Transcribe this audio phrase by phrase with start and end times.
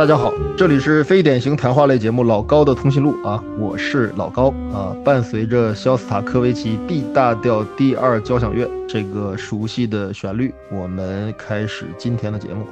[0.00, 4.96] 大家好，这里是非典型谈话类节目《老高的通讯录》啊，我是老高啊。
[5.04, 12.64] 伴随着肖斯塔科维奇 D 大调第二交响乐这个熟悉的旋律，我们开始今天的节目。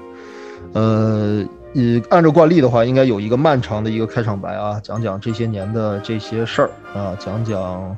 [0.73, 1.45] 呃，
[1.75, 7.95] 呃，按照惯例的话，应该有一个漫长的一个开场白啊，讲讲这些年的这些事儿啊，讲讲。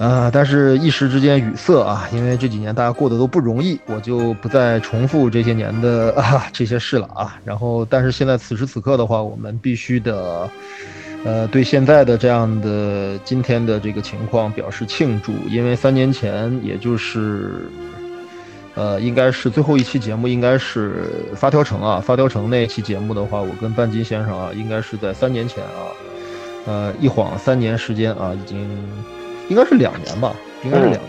[0.00, 7.38] 啊，但是一时之间语塞啊，因为这几年大家过得都不容易，我就不再重复这些年的啊这些事了啊。
[7.44, 10.48] 然后，但是现在此时此刻的话，我们必须的，
[11.22, 17.66] 呃，对现在的这样的今天的这个情况表示庆祝，因为三年前，也就是，
[18.76, 21.04] 呃，应该是最后一期节目，应该是
[21.36, 25.84] 发条城啊，发条城那期节目的话，我跟半斤先生啊，应该是在三年前啊，
[26.64, 28.66] 呃，一晃三年时间啊，已经。
[29.50, 31.02] 应该是两年吧，应该是两年，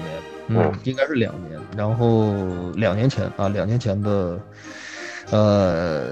[0.48, 1.60] 嗯，应该是两年。
[1.78, 2.34] 然后
[2.76, 4.40] 两年前啊，两年前的，
[5.30, 6.08] 呃，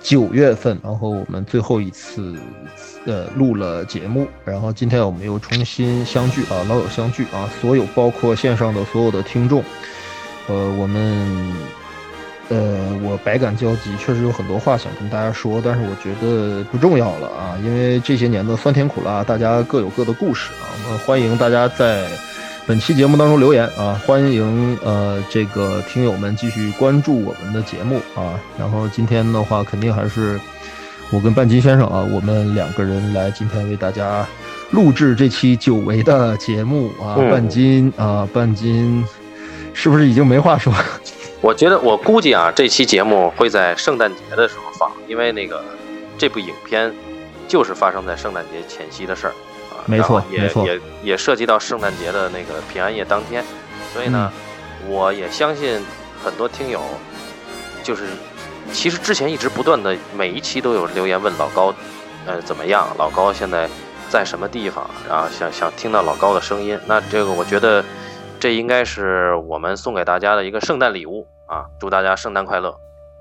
[0.00, 2.34] 九月份，然后我们最后一次，
[3.04, 4.28] 呃，录了节目。
[4.44, 9.62] 然后今天我们又重新相聚啊，老友相聚啊，所有包括线上的所有的听众，
[10.46, 11.52] 呃，我们，
[12.48, 20.68] 呃，我百感交集，确实有很多话想跟大家说，但是我觉得不重要了啊，因为这些年的酸甜苦辣，大家各有各的故事啊。
[21.06, 22.06] 欢迎大家在
[22.66, 23.98] 本期节目当中留言啊！
[24.06, 28.38] 欢迎呃这个听友们继续关注我们的节目啊！
[28.58, 30.38] 然后今天的话，肯定还是
[31.10, 34.26] 我跟半斤先生啊，我们两个人来今天为大家
[34.70, 37.16] 录制这期久违的节目啊！
[37.30, 39.02] 半斤啊，半斤
[39.72, 40.74] 是不是已经没话说？
[41.42, 45.60] 我觉得我估计啊，这期节目会在圣诞节的时候放，因为那个
[46.16, 46.94] 这部影片
[47.48, 49.34] 就是发生在圣诞节前夕的事儿
[49.72, 49.82] 啊。
[49.86, 53.44] 没错，也也也涉及到圣诞节的那个平安夜当天，
[53.92, 54.32] 所以呢，
[54.86, 55.84] 我也相信
[56.22, 56.80] 很多听友，
[57.82, 58.04] 就是
[58.72, 61.74] 其实之前一直不断的每一期都有留言问老高，
[62.24, 62.86] 呃怎么样？
[62.96, 63.68] 老高现在
[64.08, 64.88] 在什么地方？
[65.08, 66.78] 然后想想听到老高的声音。
[66.86, 67.84] 那这个我觉得
[68.42, 71.64] 这应该是我们送给大家的一个圣诞礼物啊！
[71.78, 72.74] 祝大家圣诞快乐！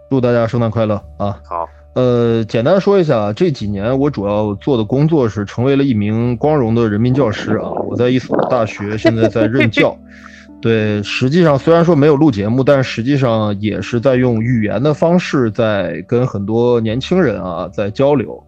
[0.10, 1.40] 祝大家圣诞快乐啊！
[1.44, 1.70] 好。
[1.94, 7.70] 呃，简单说一下，这几年我主要做的工作是成为了一名光荣的人民教师啊。
[7.88, 9.96] 我在一所大学，现在在任教。
[10.60, 18.44] 对，实际上虽然说没有录节目，但实际上也是在用语言的方式在跟很多年轻人啊在交流。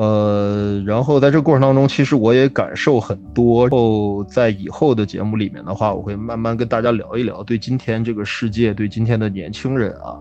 [0.00, 3.68] 呃，然后在这个过程当中，其实我也感受很多。
[3.68, 10.16] 后在以后的节目里面的话，我会慢慢跟大家聊一聊对今天这个世界，对今天的年轻人啊。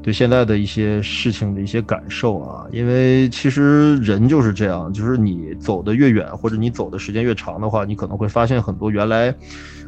[0.00, 9.34] 对现在的一些事情的一些感受啊，因为其实人就是这样，就是你走的越远，或者你走的时间越长的话，你可能会发现很多原来，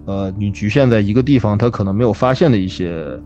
[0.05, 3.19] 呃，你局限在一个地方，他可能没有发现的一些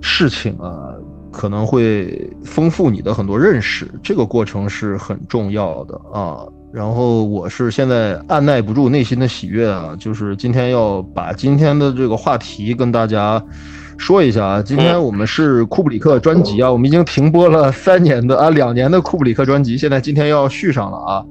[0.00, 0.94] 事情啊，
[1.32, 3.90] 可能会丰富你的很多认识。
[4.04, 6.46] 这个过程是很重要的啊。
[6.72, 13.44] 然后我是现在按耐不住内心的喜悦啊，就是今天要把今天的这个话题跟大家。
[14.02, 21.24] 说一下啊，今天我们是库布里克专辑啊，我们已经停播了三年的啊两年的库布里克专辑，现在今天要续上了啊，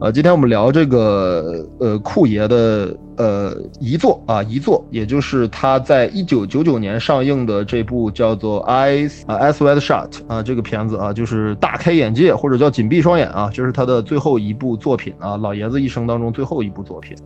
[0.00, 17.16] 呃，今天我们聊这个呃库爷的呃遗作啊遗作，也就是他在一九九九年上映的这部叫做《Eyes 啊 Eyes Wide Shut》啊这个片子啊，就是大开眼界或者叫紧闭双眼啊，这是他的最后一部作品啊，老爷子一生当中最后一部作品。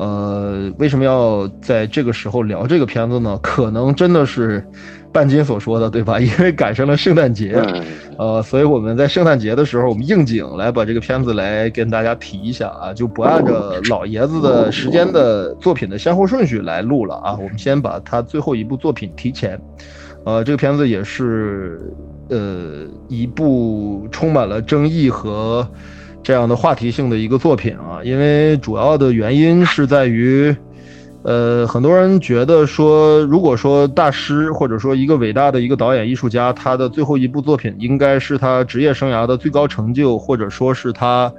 [0.00, 3.38] 呃，为什么要在这个时候聊这个片子呢？
[3.42, 4.66] 可能真的是
[5.12, 6.18] 半斤所说的，对吧？
[6.24, 7.62] 因为赶上了圣诞节，
[8.16, 17.36] 呃，所以我们在圣诞节的时候，我们应景来把这个片子来跟大家提一下啊，就不按照老爷子的时间的作品的先后顺序来录了啊。
[17.36, 19.60] 我们先把他最后一部作品提前，
[20.24, 21.78] 呃，这个片子也是
[22.30, 25.68] 呃一部充满了争议和。
[26.22, 30.54] 这样的话题性的一个作品啊，因为主要的原因是在于，
[31.22, 41.32] 呃，很多人觉得说，如果说大师或者说一个伟大的一个导演艺术家，他的最后一部作品应该是他职业生涯的最高成就，或者说是他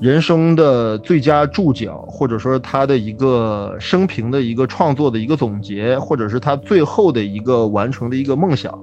[0.00, 8.78] 人生的最佳注脚，或者说他的一个生平的一个创作的一个总结，或者是他最后的一个完成的一个梦想，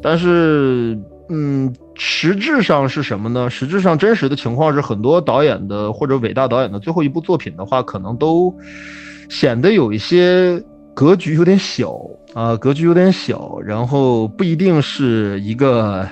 [0.00, 0.96] 但是。
[1.34, 3.48] 嗯，实质上是什么呢？
[3.48, 8.54] 实质上真实的情况是，很多导演的或者伟大导演的最后一部作品的话，可能都
[9.30, 10.62] 显得有一些
[10.92, 11.98] 格局有点小
[12.34, 16.06] 啊，格局有点小，然后不一定是一个，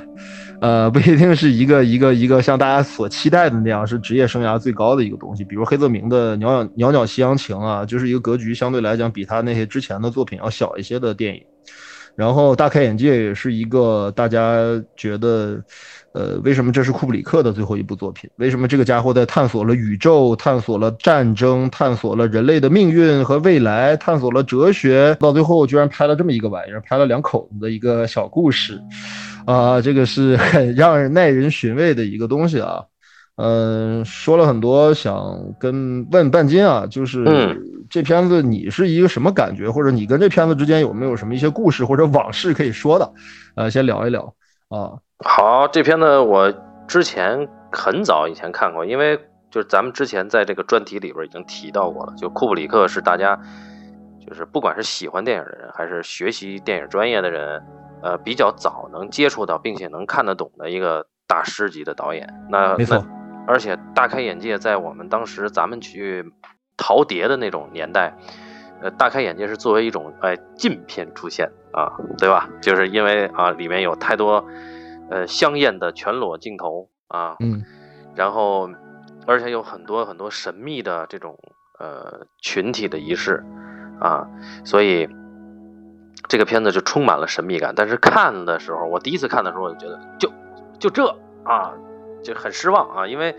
[0.62, 5.44] 呃，不一定是一个一个一个像大家所期待的那样是职业生涯最高的一个东西。
[5.44, 11.42] 比如黑泽明的《袅袅袅袅夕阳情》啊，就是一个格局相对来讲比他那些之前的作品要小一些的电影。
[12.16, 14.58] 然后大开眼界也是一个大家
[14.96, 15.62] 觉得，
[16.12, 18.28] 呃，为什么这是库布里克的最后一部作品？
[18.36, 28.80] 为什么这个家伙在探索了宇宙、探索了战争、探索了人类的命运和未来、探索了哲学，到最后居然拍了这么一个玩意儿，拍了两口子的一个小故事，
[29.46, 32.84] 啊，这个是很让人耐人寻味的一个东西啊。
[33.42, 37.24] 嗯，说了很多，想跟问半斤啊，就是
[37.88, 43.10] 这片子你是一个什么感觉，或者你跟这片子之间有没有什么一些故事或者往事可以说的？
[43.54, 44.34] 呃，先聊一聊
[44.68, 44.92] 啊。
[45.24, 46.52] 好，这片子我
[46.86, 49.16] 之前很早以前看过，因为
[49.50, 52.12] 就是咱们之前在这个专题里边已经提到过了。
[52.16, 53.38] 就库布里克是大家，
[54.26, 57.62] 就是不管是喜欢电影的人，还是学习电影专业的人，
[58.02, 62.28] 呃，比较早能接触到并且能看得懂的一个大师级的导演。
[62.48, 63.04] 那没错，
[63.46, 66.32] 而且大开眼界，在我们当时咱们去
[66.76, 68.16] 淘碟的那种年代，
[68.82, 72.48] 呃，大开眼界是作为一种哎禁片出现啊，对吧？
[72.62, 74.44] 就是因为啊里面有太多。
[75.12, 77.64] 呃，香艳的全裸镜头啊，嗯，
[78.14, 78.70] 然后，
[79.26, 81.36] 而且有很多很多神秘的这种
[81.80, 83.44] 呃群体的仪式
[83.98, 84.28] 啊，
[84.64, 85.08] 所以
[86.28, 87.74] 这个片子就充满了神秘感。
[87.74, 90.32] 但是看的时候，我第一次看的时候，我就觉得就
[90.78, 91.04] 就这
[91.42, 91.72] 啊，
[92.22, 93.34] 就很失望啊，因为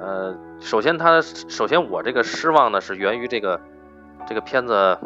[0.00, 3.60] 呃，首先他首先我这个失望呢是源于这个
[4.26, 4.98] 这个片子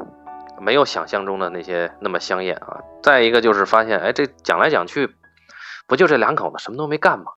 [0.60, 5.14] 没有想象中的那些那么香艳啊，再一个就是发现哎，这讲来讲去。
[5.87, 7.32] 不就这两口子什么都没干吗？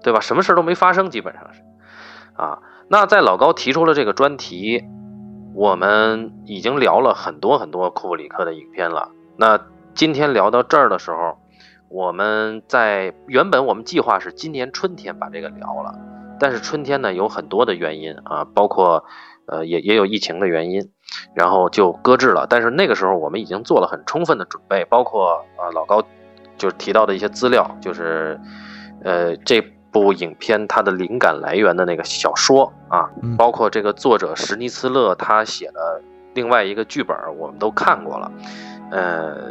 [0.00, 0.20] 对吧？
[0.20, 1.62] 什么事都没发生，基本上是
[2.36, 2.60] 啊。
[2.88, 4.84] 那在老高提出了这个专题，
[5.52, 9.10] 我们已经聊了很多很多库布里克的影片了。
[9.36, 9.60] 那
[9.96, 11.36] 今天聊到这儿的时候，
[11.88, 15.98] 我们在原本我们计划是今年春天把这个聊了，
[16.38, 19.04] 但是春天呢有很多的原因啊，包括
[19.46, 20.90] 呃也也有疫情的原因，
[21.34, 22.46] 然后就搁置了。
[22.48, 26.02] 但是那个时候我们已经做了很充分的准备，包括啊老高。
[26.58, 28.40] 就是提到的一些资料，就是，
[29.04, 29.60] 呃，这
[29.92, 36.00] 部影片它的灵感来源的那个小说啊，包括这个作者史尼斯勒他写的
[36.32, 38.32] 另外一个剧本，我们都看过了。
[38.90, 39.50] 呃，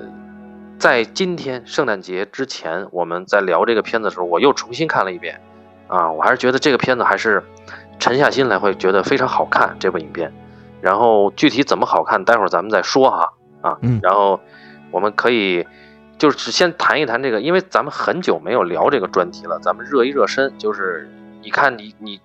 [0.78, 5.40] 在今天圣诞节之前，我们在聊这个片子的时候，我又重新看了一遍，
[5.88, 7.44] 啊，我还是觉得这个片子还是
[8.00, 10.32] 沉下心来会觉得非常好看这部影片。
[10.82, 14.40] 然后具体怎么好看，待会儿咱们再说哈，啊，然后
[14.92, 15.66] 我们可以。
[16.18, 20.50] 就是先谈一谈这个，因为咱们很久没有聊这个专题了，咱们热一热身。
[20.58, 21.10] 就是
[21.42, 22.22] 你看你你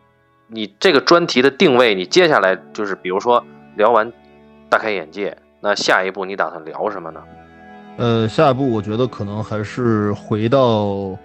[0.46, 3.44] 你这个专题的定位，你接下来就是比如说
[3.74, 4.12] 聊完
[4.68, 7.20] 大开眼界，那下一步你打算聊什么呢？
[7.96, 11.16] 呃，下一步我觉得可能还是回到。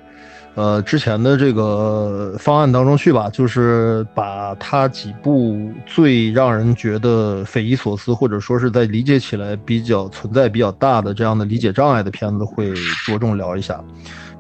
[0.56, 12.74] 呃，之前的这个方案当中去吧，就是把他几部最让人觉得匪夷所思，或者说是在理解起来比较存在比较大的这样的理解障碍的片子，会
[13.06, 13.84] 着重聊一下。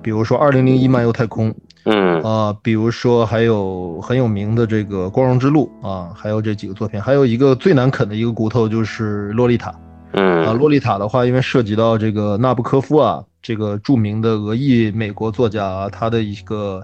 [0.01, 1.51] 比如说《二零零一漫游太空》，
[1.83, 9.69] 嗯啊，比如说还有很有名的这个《光荣之路》啊，还有这几个作品，还有一个最难啃的一个骨头就是《洛丽塔》。
[10.15, 13.23] 嗯啊，《洛丽塔》的话，因为涉及到这个纳布科夫啊。
[13.41, 16.83] 这个著名的俄裔美国作家啊，他的一个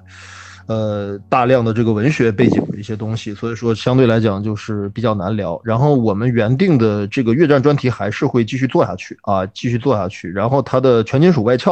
[0.68, 5.60] 呃大量的这个文学背景的一些东西，所以说相对来讲就是比较难聊。
[5.64, 10.30] 然后我们原定的这个越战专题还是会继续做下去啊，继续做下去。
[10.30, 11.72] 然后他的全金属外壳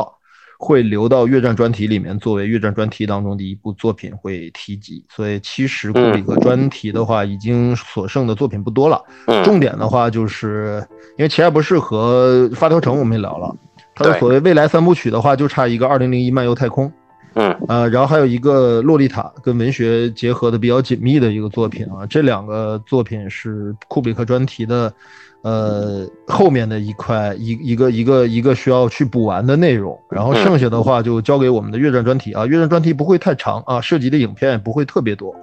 [0.61, 5.01] 会留到越战专题里面，作为越战专题当中的一部作品会提及。
[5.09, 9.01] 所以其实库里克专题的话，已经所剩的作品不多了。
[9.45, 10.85] 重点的话就是
[11.17, 13.55] 因为奇爱博士和发条城我们也聊了。
[13.95, 16.87] 他的所谓未来三部曲的话，就差一个《二零零一漫游太空》，
[17.35, 24.93] 嗯，呃，然后还有一个《洛丽塔》跟文学结合的比较紧密的一个作品啊，这两个作品是库布里克专题的，
[25.41, 35.33] 呃，后面的一块一一个一个一个需要去补完的内容，然后剩下的话就交给我们的越战专题啊，越战专题不会太长啊，涉及的影片也不会特别多。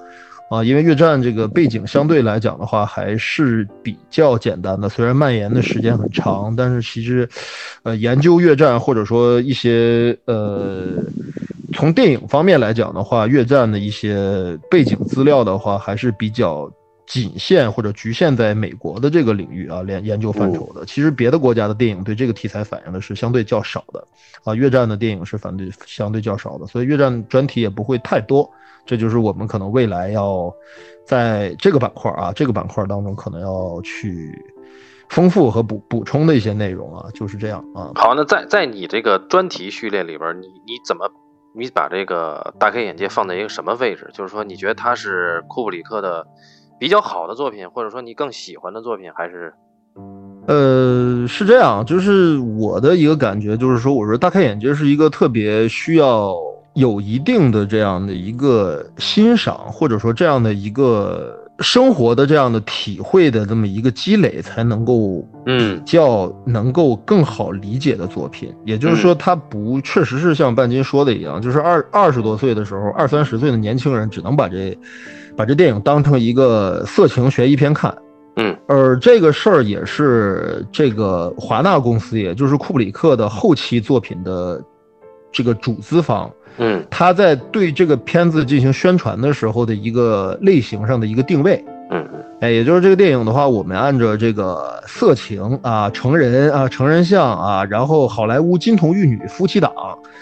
[0.48, 7.28] 啊，因为越战这个背景相对来讲的话还是比较简单的，虽然蔓延的时间很长，但是其实，
[7.82, 11.02] 呃，研究越战或者说一些呃，
[11.74, 16.70] 从电影方面来讲的话，越战的一些背景资料的话，还是比较
[17.06, 20.84] 仅限或者局限在美国的这个领域啊，研研究范畴的。
[20.84, 24.06] 其实别的国家的电影对这个题材反映的是相对较少的，
[24.44, 28.50] 啊，越战的电影是反对相对较少的，所以越战专题也不会太多。
[28.84, 30.52] 这就是我们可能未来要
[31.04, 34.32] 在这个板块啊，这个板块当中可能要去
[35.08, 37.90] 丰富和补补充的一些内容啊，就是这样啊。
[37.96, 41.10] 好，那在在你这个专题序列里边，你你怎么
[41.52, 44.08] 你把这个大开眼界放在一个什么位置？
[44.12, 46.25] 就是说，你觉得它是库布里克的
[46.78, 49.52] 比较好的作品，或者说你更喜欢的作品，还是？
[50.47, 56.35] 呃，是这样，就是我的一个感觉，就是说，我说大开眼界是一个特别需要。
[56.76, 68.54] 有一定的这样的一个欣赏，或者说这样的一个生活的这样的体会的这么一个积累，才能够嗯比较能够更好理解的作品。
[68.66, 74.78] 也就是说，它不确实是像半斤说的一样，就是二二十多岁的时候，二三十岁的年轻人只能把这
[75.36, 77.96] 把这电影当成一个色情悬疑片看。
[78.38, 84.62] 嗯而这个事儿也是这个华纳公司，也就是库布里克的后期作品的
[85.32, 91.64] 这个主资方，嗯他在对这个片子进行宣传的时候的一个类型上的一个定位。
[91.90, 92.04] 嗯
[92.40, 99.72] 哎，也就是这个电影的话，我们按照这个色情啊、成人啊、成人像啊，然后好莱坞金童玉女夫妻档，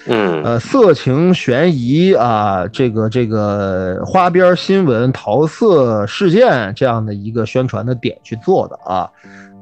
[0.07, 9.11] 嗯呃，色情悬疑啊，这个这个花边新闻、桃色事件这样的一个宣传的点去做的啊。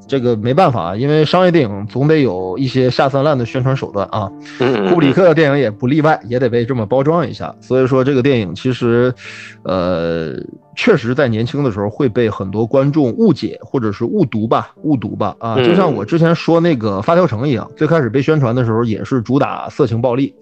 [0.09, 4.31] 这个没办法，因为商业电影总得有一些下三滥的宣传手段啊。
[4.59, 7.55] 嗯，库布里克的电影也不例外，也得被这么包装一下。
[7.61, 9.15] 所以说，这个电影其实，
[9.63, 10.35] 呃，
[10.77, 20.35] 确实在年轻的时候会被很多观众误解或者是误读吧，误读吧啊，嗯就像我之前说那个《发条城》一样，最开始被宣传的时候也是主打色情暴力。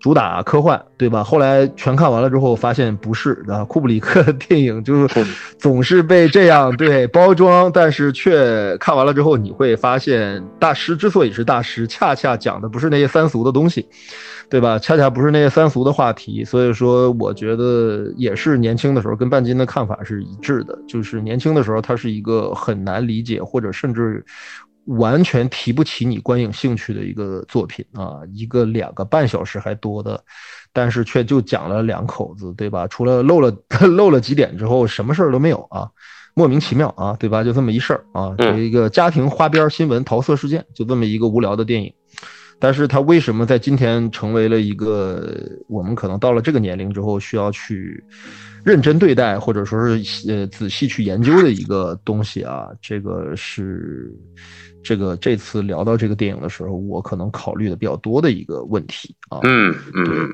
[0.00, 1.24] 主打科幻，对吧？
[1.24, 3.64] 后来全看完了之后，发现不是 啊。
[3.64, 5.26] 库布里克的电影就是
[5.58, 13.88] 总是被这样对包装，但是却看完了之后，你会发现，大师之所以是大师，恰恰讲的不是那些三俗的东西，
[14.50, 14.78] 对吧？
[14.78, 16.44] 恰恰不是那些三俗的话题。
[16.44, 24.24] 所以说，我觉得也是年轻的时候跟半斤的看法是一致的，就是年轻的时候，它是一个很难理解，或者甚至。
[24.96, 30.18] 完全提不起你观影兴趣的一个作品啊，一个两个半小时还多的，
[30.72, 32.88] 但是却就讲了两口子，对吧？
[32.88, 33.54] 除了漏了
[33.98, 35.90] 漏了几点之后，什么事儿都没有啊，
[36.32, 37.44] 莫名其妙啊，对吧？
[37.44, 41.92] 就这么一事儿啊，有一个家庭花边新闻桃色事件，就这么一个无聊的电影。
[42.58, 45.34] 但是它为什么在今天成为了一个
[45.68, 48.02] 我们可能到了这个年龄之后需要去
[48.64, 52.68] 认真对待，或者说是呃仔细去研究的一个东西啊？
[52.80, 54.12] 这个是。
[54.80, 60.32] 这个这次聊到这个电影的时候，我可能考虑的比较多的一个问题啊，嗯嗯嗯，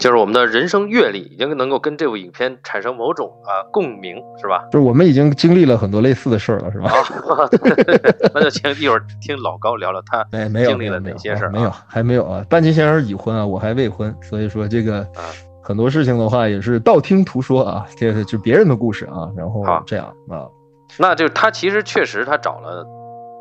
[0.00, 4.64] 就是我们的人生阅历已经能够跟这部影片产生某种啊共鸣，是吧？
[4.72, 6.90] 就是我们已经经历了很多类似的事儿了，是吧？
[6.90, 7.48] 啊，
[8.34, 12.44] 那就请一会儿听老高聊聊他 哎没有经历了哪些事儿、啊，没有还没有啊。
[12.48, 15.28] 半斤先生已婚啊，我还未婚，所以说这个啊
[15.62, 20.48] 很多事情的话也是道听途说啊，这是就别人的故事啊，然后这样啊，
[20.98, 22.86] 那就是他其实确实他找了。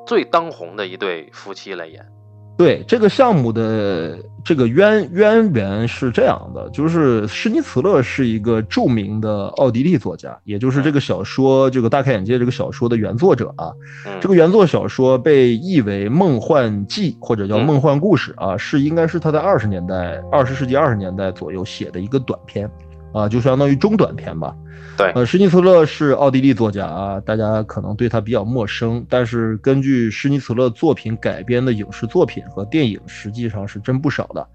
[0.08, 2.04] 最当红的一对夫妻来演，
[2.60, 13.72] 对这个项目的这个渊渊源是这样的，就是施尼茨勒是一个著名的奥地利作家，也就是这个小说这个大开眼界这个小说的原作者啊。
[14.20, 22.70] 这个原作小说被译为《梦幻记》或者叫《梦幻故事》啊，是应该是他在二十年代二十世纪二十年代左右写的一个短篇
[23.14, 24.56] 啊，就相当于中短篇吧。
[24.98, 34.46] 对，呃，施尼茨勒是奥地利作家啊，大家可能对他比较陌生，但是根据施尼茨勒作品改编的影视作品和电影实际上是真不少的，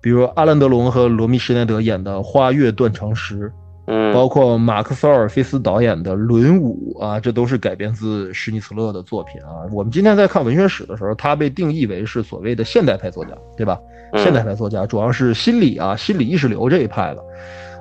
[0.00, 3.48] 比如阿兰德龙和罗密施耐德演的《花月断肠时》，
[3.86, 9.64] 嗯，包括马克思尔菲斯导演的《轮舞》啊，这都是改编自施尼茨勒的作品啊。
[9.72, 13.80] 我们今天在看文学史的时候，他被定义为是所谓的现代派作家，对吧？
[14.16, 17.24] 现代派作家主要是心理啊、心理意识流这一派的。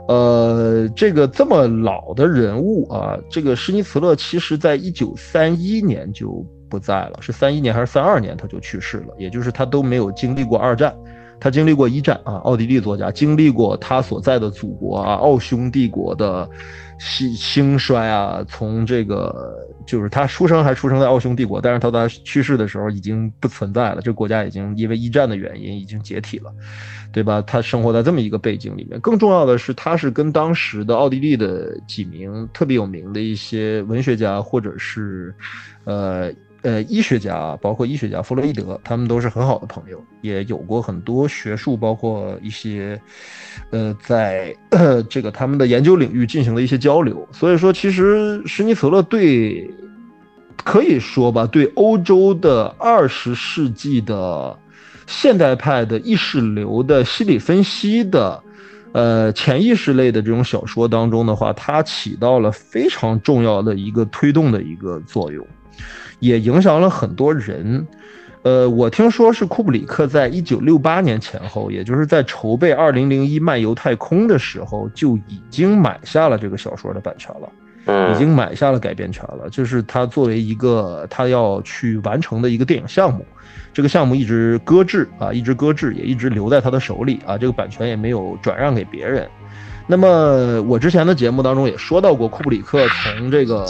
[0.07, 10.95] 呃，这个这么老的人物啊，这个施尼茨勒其实在一九三一年就不在了，是三一年还是三二年他就去世了，也就是他都没有经历过二战，
[11.39, 16.47] 他经历过一战啊，奥地利作家经历过他所在的祖国啊，奥匈帝国的
[16.99, 26.51] 兴兴衰啊，从这个就是他出生还出生在奥匈帝国，但是他他去世的时候已经不存在了，这个国家已经因为一战的原因已经解体了。
[27.11, 27.41] 对吧？
[27.43, 35.33] 他生活在这么一个背景里面，更重要的是，他是跟当时的奥地利的几名特别有名的一些文学家，或者是，
[35.85, 36.29] 呃
[36.65, 42.99] 呃医学家，包括医学家弗洛伊德，他们都是很好的朋友，也有过很多学术，包括一些，
[43.69, 44.53] 呃，在
[45.07, 47.25] 这个他们的研究领域进行了一些交流。
[47.31, 49.69] 所以说，其实施尼茨勒对，
[50.63, 54.57] 可以说吧，对欧洲的二十世纪的。
[55.07, 58.41] 现代派的意识流的心理分析的，
[58.91, 65.45] 呃，潜意识类的这种小说当中的话，它起到了非常重要的一个推动的一个作用，
[66.19, 67.85] 也影响了很多人。
[68.43, 77.49] 呃，我听说是库布里克在一九六八年前后，也就是在筹备《二零零一漫游太空》的时候，就已经买下了这个小说的版权了。
[77.87, 83.25] 嗯，已经买下了改编权了，就是他作为一个他要去完成的一个电影项目，
[83.73, 89.27] 这个项目一直搁置啊，一直搁置，也一直留在他的手里啊，这个版权也没有转让给别人。
[89.87, 93.65] 那么我之前的节目当中也说到过，库布里克从这个。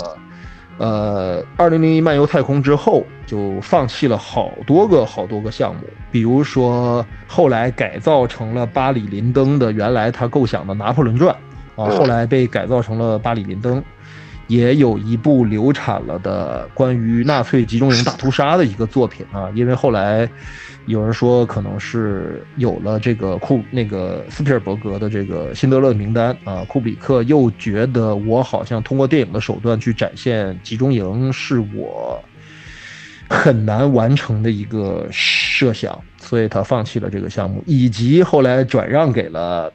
[0.77, 11.33] 呃，二零零一漫游太空之后，就放弃了好多个好多个项目，比如说后来改造成了巴里林登的原来他构想的拿破仑传，
[11.75, 13.81] 啊，后来被改造成了巴里林登，
[14.47, 20.29] 也有一部流产了的关于纳粹集中营大屠杀的一个作品啊，因为后来。
[20.87, 32.23] 有人说可能是有了这个库那个斯皮尔伯格的这个辛德勒名单啊，库比克又觉得我好像通过电影的手段去展现集中营是我
[33.27, 39.73] 很难完成的一个设想，所以他放弃了这个项目，以及后来转让给了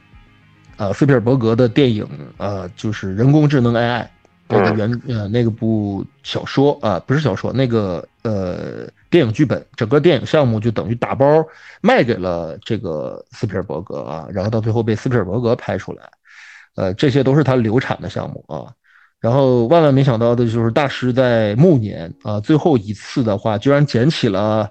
[0.76, 4.06] 呃斯皮尔伯格的电影呃就是人工智能 AI。
[4.50, 11.24] 那个原呃那个部小说啊，不是小说，那个呃电影剧本，整个电影项目就等于打包
[11.80, 16.02] 卖给了这个斯皮尔伯格啊，然后到最后被斯皮尔伯格拍出来，
[16.74, 18.72] 呃，这些都是他流产的项目啊。
[19.20, 24.70] 然后万万没想到的就是大师在暮年啊，最后一次的话，居然捡起了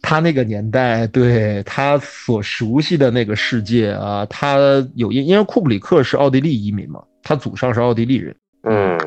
[0.00, 4.56] 他那个年代对他所熟悉的那个世界啊，他
[4.94, 8.34] 有因因为库布里克是奥地利移民嘛，他祖上是奥地利人。
[8.62, 8.98] 嗯，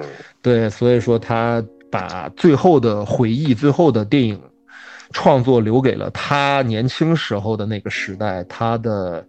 [0.41, 4.39] 对，所以说他把最后的回忆、最后的电影
[5.12, 9.25] 创作留给了他年轻时候的那个时代，他的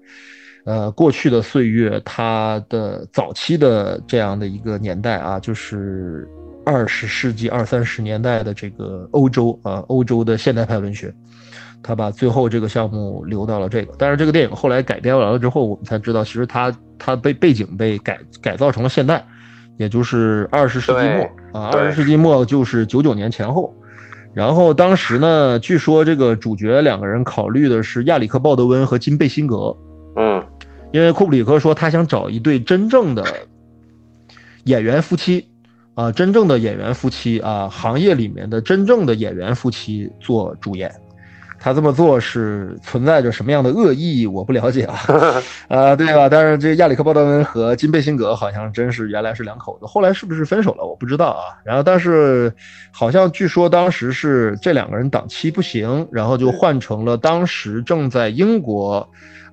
[0.64, 6.28] 呃过去的岁月，他的早期的这样的一个年代啊，就是
[6.64, 11.14] 二十世纪二三十年代的这个欧洲啊，欧洲的现代派文学，
[11.84, 13.94] 他把最后这个项目留到了这个。
[13.96, 19.24] 但是这个电影后来改编完了之后，我们才知道，其实他他被背景被改改造成了现代。
[19.76, 23.74] 也就是二十世纪末啊，二十世纪末就是九九年前后，
[24.32, 29.76] 然后当时呢，据说这个主角两个人考虑的是亚里克·鲍德温和金贝辛格，
[30.16, 30.44] 嗯，
[30.92, 33.24] 因为库布里克说他想找一对真正的
[34.64, 35.46] 演员夫妻
[35.94, 40.90] 啊，真正的演员夫妻啊，行业里面的真正的演员夫妻做主演。
[41.66, 44.24] 他这么做是存在着什么样的恶意？
[44.24, 44.94] 我不了解啊，
[45.66, 46.28] 啊， 对吧？
[46.28, 50.84] 但是这亚里克·鲍德温和金贝辛格好像真是原来是两口子，后来是不是分手了？
[50.84, 51.58] 我不知道啊。
[51.64, 52.54] 然后，但是
[52.92, 59.04] 好像据说当时是这两个人档期不行，然后就换成了当时正在英国，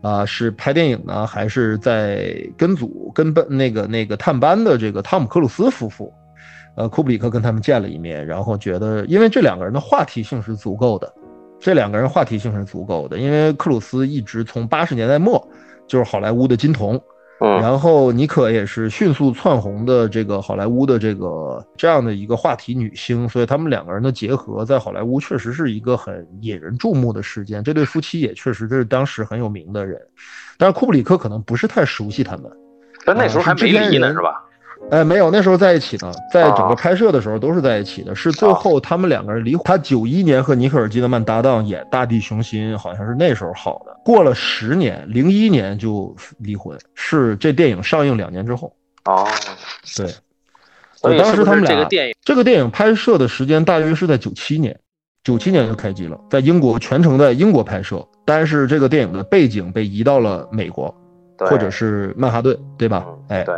[0.03, 6.13] 啊，是拍电影呢，还是在跟组跟班那个那个探班的这个汤姆·克鲁斯夫妇，
[6.75, 11.11] 呃，库布里克跟他们见了一面，然后觉得因为这两个人的话题性是足够的。
[11.63, 15.41] 这两个人话题性是足够的，因为克鲁斯一直从八十年代末
[15.87, 17.01] 就是好莱坞的金童，
[17.39, 27.63] 嗯，然后妮可也是迅速窜红的这个好莱坞的这个这样的一个话题女星，所以他们两个人的结合在好莱坞确实是一个很引人注目的事件。
[27.63, 29.97] 这对夫妻也确实这是当时很有名的人，
[30.57, 32.51] 但是库布里克可能不是太熟悉他们，
[33.05, 34.43] 但那时候还没离呢，是吧？
[34.93, 39.63] 哎，没有，那时候在一起呢，在整个拍摄的时候都是在一起的，是最后他们两个人离婚。
[39.65, 43.99] 他九一年和尼克尔基德曼搭档演《大地雄心》，好像是那时候好的。
[44.05, 48.71] 过了十年，零一年就离婚，是这电影上映两年之后。
[49.05, 49.27] 哦，
[49.97, 50.13] 对，
[51.01, 54.79] 我当时他们俩这个电影，这个电影拍摄的时间大约是在九七年，
[55.23, 60.95] 九七年就开机了，在英国全程在英国拍摄，但是这个电影的背景被移到了美国，
[61.39, 63.03] 或者是曼哈顿，对吧？
[63.29, 63.55] 哎，对。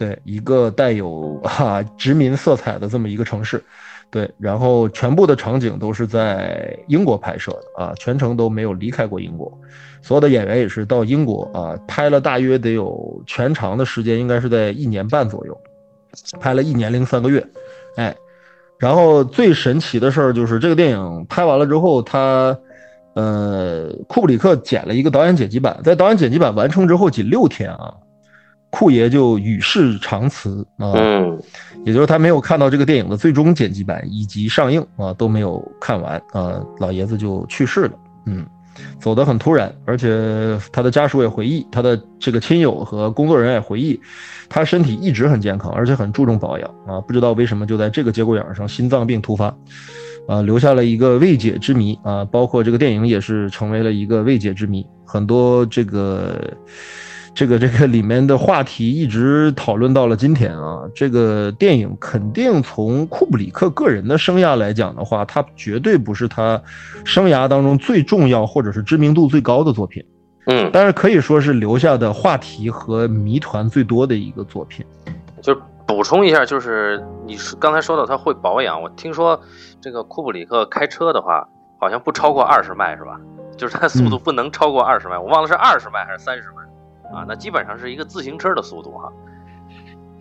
[0.00, 3.62] 对一个带有 哈殖民色彩的这么一个城市，
[4.10, 9.52] 对，然后全部的场景都是在英国拍摄的啊，全程都没有离开过英国，
[10.00, 15.54] 所有的演员也是到英国啊拍了，大约得有全长的时间，应该是在一年半左右，
[16.40, 17.46] 拍了一年零三个月，
[17.96, 18.16] 哎，
[18.78, 22.58] 然后最神奇的事儿就是这个电影拍完了之后，他
[23.12, 27.92] 呃库布里克剪了一个导演剪辑版，在导演剪辑版完成之后仅六天啊。
[28.70, 31.42] 库爷就与世长辞啊，嗯，
[31.84, 37.92] 也就是他没有看到这个电影的最终剪辑版以及上映啊都没有看完啊，老爷子就去世了，
[38.26, 38.46] 嗯，
[39.00, 44.00] 走得很突然，而且他的家属也回忆，他的这个亲友和工作人员也回忆，
[44.48, 49.46] 他身体一直很健康，而且很注重保养啊，不知道为什么就在这个节骨眼上心脏病突发，
[50.28, 56.38] 啊，留下了一个未解之谜啊，包括这个电影也是成为了一个未解之谜，很多这个。
[57.32, 66.60] 这个这个里面的话题一直讨论到了今天啊，这个电影肯定从库布里克个人的生涯来讲的话，他绝对不是他
[67.04, 70.04] 生涯当中最重要或者是知名度最高的作品，
[70.46, 74.84] 嗯，但是可以说是留下的话题和谜团最多的一个作品，
[75.40, 79.40] 就补充一下，就是你刚才说到他会保养，我听说
[79.80, 81.46] 这个库布里克开车的话，
[81.78, 83.18] 好像不超过二十迈是吧？
[83.56, 86.62] 就是他速度不能超过二十迈，我忘了是二十迈还是三十迈
[87.12, 87.24] 啊？
[87.28, 89.12] 那基本上是一个自行车的速度哈。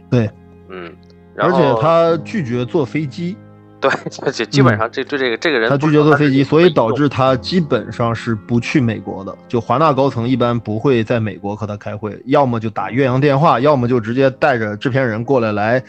[0.10, 0.30] 对，
[0.69, 0.93] 嗯，
[1.38, 3.38] 而且他拒绝坐飞机。
[3.82, 3.89] 对，
[4.25, 9.34] 而且基本上这这这个这个人他拒绝坐飞机，所以导致他基本上是不去美国的。
[9.47, 15.82] 就华纳高层一般不会在美国和他开会，要么就打岳阳电话，要么就直接带着制片人过来来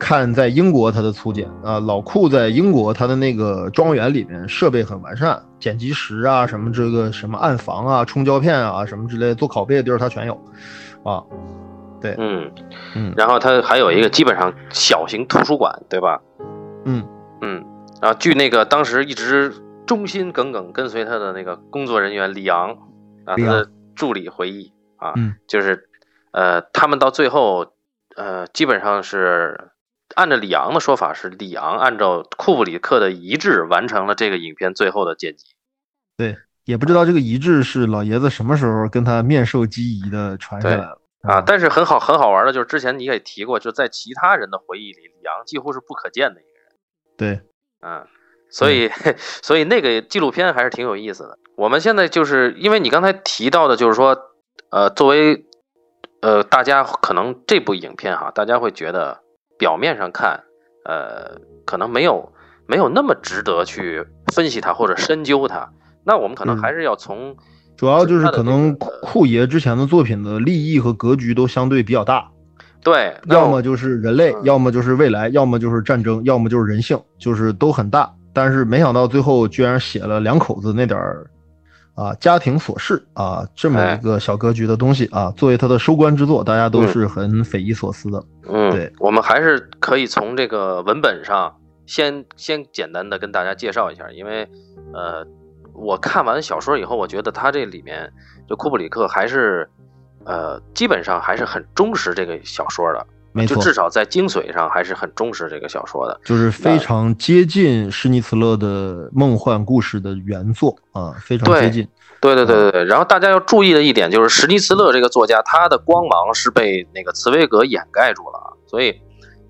[0.00, 1.78] 看在英国他的粗剪啊。
[1.78, 10.34] 老库在英国他的那个庄园里面设备很完善，剪辑室啊什么这个什么暗房啊、冲胶片啊什么之类做拷贝的地儿他全有
[11.04, 11.22] 啊。
[12.00, 12.50] 对，嗯
[12.96, 16.20] 嗯，然后他还有一个基本上小型图书馆，对吧？
[16.86, 17.06] 嗯。
[17.42, 17.64] 嗯，
[18.00, 19.54] 啊，据那个当时一直
[19.86, 22.70] 忠心耿耿跟随他的那个工作人员李昂
[23.24, 25.14] 啊，他的助理回忆啊，
[25.46, 25.88] 就是，
[26.32, 27.72] 呃，他们到最后，
[28.16, 29.70] 呃，基本上是
[30.14, 35.46] 按照李昂的说法，是李昂按照库布里克的遗志完成了这个影片最后的剪辑。
[36.16, 41.40] 对，也不知道这个遗志是老爷子什么时候跟他面授机宜的传下来了啊。
[41.40, 46.72] 但是很好很好玩的就是之前你也提过，就在其他人的回忆里，李昂几乎是不可见的一个人。
[47.16, 47.40] 对，
[47.80, 48.06] 嗯，
[48.50, 48.90] 所以，
[49.42, 51.38] 所以那个纪录片还是挺有意思的。
[51.56, 54.18] 我们现在就是因为你刚才提到的，就是说，
[54.70, 55.44] 呃，作为，
[56.20, 59.20] 呃，大家可能这部影片哈，大家会觉得
[59.60, 60.40] 表面上看，
[60.86, 62.32] 呃，可能没有
[62.66, 65.70] 没有那么值得去分析它或者深究它。
[66.02, 67.36] 那我们可能还是要从，
[67.76, 72.26] 主要就是可能库爷之前的作品的利益和格局都相对比较大。
[72.82, 78.10] 对，要么就是人类，要么就是未来，要么就是战争，要么就是人性，就是都很大。
[78.32, 81.30] 但是没想到最后居然写了两口子那点儿
[81.94, 88.24] 啊家庭琐事啊这么一个小格局的东西啊，作为他的收官之作，大家都是很匪夷所思的。
[88.48, 94.48] 嗯，对，我们还是可以从这个文本上先先简单的跟大家介绍一下，因为
[94.92, 95.26] 呃，
[95.74, 98.12] 我看完小说以后，我觉得他这里面
[98.48, 99.68] 就库布里克还是。
[100.26, 111.86] 呃，基本上还是很忠实这个小说的，没错，至少在精髓上还是很重视这个小说的，就是非常接近施尼茨勒的梦幻故事的原作啊，非常接近。
[112.20, 112.84] 对对对对对。
[112.84, 118.94] 然后大家要注意的一点就是，施尼茨勒这个作家，他的光芒是被那个茨威格掩盖住了，所以，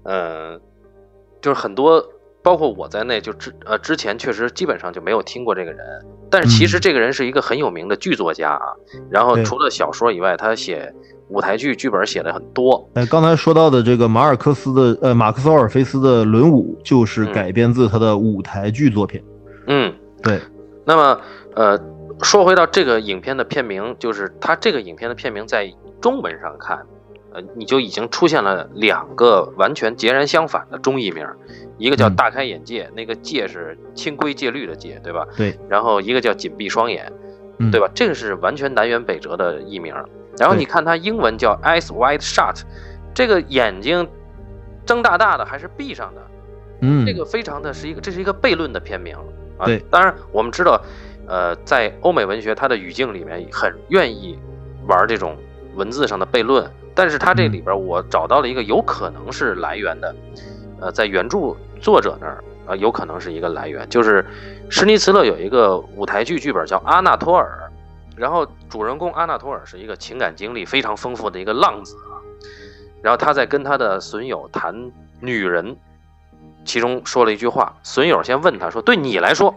[0.04, 0.60] 嗯，
[1.40, 2.04] 就是很多。
[2.42, 8.72] 包括我在内，就之呃之前确实基本上就没有听过这个人，但是其实这个人是一个很有名的剧作家啊。
[9.10, 10.90] 然后除了小说以外，他写
[11.30, 12.88] 舞台剧剧本写的很多。
[12.94, 19.22] 哎，刚才说到的这个马尔克斯的呃马克思奥尔菲斯的《轮舞》就是改编自他的舞台剧作品。
[19.66, 20.40] 嗯，对。
[20.84, 21.20] 那么
[21.54, 21.78] 呃，
[22.22, 26.78] 说回到这个影片的片名，就是他这个影片的片名在中文上看。
[27.32, 31.24] 呃，你就已经出现了两个完全截然相反的中译名，
[31.78, 35.24] 一个叫大开眼界，那个界是清规戒律的戒，对吧？
[35.36, 35.56] 对。
[35.68, 37.12] 然后一个叫紧闭双眼，
[37.70, 37.88] 对吧？
[37.94, 39.94] 这个是完全南辕北辙的译名。
[40.38, 42.62] 然后你看它英文叫 eyes wide shut，
[43.14, 44.08] 这个眼睛
[44.86, 46.22] 睁大大的还是闭上的？
[46.80, 49.16] 嗯，这个非常的是一个，这是一个悖论的片名
[49.58, 49.66] 啊。
[49.66, 49.78] 对。
[49.90, 50.80] 当然我们知道，
[51.26, 54.38] 呃，在欧美文学它的语境里面很愿意
[54.86, 55.36] 玩这种
[55.74, 56.70] 文字上的悖论。
[56.92, 60.14] 但是它这里边，我找到了一个有可能是来源的，
[60.80, 64.26] 呃，在原著作者那儿啊，有可能是一个来源，就是
[64.68, 67.69] 施尼茨勒有一个舞台剧剧本叫《阿纳托尔》，
[68.20, 72.20] 然后主人公阿纳托尔是一个情感经历非常丰富的一个浪子啊，
[73.02, 75.74] 然后他在跟他的损友谈女人，
[76.64, 79.54] 其中说了一句话，损友先问他说：“对你来说，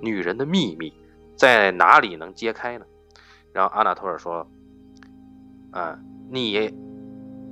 [0.00, 0.94] 女人的秘密
[1.36, 2.86] 在哪里能揭开呢？”
[3.52, 4.46] 然后阿纳托尔说
[5.72, 5.98] ：“啊。”
[6.30, 6.74] 你，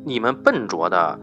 [0.04, 1.20] 你们笨拙的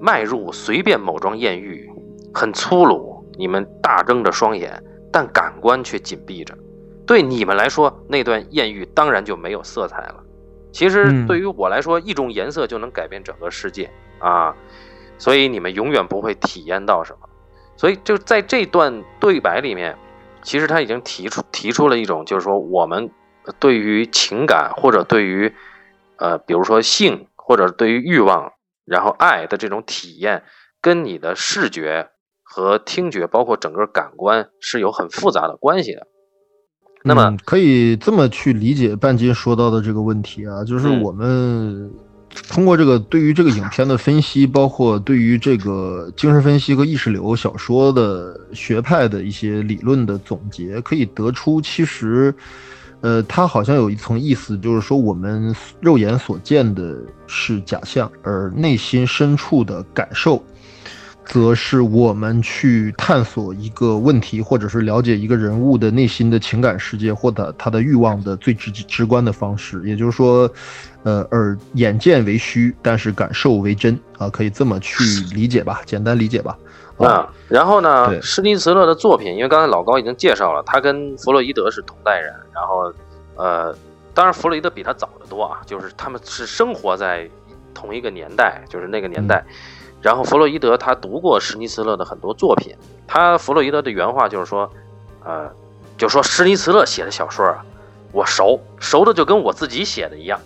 [0.00, 1.90] 迈入随便某桩艳遇，
[2.32, 3.28] 很粗鲁。
[3.36, 6.56] 你们大睁着双眼，但感官却紧闭着。
[7.08, 10.22] 对你们来说，那段艳遇当然就没有色彩了。
[10.70, 13.90] 其实对于我来说，一种颜色就能改变整个世界
[14.20, 14.54] 啊！
[15.18, 17.28] 所以你们永远不会体验到什么。
[17.76, 19.96] 所以就在这段对白里面，
[20.42, 23.10] 其实他已经提出提出了一种，就是说我们
[23.58, 25.52] 对于情感或者对于。
[26.20, 28.52] 呃，比如说性，或者对于欲望，
[28.84, 30.42] 然后爱的这种体验，
[30.80, 32.08] 跟你的视觉
[32.42, 36.08] 和听觉，包括整个感官是有很复杂的关系的。
[37.02, 41.90] 那么可以这么去理解半斤说到的这个问题啊，就是我们
[42.48, 52.34] 通过这个对于这个影片的分析，包括对于这个精神分析和意识流小说的学派的一些理论的总结，可以得出其实。
[53.00, 60.42] 呃，它好像有一层意思，就是说我们肉眼所见的是假象，而内心深处的感受，
[61.28, 69.82] 则是我们去探索一个问题，或者是了解一个人物的内心的情感世界，或者他的欲望的最直直观的方式。
[69.84, 70.50] 也就是说，
[71.02, 76.56] 呃，耳眼见为虚，但是感受为真啊，可以这么去理解吧，简单理解吧。
[76.96, 82.90] 啊，然后呢，对施尼茨勒的作品，因为刚才老高已经介绍了，他跟弗洛伊德是同代人，然后，
[83.36, 83.76] 呃，
[84.14, 87.28] 当然弗洛伊德比他早得多啊，就是他们是生活在
[87.74, 89.44] 同一个年代，就是那个年代。
[90.00, 92.74] 然后弗洛伊德他读过施尼茨勒的很多作品，
[93.06, 94.70] 他弗洛伊德的原话就是说，
[95.24, 95.50] 呃，
[95.96, 97.64] 就说施尼茨勒写的小说啊，
[98.12, 100.40] 我熟，熟的就跟我自己写的一样。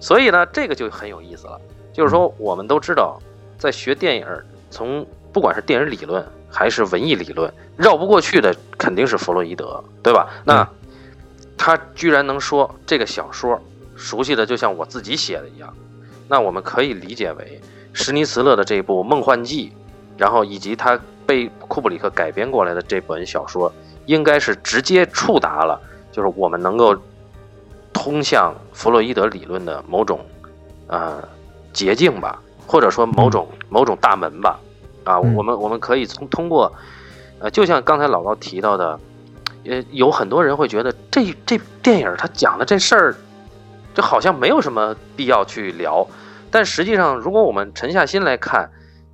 [0.00, 1.60] 所以呢，这个就很有意思了，
[1.92, 3.18] 就是说我们都知道，
[3.58, 4.26] 在学电影
[4.70, 10.28] 从不管是电影理论还是文艺理论，绕不过去的肯定是弗洛伊德，对吧？
[10.44, 10.68] 那
[11.56, 13.60] 他居然能说这个小说
[13.96, 15.74] 熟悉的就像我自己写的一样，
[16.28, 17.60] 那我们可以理解为
[17.98, 19.70] 施尼茨勒的这一部《梦幻记》，
[20.16, 23.72] 然后以及他被库布里克改编过来的这本小说，
[24.06, 25.80] 应该是直接触达了，
[26.12, 26.96] 就是我们能够
[27.92, 30.24] 通向弗洛伊德理论的某种
[30.86, 31.20] 呃
[31.72, 34.60] 捷径吧，或者说某种某种大门吧。
[35.02, 36.72] 啊，嗯我们我们可以从通过，
[37.40, 39.00] 呃，就像刚才老高提到的，
[39.64, 43.16] 呃，有很多人会觉得这这电影他讲的这事儿，
[43.92, 46.06] 就好像没有什么必要去聊，
[46.50, 48.70] 但实际上，如果我们沉下心来看，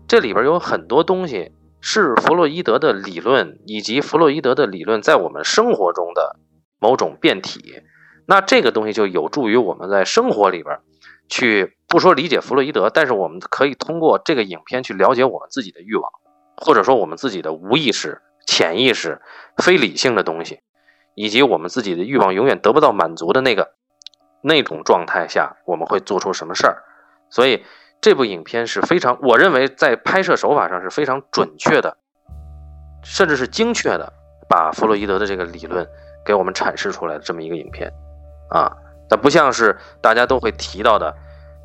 [0.06, 6.36] 这里边有很多东西是弗洛伊德的理论，以及弗洛伊德的理论在我们生活中的
[6.78, 7.82] 某种变体，
[8.26, 10.78] 那这个东西就有助于我们在生活里边
[11.28, 16.12] 去不说理解弗洛伊德，但是我们可以通过这个影片去了解我们自己的欲望，
[16.56, 19.20] 或者说我们自己的无意识、潜意识、
[19.56, 20.60] 非理性的东西，
[21.16, 23.72] 以及我们自己的欲望永远得不到满足的那个
[24.40, 26.83] 那种状态下，我们会做出什么事儿。
[27.34, 27.64] 所以
[28.00, 31.96] 这部影片是非常，我认为在拍摄手法上是非常准确的，
[33.02, 34.12] 甚至是精确的，
[34.48, 35.84] 把弗洛伊德的这个理论
[36.24, 37.92] 给我们阐释出来的这么一个影片
[38.50, 38.70] 啊。
[39.10, 41.12] 它不像是大家都会提到的，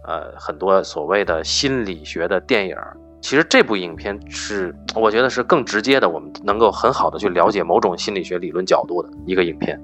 [0.07, 2.75] 呃，很多所谓的心理学的电影。
[3.21, 9.79] 其实这部影片是，我觉得是更直接的，我们能够很好的去了解某种心理学理论角度的一个影片。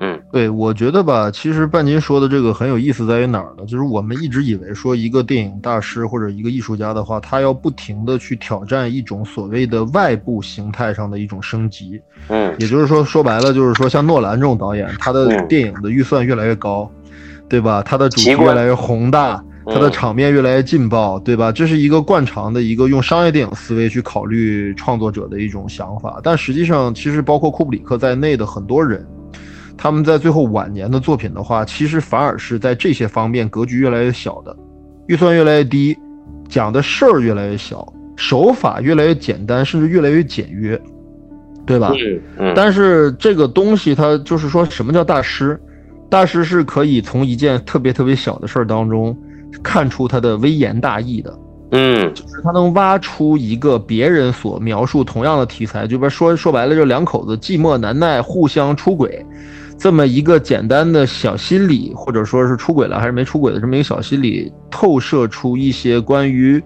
[0.00, 3.64] 嗯对，我觉得吧，其实半斤说的这个很有意思，在于哪儿呢？
[3.64, 16.90] 就是我们一直以为说一个电影大师或者一个艺术家的话，他要不停的去挑战一种所谓的外部形态上的一种升级，嗯也就是说，说白了就是说，像诺兰这种导演，他的嗯电影的预算越来越高，
[17.48, 17.80] 对吧？
[17.82, 21.52] 他的主题越来越宏大，他的嗯场面越来越劲爆，对吧？
[21.52, 26.18] 这是一个惯常的一个用商业电影思维去考虑创作者的一种想法。
[26.22, 29.06] 但实际上，其实包括库布里克在内的很多人，
[29.76, 34.56] 他们在最后晚年的作品的话，其实反而是在这些方面格局越来越小的，
[35.06, 35.96] 预算越来越低，
[36.48, 40.80] 讲的事儿越来越小，手法越来越简单，甚至越来越简约，
[41.66, 41.92] 对吧？
[41.94, 45.60] 嗯嗯，但是这个东西，它就是说什么叫大师？
[46.10, 49.16] 大师是可以从一件特别特别小的事儿当中
[49.62, 51.36] 看出他的微言大义的，
[51.72, 59.26] 嗯就是他能挖出一个别人所描述同样的题材，就比如说说白了，就两口子寂寞难耐，互相出轨，
[59.78, 66.62] 这么一个简单的小心理，或者说是出轨了还是没出轨的这么一个小心理，透射出一些关于。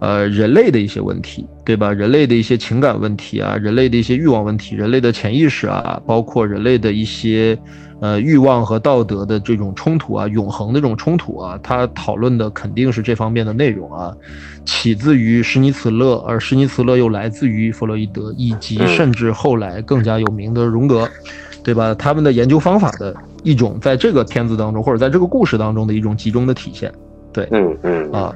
[0.00, 1.92] 呃，人类的一些问题，对吧？
[1.92, 7.56] 人类的一些情感问题啊，人类的一些欲望问题，人类的潜意识啊，包括人类的一些
[8.00, 14.12] 呃欲望和道德的这种冲突啊，永恒的这种冲突啊，他讨论的肯定是这方面的内容啊，
[14.64, 21.08] 起自于施尼茨勒，而施尼茨勒又来自于弗洛伊德，以及嗯甚至后来更加有名的荣格，
[21.64, 21.94] 对吧？
[21.94, 26.92] 他们的研究方法的一种在这个片子当中，或者在这个故事当中的一种集中的体现
[27.32, 28.34] 对嗯嗯啊。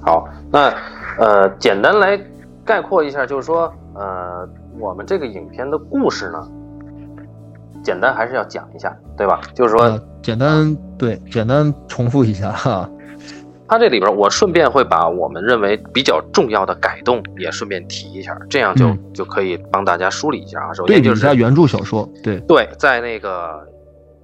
[0.00, 0.72] 好，那
[1.18, 2.18] 呃，简单来
[2.64, 6.48] 概括一下，就是说，呃，我们这个影片的故事呢，
[7.82, 9.40] 简单还是要讲一下，对吧？
[9.54, 12.88] 就是说，呃，简单对，简单重复一下哈。
[13.70, 18.98] 它这里边我顺便会把我们认为比较重要的改动也顺便提一下，这样就、嗯。
[19.14, 20.72] 就可以帮大家梳理一下啊。
[20.72, 23.64] 首对先就是比一下原著小说，对，对，在那个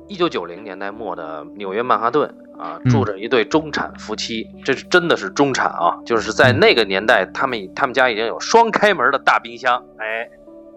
[0.09, 2.29] 一九九零年代末的纽约曼哈顿
[2.59, 2.91] 啊，嗯。
[2.91, 10.29] 住着一对中产夫妻，这是真的是中产啊，就是在那个年代，他们他们家已经有双开门的大冰箱，哎，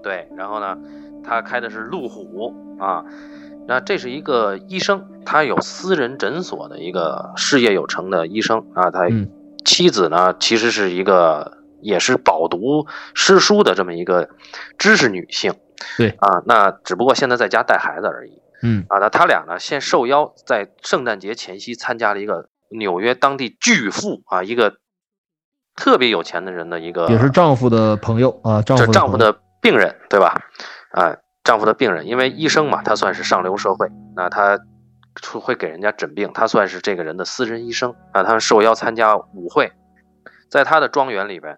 [0.03, 0.77] 对，然后呢，
[1.23, 3.03] 他开的是路虎啊，
[3.69, 9.29] 那这是一个医生，他有私人诊所的一个事业有成的医生啊，他嗯
[9.63, 14.27] 妻子呢其实是一个也是饱读诗书的这么一个
[14.79, 15.53] 知识女性。
[15.97, 18.41] 对啊，那只不过现在在家带孩子而已。
[18.63, 24.77] 嗯啊，那他俩呢，先受邀在圣诞节前夕参加了一个纽约当地巨富啊，一个
[25.75, 30.41] 特别有钱的人的一个，也是丈夫的朋友啊，丈夫这丈夫的病人，对吧？
[30.91, 31.15] 啊，
[31.49, 34.59] 丈夫的病人，因为医生嘛，他算是上流社会，那他
[35.15, 38.21] 出会给人家诊病，他算是这个人的私人医生啊。
[38.21, 39.71] 他受邀参加舞会，
[40.47, 41.57] 在他的庄园里边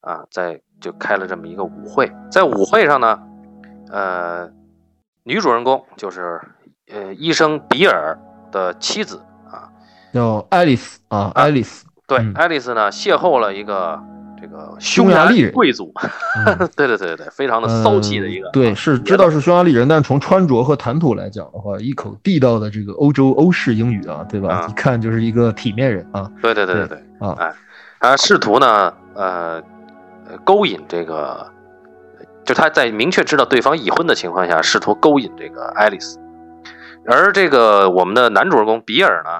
[0.00, 3.20] 啊，在就开了这么一个舞会，在舞会上呢，
[3.92, 4.50] 呃，
[5.24, 6.40] 女主人公就是
[6.90, 8.18] 呃医生比尔
[8.50, 9.68] 的妻子啊，
[10.14, 12.32] 叫爱丽丝啊，爱丽丝，对，嗯。
[12.34, 14.02] 爱丽丝呢邂逅了一个
[14.40, 15.92] 这个匈牙利人贵族，
[16.46, 24.54] 嗯 对对对对对，非常的骚气的一个，呃对，是知道是匈牙利人，但是从穿着和谈吐来讲的话，一口地道的这个欧洲欧式英语啊，对吧？
[24.54, 26.30] 啊一看就是一个体面人啊。
[26.40, 27.52] 对对对对对对啊哎，
[28.00, 29.62] 他试图呢，呃，
[30.28, 31.50] 呃勾引这个，
[32.44, 36.18] 就他在明确知道对方已婚的情况下，试图勾引这个爱丽丝，
[37.06, 39.30] 而这个我们的男主人公比尔呢，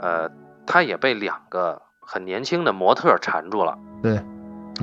[0.00, 0.30] 呃，
[0.64, 3.76] 他也被两个很年轻的模特缠住了。
[4.02, 4.24] 对，啊，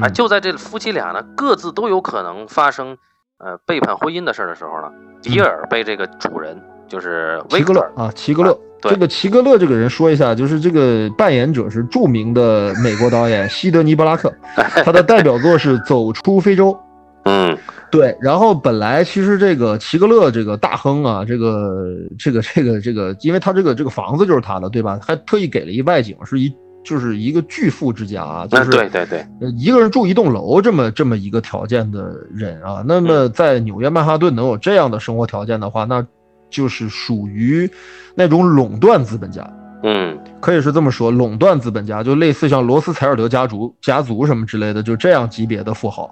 [0.02, 2.98] 嗯就在这夫妻俩呢各自都有可能发生
[3.38, 8.58] 呃背叛婚姻的事儿的时候呢，比尔被这个主人就是维格勒啊，齐格勒。
[8.82, 14.30] 对这个齐格勒这个人说一下，就是这个扮演者是著名的美国导演西德尼·布拉克，
[14.84, 16.72] 他的代表作是《走出非洲》。
[17.26, 17.58] 嗯
[17.90, 21.72] 对，然后本来其实这个齐格勒这个大亨啊，这个
[22.20, 25.00] 这个这个这个，因为他这个这个房子就是他的，对吧？
[25.02, 32.84] 还特意给了一外景，是一就是一个巨富之家啊，就是对对对，呃一个人住一栋楼这么这么一个条件的人啊。
[32.86, 36.06] 那么在纽约曼哈顿能有这样的生活条件的话，那
[36.50, 37.70] 就是属于
[38.16, 39.50] 那种垄断资本家。
[39.86, 46.10] 嗯可以是这么说，垄断资本家就类似像罗斯柴尔德家族、家族什么之类的，就这样级别的富豪，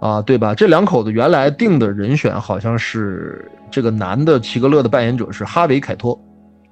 [0.00, 0.54] 啊，对吧？
[0.54, 6.18] 这两口子原来定的人选好像是这个男的齐格勒的扮演者是哈维凯托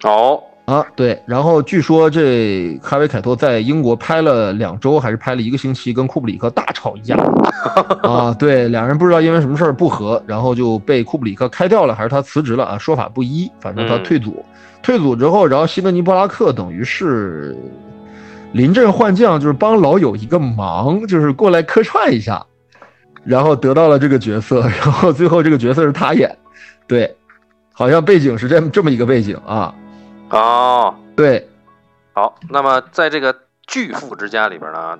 [0.02, 1.20] 哦啊，对。
[1.26, 7.16] 然后据说这哈维凯托在英国拍了两周还是拍了一个星期，跟库布里克大吵一架
[8.02, 12.78] 啊，对，两人不知道因为什么事儿不和，然后就被库布里克开掉了，还是他辞职了啊？
[12.78, 14.44] 说法不一，反正他嗯退组。
[14.82, 17.56] 退组之后，然后西德尼·布拉克等于是
[18.52, 22.44] 临阵换将，就是帮老友一个忙，就是过来客串一下，
[23.24, 26.36] 然后得到了这个角色，然后最后这个角色是他演，
[26.86, 27.16] 对，
[27.72, 29.74] 好像背景是这么这么一个背景啊，
[30.34, 31.48] 哦，对，
[32.12, 33.34] 好，那么在这个
[33.68, 34.98] 巨富之家里边呢，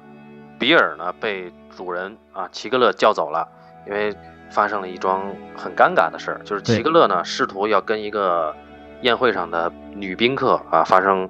[0.60, 3.48] 比尔呢被主人啊齐格勒叫走了，
[3.84, 4.16] 因为
[4.50, 8.54] 发生了一桩很尴尬的事儿，就是齐格勒呢试图要跟一个
[9.02, 11.28] 宴会上的女宾客啊发生，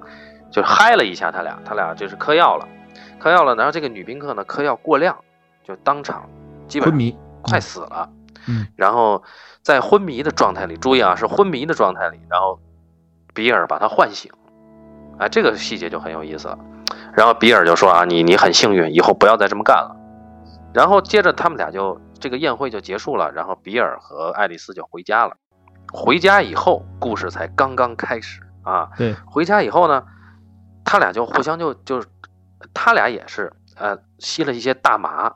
[0.51, 2.67] 就嗨了一下他俩，他俩就是嗑药了，
[3.19, 5.17] 嗑药了，然后这个女宾客呢嗑药过量，
[5.63, 6.29] 就当场
[6.67, 8.07] 基本上昏迷，快死了。
[8.47, 9.23] 嗯，然后
[9.63, 12.59] 在昏迷的状态里，注意啊，是昏迷的状态里，然后
[13.35, 14.31] 比尔把他唤醒，
[15.19, 16.57] 哎，这个细节就很有意思了。
[17.13, 19.95] 然后比尔就说啊，你你很幸运，以后不要再这么干了。
[20.73, 25.35] 然后接着他们俩就这个宴会就结束了，然后比尔和爱丽丝就回家了。
[25.93, 28.89] 回家以后，故事才刚刚开始啊。
[28.97, 30.03] 对，回家以后呢，
[30.83, 32.03] 他俩就互相就就，
[32.73, 35.33] 他俩也是呃吸了一些大麻，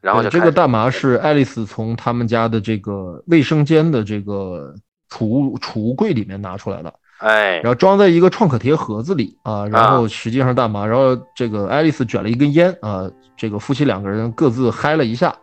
[0.00, 4.74] 然后就这个大麻是爱丽丝从他们家的这个卫生间的这个
[5.08, 6.92] 储物储物柜里面拿出来的。
[7.22, 15.34] 哎然后装在一个创可贴盒子里啊，然后实际上大麻，然后这个爱丽丝卷了一根烟啊，这个夫妻两个人各自嗨了一下，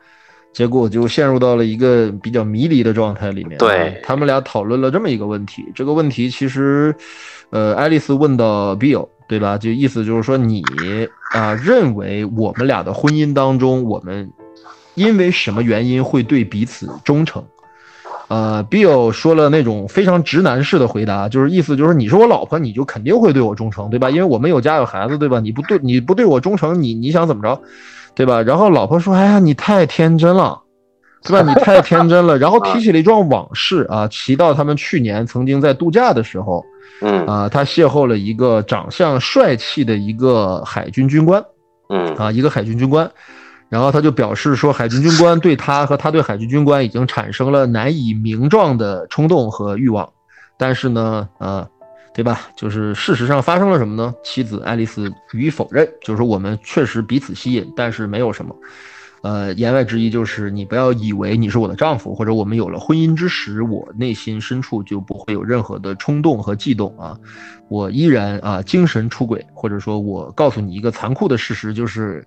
[0.54, 3.58] 结果就陷入到了一个比较迷离的状态里面。
[3.58, 6.94] 对啊他们俩讨论了这么一个问题，这个问题其实，
[7.52, 9.58] 呃，爱丽丝问到 Bill，对吧？
[9.58, 10.63] 就意思就是说你
[11.32, 14.30] 啊认为我们俩的婚姻当中，我们
[14.96, 17.44] 因为什么原因会对彼此忠诚？
[18.30, 24.10] 呃，Bill 说了那种非常直男式的回答，就是意思就是你是我老婆，你就肯定会对我忠诚，对吧？
[24.10, 25.39] 因为我们有家有孩子，对吧？
[25.39, 27.60] 你不对你不对我忠诚，你你想怎么着，
[28.13, 28.42] 对吧？
[28.42, 30.62] 然后老婆说：“哎呀，你太天真了，
[31.24, 31.42] 对吧？
[31.52, 36.63] 你太天真了。”然后提起了一桩往事啊，提到他们去年曾经在度假的时候
[37.02, 41.43] 嗯啊，他邂逅了一个长相帅气的一个海军军官。
[41.91, 43.10] 嗯啊，一个海军军官，
[43.70, 50.11] 然后他就表示说，海军军官对他和他对海军军官已经产生了难以名状的冲动和欲望，
[50.57, 51.67] 但是呢，呃，
[52.13, 52.41] 对吧？
[52.55, 54.13] 就是事实上发生了什么呢？
[54.24, 58.55] 妻子爱丽丝予以否认，就是说我们确实彼此吸引，但是没有什么。
[59.22, 67.17] 呃，言外之意就是你不要以为你是我的丈夫，或者我们有了婚姻之时，我内心深处就不会有任何的冲动和悸动啊，
[67.67, 72.26] 我依然啊精神出轨，或者说我告诉你一个残酷的事实，就是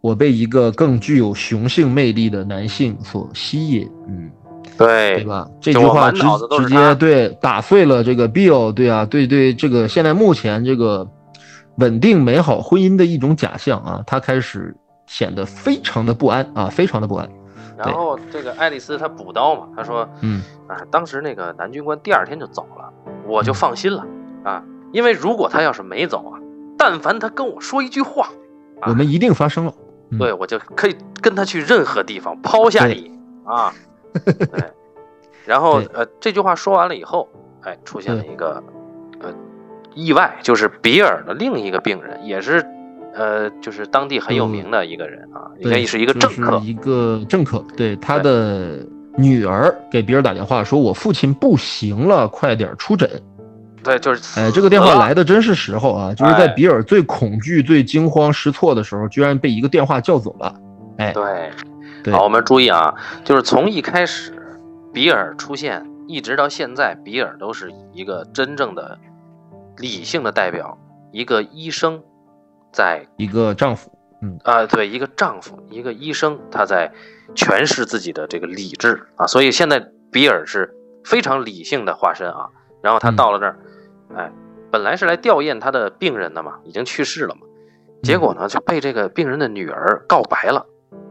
[0.00, 3.90] 我被一个更具有雄性魅力的男性所吸引。
[4.08, 4.30] 嗯，
[4.78, 5.48] 对对吧？
[5.60, 6.20] 这句话直
[6.58, 11.06] 直接对打碎了这个 Bill 对啊，对对，这个现在目前这个
[11.76, 14.74] 稳定美好婚姻的一种假象啊，他开始
[15.06, 17.28] 显得非常的不安啊，非常的不安。
[17.76, 22.92] 然后这个爱丽丝她补刀嘛，她说，嗯啊，当时那个男军官第二天就走了，
[23.26, 24.04] 我就放心了
[24.44, 26.38] 啊，因为如果他要是没走啊，
[26.76, 28.28] 但凡他跟我说一句话，
[28.86, 29.72] 我们一定发生了，
[30.18, 33.10] 对我就可以跟他去任何地方抛下你。
[33.44, 33.72] 啊，
[34.12, 34.64] 对，
[35.44, 37.28] 然后呃这句话说完了以后，
[37.62, 38.62] 哎，出现了一个
[39.20, 39.32] 呃
[39.94, 42.64] 意外，就是比尔的另一个病人也是。
[43.12, 47.58] 呃，就是当地很有名的一个人啊，应该是一个政客，一个政客。
[47.76, 48.86] 对，他的
[49.16, 53.10] 女儿给比尔打电话说：“我父亲不行了，快点出诊。”
[53.82, 56.14] 对，就是哎，这个电话来的真是时候啊！
[56.14, 60.54] 就是在比尔最恐惧、最惊慌失措的时候，居然被一个电话叫走了。
[60.98, 64.32] 哎，对，好，我们注意啊，就是从一开始
[64.92, 68.98] 比尔出现，一直到现在，比尔都是一个真正的
[69.78, 70.78] 理性的代表，
[71.12, 72.02] 一个医生。
[72.72, 73.90] 在一个丈夫，
[74.22, 76.88] 嗯啊，对，一个丈夫，一个医生，他在
[77.34, 80.72] 诠释自己的这个理智啊，所以现在比尔是
[81.04, 82.46] 非常理性的化身啊。
[82.82, 83.56] 然后他到了这儿，
[84.16, 84.30] 哎，
[84.70, 87.42] 本来是来吊唁他的病人的嘛，已经去世了嘛，
[88.02, 90.64] 结果呢就被这个病人的女儿告白了，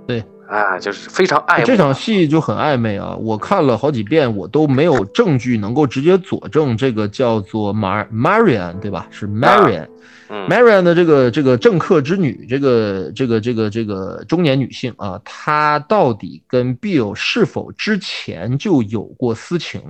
[0.07, 0.23] 对。
[0.49, 3.15] 啊，就是非常暧昧这场戏就很暧昧啊！
[3.17, 9.05] 我看了好几遍，我都没有证据能够直接佐证这个叫做 Mar Marian 对吧？
[9.11, 19.83] 是 Marian，Marian 的这个这个政客之女，这个这个这个这个中年女性啊，她到底跟 Bill 是否之前就有过私情？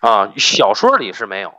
[0.00, 1.52] 啊，小说里是没有，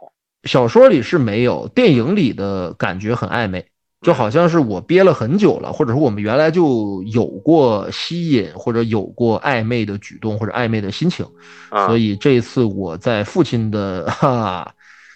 [0.44, 3.66] 小说里是没有，电影里的感觉很暧昧。
[4.02, 11.24] 就好像是我憋了很久了，或者说我们原来就有过吸引或者有过暧昧的举动或者暧昧的心情，
[11.86, 14.74] 所以这一次我在父亲的哈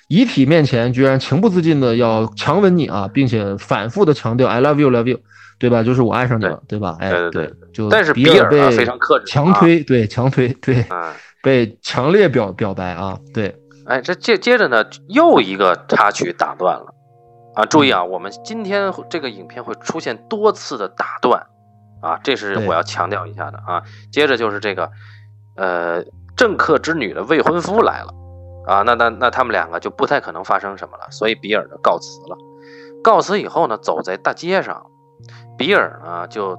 [0.07, 5.19] 遗体面前，居然情不自禁的要强吻你啊，并且反复的强调 I love you, love you，
[5.57, 5.81] 对吧？
[5.81, 6.95] 就是我爱上你了，对吧？
[6.99, 10.85] 哎，对，就但是比尔被非常克制，强推，对，强推，对，
[11.45, 16.87] 被强烈表表白啊，对，哎，这接接着呢，又一个插曲打断了。
[17.53, 21.45] 啊，注意啊，我们今天这个影片会出现多次的打断，
[22.01, 23.83] 啊，这是我要强调一下的啊。
[24.11, 24.89] 接着就是这个，
[25.55, 26.03] 呃，
[26.35, 28.11] 政客之女的未婚夫来了，
[28.65, 32.35] 啊，那那那他们两个就不太可能发生什么了，所以比尔就告辞了。
[33.03, 34.87] 告辞以后呢，走在大街上，
[35.59, 36.57] 比尔呢就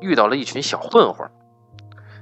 [0.00, 1.30] 遇到了一群小混混，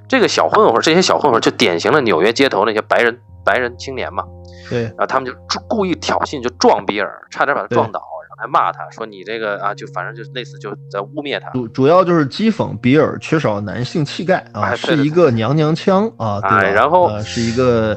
[0.07, 4.23] 这个小混混，这些小混混就典型的纽约街头那些白人白人青年嘛。
[4.67, 5.37] 对，然后他们就
[5.67, 17.95] 故意挑衅，就撞比尔，差点把他撞倒，然后还骂他说：“你这个啊，就反正就类似就在污蔑他。”主主要就是讥讽比尔缺少男性气概啊，是一个娘娘腔啊，对然后是一个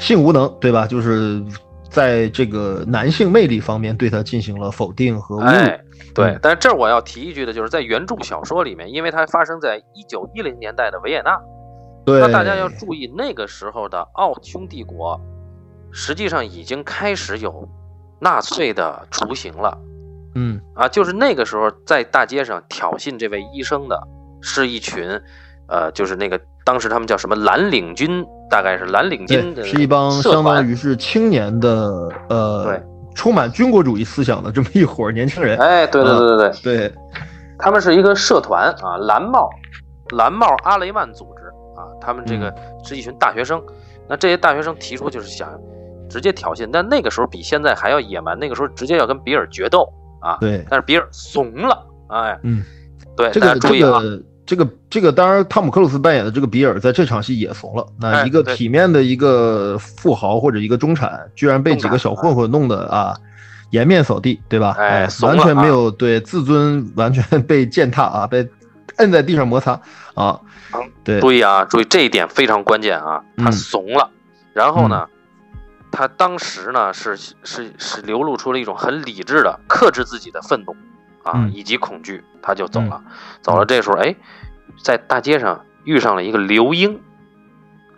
[0.00, 0.88] 性无能，对吧？
[0.88, 1.40] 就是
[1.88, 5.78] 在这个男性魅力方面对他进行了否定和侮辱。
[6.14, 11.38] 对，但是这儿我要提一句的，就是在原著小说里面，因为它发生在一九一零年代的维也纳，
[12.04, 15.20] 对，那大家要注意那个时候的奥匈帝国。
[15.90, 17.66] 实际上已经开始有
[18.20, 19.78] 纳粹的雏形了，
[20.34, 23.98] 嗯啊，就是那个时候在大街上挑衅这位医生的
[24.42, 25.18] 是一群，
[25.68, 32.82] 呃，就是那个当时他们叫什么蓝领军，大概是蓝领军的，是一帮相当于是青年的，呃，对，
[33.14, 35.58] 充满军国主义思想的这么一伙年轻人。
[35.58, 36.94] 哎，对对对对对，对，
[37.58, 39.48] 他们是一个社团啊，蓝帽
[40.16, 41.44] 蓝帽阿雷曼组织
[41.80, 43.62] 啊，他们这个是一群大学生，
[44.08, 45.48] 那这些大学生提出就是想。
[46.10, 48.38] 直接挑衅，但那个时候比现在还要野蛮。
[48.38, 49.86] 那个时候直接要跟比尔决斗
[50.22, 50.38] 啊！
[50.40, 52.64] 对，但是比尔怂了，哎，嗯，
[53.14, 54.18] 对，这个这个
[54.48, 57.86] 这个这个，当然汤姆克鲁斯扮演的这个比尔在这场戏也怂了。
[58.00, 63.14] 那一个体面的一个富豪或者一个中产，居然被几个小混混弄得啊
[63.72, 64.74] 颜面扫地，对吧？
[64.78, 68.48] 哎，完全没有对自尊完全被践踏啊，被
[68.96, 69.78] 摁在地上摩擦
[70.14, 70.40] 啊！
[71.04, 74.08] 对，注意啊，注意这一点非常关键啊，他怂了，
[74.54, 75.06] 然后呢？
[75.90, 80.74] 他当时呢是是是流露出了一种很理智的克制自己的愤怒
[81.28, 83.02] 啊以及恐惧，他就走了，
[83.42, 83.64] 走了。
[83.64, 84.14] 这时候哎，
[84.82, 87.00] 在大街上遇上了一个刘英，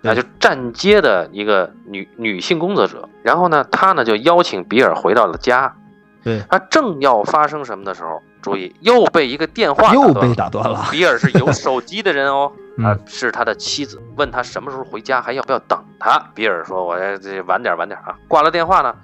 [0.03, 3.09] 那就站街的一个女女性工作者。
[3.23, 5.77] 然后呢，他呢就邀请比尔回到了家。
[6.23, 10.87] 对他正要发生什么的时候，注意又被一个电话又被打断了。
[10.91, 12.53] 比尔是有 手机的人哦。
[12.83, 16.19] 啊，是他的妻子问他什么时候回家，还要不要等他？
[16.35, 18.95] 比尔说：“我这晚点晚点啊。”挂了电话呢，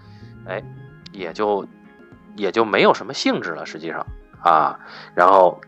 [0.46, 0.62] 哎，
[1.12, 1.66] 也就
[2.36, 3.66] 也就没有什么兴致了。
[3.66, 4.06] 实际上
[4.42, 4.78] 啊，
[5.14, 5.60] 然后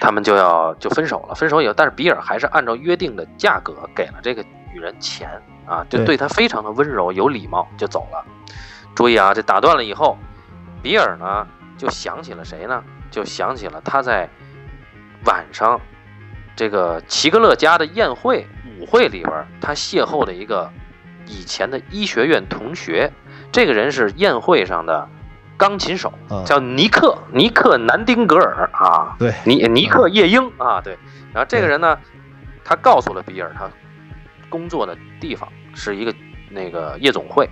[0.00, 1.34] 他们就要就分手了。
[1.34, 5.30] 分手以后，但是比尔还是按照约定的价格给了这个女人钱
[5.66, 8.24] 啊，就对对她非常的温柔有礼貌，就走了。
[8.94, 10.16] 注意啊，这打断了以后，
[10.82, 11.46] 比尔呢
[11.76, 12.82] 就想起了谁呢？
[13.10, 14.28] 就想起了他在
[15.24, 15.80] 晚上
[16.54, 18.46] 这个齐格勒家的宴会
[18.78, 20.70] 舞会里边，他邂逅的一个
[21.24, 23.10] 以前的医学院同学，
[23.56, 25.08] 这个人是宴会上的
[25.56, 30.98] 钢琴手，啊，叫尼克尼克南丁格尔啊，对，尼尼克夜莺啊，对。
[31.32, 31.98] 然后这个人呢，
[32.62, 33.66] 他告诉了比尔他
[34.50, 36.14] 工作的地方是一个
[36.50, 37.48] 那个夜总会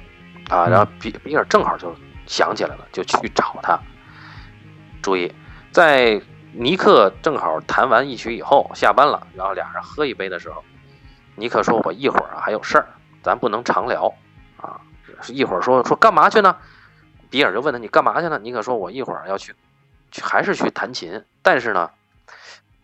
[0.51, 1.97] 啊，嗯然后比比尔正好就
[2.27, 3.81] 想起来了，就去找他。
[5.01, 5.33] 注意，
[5.73, 6.21] 在
[6.53, 10.63] 尼克正好弹完一曲以后下班了，然后俩人喝一杯的时候，
[11.35, 12.89] 尼克说：“我一会儿啊还有事儿，
[13.23, 14.13] 咱不能长聊
[14.59, 14.79] 啊。”
[15.29, 16.57] 一会儿说说干嘛去呢？
[17.31, 19.53] 比尔就问他：“你干嘛去呢？”尼克说：“我一会儿要去，
[20.13, 21.21] 去还是去弹琴。
[21.43, 21.91] 但是呢，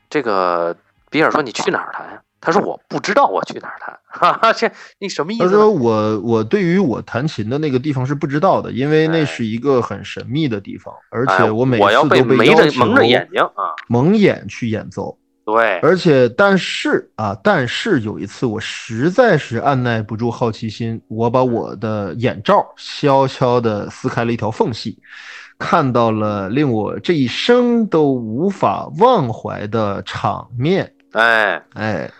[0.08, 0.76] 这个
[1.08, 2.20] 比尔说你去哪儿弹呀？
[2.40, 3.96] 他说我不知道我去哪儿弹。
[4.10, 4.68] 哈哈，这
[4.98, 5.50] 你什么意思呢？
[5.50, 13.76] 他说我我对于我弹琴的那个地方是不知道的，因为那哎是一个很神秘的地方，而哎且我每我要次都蒙着蒙着眼睛啊。
[13.86, 15.16] 蒙眼去演奏。
[15.52, 24.98] 对，而且，但是啊，但是有一次我实在是按耐不住好奇心，我把我的眼罩悄悄地撕开了一条缝隙，
[25.58, 30.94] 看到了令我这一生都无法忘怀的场面。
[31.12, 32.10] 哎，哎，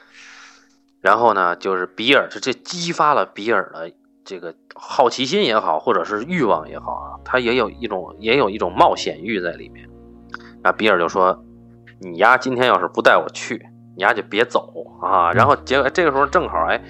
[1.01, 3.93] 然后呢，就是比尔，这这激发了比尔的
[4.24, 9.89] 这个好奇心也好，或者是欲望也好啊，他也有一种也有一种冒险欲在里面。
[10.62, 11.43] 啊，比尔就说
[12.01, 16.82] ：“你丫今天要是不带我去，你丫就别走啊。”然后结果这个时候正好哎，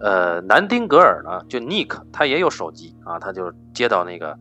[0.00, 4.38] 呃，南丁格尔呢，就 Nick 他也有手机啊，他就接到那个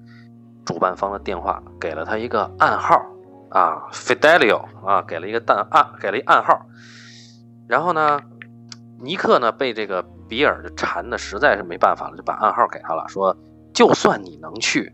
[0.65, 3.01] 主办方的电话，给了他一个暗号
[3.49, 6.65] 啊，Fidelio 啊，给了一个暗暗给了一暗号。
[7.67, 8.19] 然后呢，
[9.01, 13.35] 尼克呢被这个比尔就缠的实在是没办法了，就把暗号给他了，说
[13.73, 14.93] 就算你能去，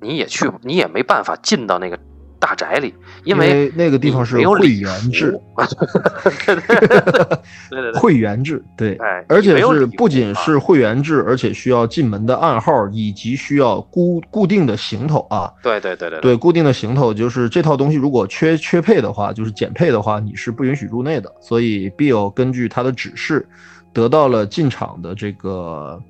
[0.00, 1.98] 你也去，你也没办法进到那个
[2.42, 5.38] 大宅里，因为那个地方是会员制，
[6.44, 7.00] 对对对
[7.70, 15.52] 对对，会员制，对，哎，而且是不仅啊是会员制，而且需要进门的暗号，以及需要固固定的行头啊。
[15.62, 21.32] 对对对对对，固定的行头就是这套东西，如果缺缺配的话，就是减配的话，你是不允许入内的。
[21.40, 23.46] 所以 Bill 根据他的指示，
[23.92, 26.02] 得到了进场的这个，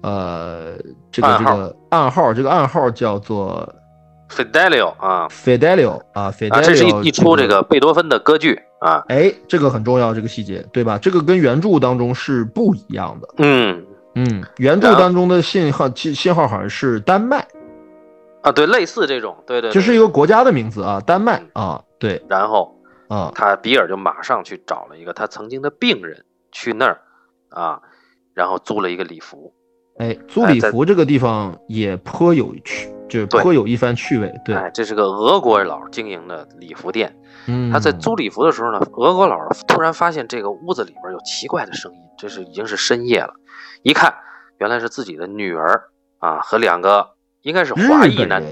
[0.00, 0.78] 呃，
[1.12, 3.68] 这个这个暗号，这个暗号叫做
[4.28, 5.28] Fidelio 啊。
[5.28, 10.98] Fidelio 啊，Fidelio，啊，这是一一出这这个贝多芬的歌剧啊，哎，这个很重要，这个细节，对吧？
[10.98, 13.28] 这个跟原著当中是不一样的。
[13.38, 13.84] 嗯。
[14.14, 17.46] 嗯，原著当中的信号信信号好像是丹麦，
[18.42, 19.74] 啊，对，类似这种，对对，对。
[19.74, 22.74] 就是一个国家的名字啊，丹麦啊，对然后
[23.06, 27.00] 啊，他比尔就马上去找了一个他曾经的病人去那儿
[27.50, 27.80] 啊，
[28.34, 29.52] 然后租了一个礼服，
[29.98, 34.32] 哎，租礼服这个地方也颇有趣，就对颇有一番趣味。
[34.44, 37.14] 对，哎，这是个俄国佬经营的礼服店。
[37.46, 39.36] 嗯，他在租礼服的时候呢，俄国佬
[39.66, 43.32] 突然发现这个屋子里边有奇怪的声音，这是已经是深夜了，
[43.82, 44.14] 一看
[44.58, 45.84] 原来是自己的女儿
[46.18, 47.08] 啊和两个
[47.42, 48.48] 应该是华裔男，子，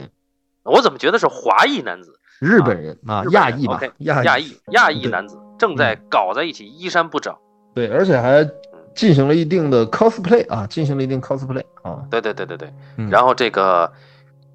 [0.62, 2.18] 我怎么觉得是华裔男子？
[2.40, 7.34] 日本人啊，亚裔吧亚亚裔亚裔男子正在搞在一起，衣衫不整。
[7.74, 8.46] 对，而且还
[8.94, 12.72] 进行了一定的 cosplay 啊，进行了一定 cosplay 啊，对对对对对。
[12.96, 13.90] 嗯然后这个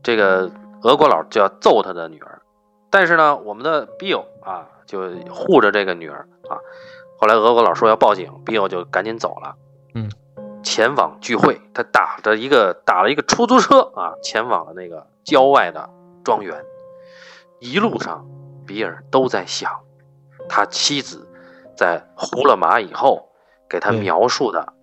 [0.03, 0.51] 这个
[0.83, 2.41] 俄国佬就要揍他的女儿，
[2.89, 6.57] 但是呢，我们的 Bill 啊就护着这个女儿啊。
[7.19, 9.55] 后来俄国佬说要报警，Bill 就赶紧走了。
[9.93, 10.09] 嗯，
[10.63, 15.89] 前往聚会，他打着一个打了一个出租车啊，前往了那个郊外的
[16.23, 16.63] 庄园。
[17.59, 18.25] 一路上，
[18.65, 19.71] 比尔都在想，
[20.49, 21.27] 他妻子
[21.77, 23.29] 在胡了马以后
[23.69, 24.73] 给他描述的，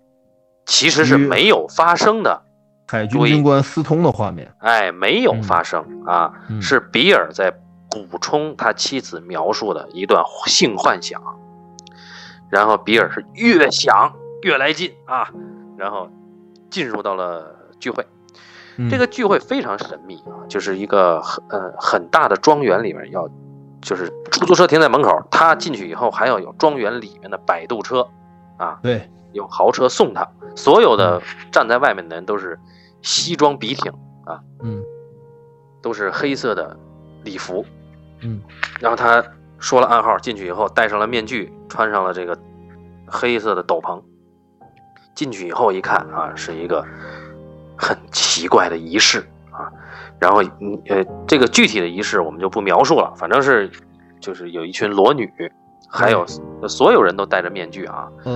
[0.64, 2.42] 其实是没有发生的。
[2.88, 6.60] 海军军官私通的画面，哎，没有发生、啊，嗯。
[6.62, 7.52] 是比尔在
[7.90, 11.22] 补充他妻子描述的一段性幻想，
[12.48, 14.12] 然后比尔是越想
[14.42, 15.28] 越来劲啊，
[15.76, 16.10] 然后
[16.70, 18.06] 进入到了聚会。
[18.78, 18.88] 嗯。
[18.88, 23.28] 这个聚会非常神秘啊，就是一个很呃很大的庄园里面要，
[23.82, 28.08] 就是出租车停在门口，他进去以后还要有庄园里面的摆渡车
[28.56, 32.58] 啊，对，有豪车送他，所有的站在外面的人都是
[33.00, 33.90] 西装笔挺
[34.26, 34.82] 啊，嗯。
[35.80, 36.76] 都是黑色的
[37.22, 37.64] 礼服，
[38.20, 38.42] 嗯，
[38.80, 39.24] 然后他
[39.60, 42.36] 说了暗号，进去以后戴上了面具，穿上了这个
[43.06, 44.02] 黑色的斗篷，
[45.14, 46.84] 进去以后一看啊，是一个
[47.76, 49.20] 很奇怪的仪式
[49.52, 49.70] 啊，
[50.18, 53.70] 然后嗯呃，这个具体的仪式我们就不描述了，反正是
[54.20, 55.32] 就是有一群裸女，
[55.86, 56.26] 还有
[56.66, 58.08] 所有人都戴着面具啊。
[58.24, 58.32] 呃，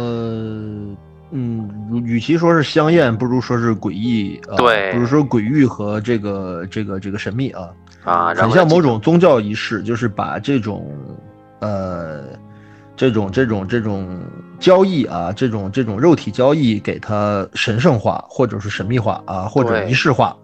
[1.30, 1.68] 嗯，
[2.05, 7.68] 与其说是香艳，不如说是诡异啊，对不如说诡异和这个这个这个神秘啊，
[8.05, 10.95] 啊，很像某种宗教仪式，就是把这种
[11.61, 12.24] 呃
[12.95, 14.20] 这种这种这种
[14.59, 20.36] 交易啊，这种这种肉体交易给它神圣化，或者是神秘化啊，或者仪式化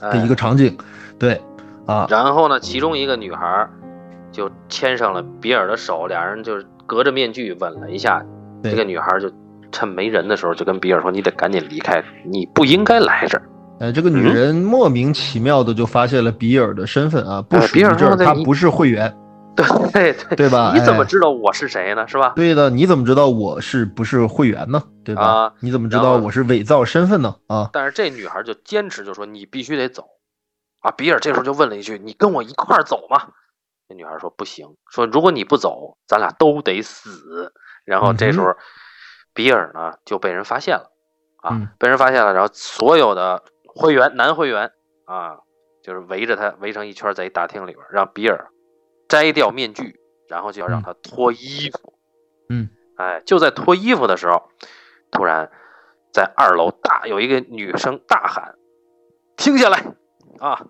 [0.00, 0.76] 的一哎个场景，
[1.18, 1.40] 对
[1.86, 3.70] 啊，然后呢，其中一个女孩儿
[4.38, 8.24] 就牵上了比尔的手，俩人就是隔着面具吻了一下。
[8.62, 9.28] 这个女孩就
[9.72, 13.42] 趁没人的时候，就跟比尔说：“你得赶紧离开，你不应该来这儿。
[13.80, 19.12] 呃，这个女嗯人莫名其妙的就发现了比尔的身份啊，不哎比尔属于这儿，说她不是会员，
[19.92, 20.72] ”对对对吧？
[20.72, 22.06] 你怎么哎知道我是谁呢？
[22.06, 22.32] 是吧？
[22.36, 24.80] 对的，你怎么知道我是不是会员呢？
[25.04, 25.22] 对吧？
[25.24, 27.34] 啊你怎么知道我是伪造身份呢？
[27.48, 30.04] 啊，但是这女孩就坚持就说你必须得走，
[30.80, 30.90] 啊！
[30.92, 33.20] 比尔这时候就问了一句：“你跟我一块儿走吗？”
[33.88, 37.52] 那女孩说：“不行，说如果你不走，咱俩都得死。”
[37.86, 38.54] 然后这时候，
[39.32, 40.92] 比尔呢就被人发现了，
[41.38, 44.70] 啊，嗯被人发现了，然后所有的会员男会员
[45.06, 45.38] 啊，
[45.82, 48.50] 就是围着他围成一圈，在一大厅里边，让比尔
[49.08, 51.94] 摘掉面具，然后就要让他脱衣服。
[52.50, 54.50] 嗯，哎，就在脱衣服的时候，
[55.10, 55.50] 突然
[56.12, 58.54] 在二楼大有一个女生大喊
[59.38, 59.82] ：“停下来！
[60.40, 60.66] 啊，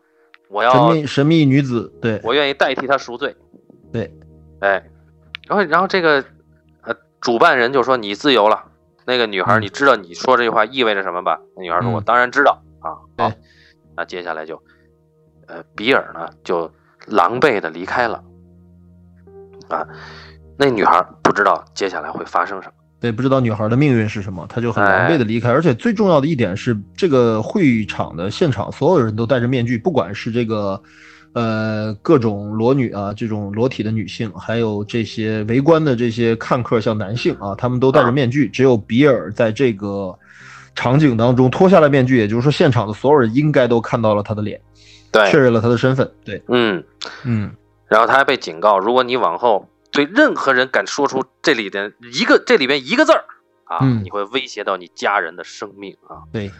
[0.48, 3.34] 我神要秘神秘女子，对我愿意代替她赎罪。”
[3.92, 4.12] 对，
[4.60, 4.82] 哎，
[5.46, 6.24] 然后然后这个
[6.82, 8.64] 呃主办人就说：“你自由了。”
[9.06, 11.40] 那个女孩，嗯你知道你说这句话意味着什么吧？
[11.56, 13.34] 那女孩说：“嗯我当然知道啊。”好对，
[13.96, 14.62] 那接下来就，
[15.46, 16.70] 呃，比尔呢就
[17.06, 18.22] 狼狈的离开了。
[19.68, 19.86] 啊，
[20.58, 22.74] 那女孩不知道接下来会发生什么。
[23.00, 25.50] 对，不知道女孩的命运是什么，她就很狼狈哎的离开。
[25.50, 30.80] 而且最重要的一点是，这个会场的现场所有人都戴着面具，不管是这个。
[31.34, 40.12] 呃，各种裸女啊，这种裸体的女性，还有这些围观的这些看客，像男性啊，他们都戴着面具，只有比尔在这个
[40.74, 44.58] 场景当中脱下了面具，也就是说，现场的所有人应该都看到了他的脸，
[45.12, 46.10] 对确，认了他的身份。
[46.24, 46.82] 对，嗯，
[47.24, 47.52] 嗯，
[47.86, 53.24] 然后他还被警告，如果你往后对任何人敢说出这里的一个这里边一个字儿
[53.64, 56.22] 啊，嗯你会威胁到你家人的生命啊。
[56.32, 56.50] 对，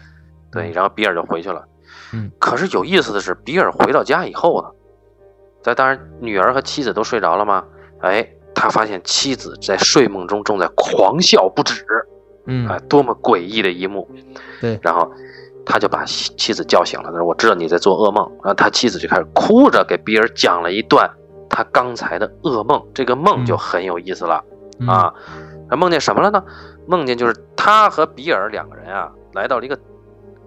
[0.51, 1.65] 对，然后比尔就回去了。
[2.13, 4.69] 嗯，可是有意思的是，比尔回到家以后呢，
[5.61, 7.65] 在当然女儿和妻子都睡着了吗？
[8.01, 11.85] 哎，他发现妻子在睡梦中正在狂笑不止，
[12.45, 14.09] 嗯，哎，多么诡异的一幕。
[14.61, 15.11] 对，然后
[15.65, 21.09] 他就把妻妻子叫醒了，他说：“我知道你在做噩梦。”然后他妻子就开始哭着给比尔讲了一段
[21.49, 24.43] 他刚才的噩梦，这个梦就很有意思了。
[24.79, 25.13] 嗯，啊，
[25.69, 26.43] 他梦见什么了呢？
[26.87, 29.77] 梦见就是他和比尔两个人啊，来到了一个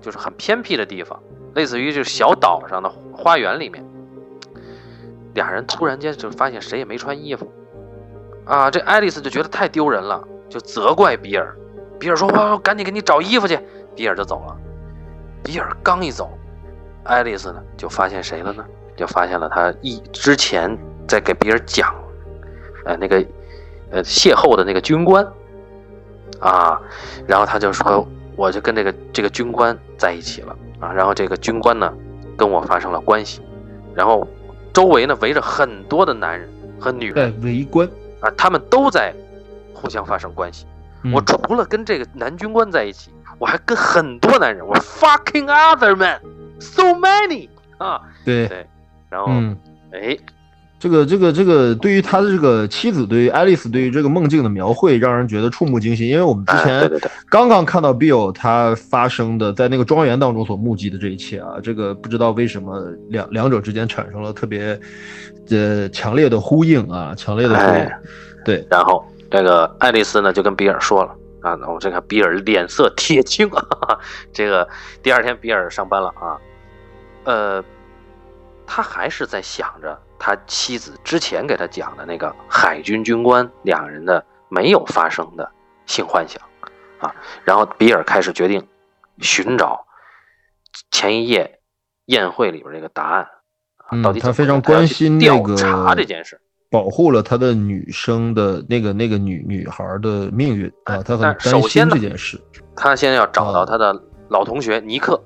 [0.01, 1.19] 就是很偏僻的地方，
[1.55, 3.85] 类似于就是小岛上的花园里面。
[5.35, 7.51] 俩人突然间就发现谁也没穿衣服，
[8.45, 11.57] 啊，这爱丽丝就觉得太丢人了，就责怪比尔。
[11.99, 13.59] 比尔说：“我赶紧给你找衣服去。”
[13.95, 14.57] 比尔就走了。
[15.45, 16.31] 比尔刚一走，
[17.05, 18.65] 爱丽丝呢就发现谁了呢？
[18.97, 20.77] 就发现了他一之前
[21.07, 21.95] 在给别人讲，
[22.85, 23.25] 呃，那个
[23.91, 25.27] 呃邂逅的那个军官
[26.41, 26.81] 啊，
[27.27, 31.93] 然后他就说，我就跟这个这个军官在一起了啊，然后这个军官呢
[32.37, 33.41] 跟我发生了关系，
[33.95, 34.27] 然后
[34.73, 36.49] 周围呢围着很多的男人
[36.81, 37.89] 和女在人围观。
[38.21, 39.13] 啊，他们都在
[39.75, 40.65] 互相发生关系。
[41.03, 47.49] 嗯我除了跟这个男军官在一起，我还跟很多男人，我 fucking other man，so many
[47.79, 48.65] 啊，对，对，
[49.11, 49.59] 然后嗯，
[49.91, 50.17] 哎，
[50.83, 56.09] 这个这个这个，对于他的这个妻子，对于爱丽丝，对于这个梦境的描绘，让人觉得触目惊心。
[56.09, 64.77] 因为我们之哎，前刚刚看到 Bill 他发生的在那个庄园当中所目击的这一切啊，这个不知道为什么两两者之间产生了特别
[65.51, 68.01] 呃强烈的呼应啊，强烈的呼应哎。
[68.45, 73.97] 对，然后这个爱丽丝呢就跟比尔说了啊，那我这个比尔脸色铁青啊，
[74.35, 74.69] 这个
[75.01, 76.35] 第二天比尔上班了啊，
[77.23, 77.65] 呃，
[78.67, 85.51] 他还是在想着他妻子之前给他讲的那个海军军官两人的没有发生的
[85.85, 86.41] 性幻想
[87.01, 87.13] 啊，
[87.43, 88.65] 然后比尔开始决定
[89.19, 89.85] 寻找
[90.93, 91.59] 前一夜
[92.05, 93.23] 宴会里边这个答案
[93.79, 96.41] 啊，嗯到底他非常关心调心那个查这件事。
[96.71, 102.41] 保护了他的女生的那个那个女女孩的命运啊，他很担心这件事。
[102.77, 103.93] 他现在要找到他的
[104.29, 105.21] 老同学尼克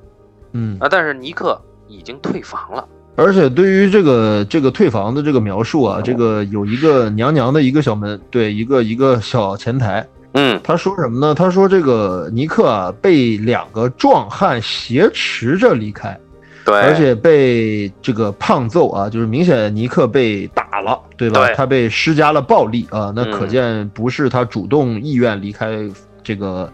[0.53, 2.89] 嗯，啊，但是尼克已经退房了。
[3.17, 10.07] 而且对于这个这个退房的这个描述啊，这个有一个娘娘的一个小门，对，一个一个小前台。
[10.35, 11.35] 嗯，他说什么呢？
[11.35, 16.19] 他说这个尼克啊被两个壮汉挟持着离开，
[16.65, 21.47] 对，而且被这个胖揍啊，就是明显尼克被打了，对吧？
[21.47, 25.89] 对他被施加了暴力啊，那嗯可见不是他主动意愿离开
[26.23, 26.71] 这个。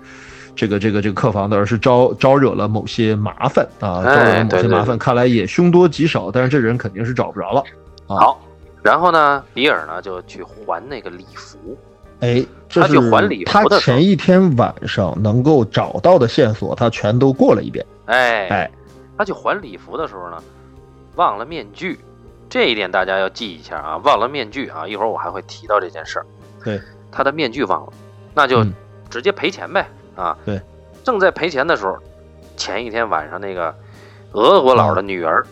[0.54, 7.60] 这个这个这个客房的，而是招招惹了某些麻烦啊，哎招惹了某些麻烦，看来也凶多吉少，但是这人肯定是找不着了。
[8.06, 8.16] 啊。
[8.16, 8.40] 好，
[8.82, 11.76] 然后呢，比尔呢就去还那个礼服，
[12.20, 17.84] 哎，这他是去还礼服他的前一天晚上能够找到的线索，他全都过了一遍。
[18.04, 18.70] 哎，哎，
[19.16, 20.42] 他去还礼服的时候呢，
[21.16, 21.98] 忘了面具，
[22.50, 26.26] 这一点大家要记一下啊，忘了面具啊，一会儿我还会提到这件事儿。
[26.62, 26.80] 对，
[27.10, 27.92] 他的面具忘了，
[28.34, 28.72] 那就嗯。
[29.10, 30.36] 直接赔钱呗啊。
[30.44, 30.60] 对，
[31.04, 31.96] 正在赔钱的时候，
[32.56, 33.74] 前一天晚上那个
[34.32, 35.44] 俄国佬的女儿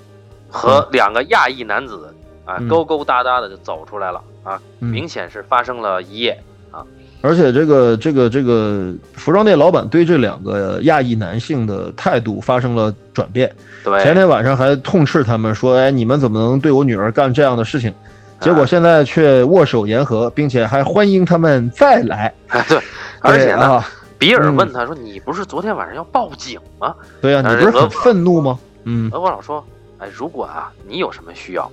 [0.48, 6.38] 和两个亚裔男子啊嗯勾勾搭搭的就走出来了啊，嗯明显是发生了一夜
[6.70, 6.84] 啊。
[7.22, 13.54] 而且这个这个这个服装店老板对这两个亚裔男性的态度发生了转变。
[13.84, 17.92] 对，前天晚上还痛斥他们说：“哎，你们怎么能对我女儿干这样的事情？”
[18.40, 22.32] 结果啊现在却握手言和，并且还欢迎他们再来。
[22.66, 22.80] 对，
[23.20, 23.88] 而且呢，啊，
[24.20, 28.56] 比尔嗯问他说：“你不是昨天晚上要报警吗？”对呀、你不是很愤怒吗？
[28.84, 29.64] 嗯，俄国佬说
[29.98, 31.68] ：“哎，如果啊你有什么需要，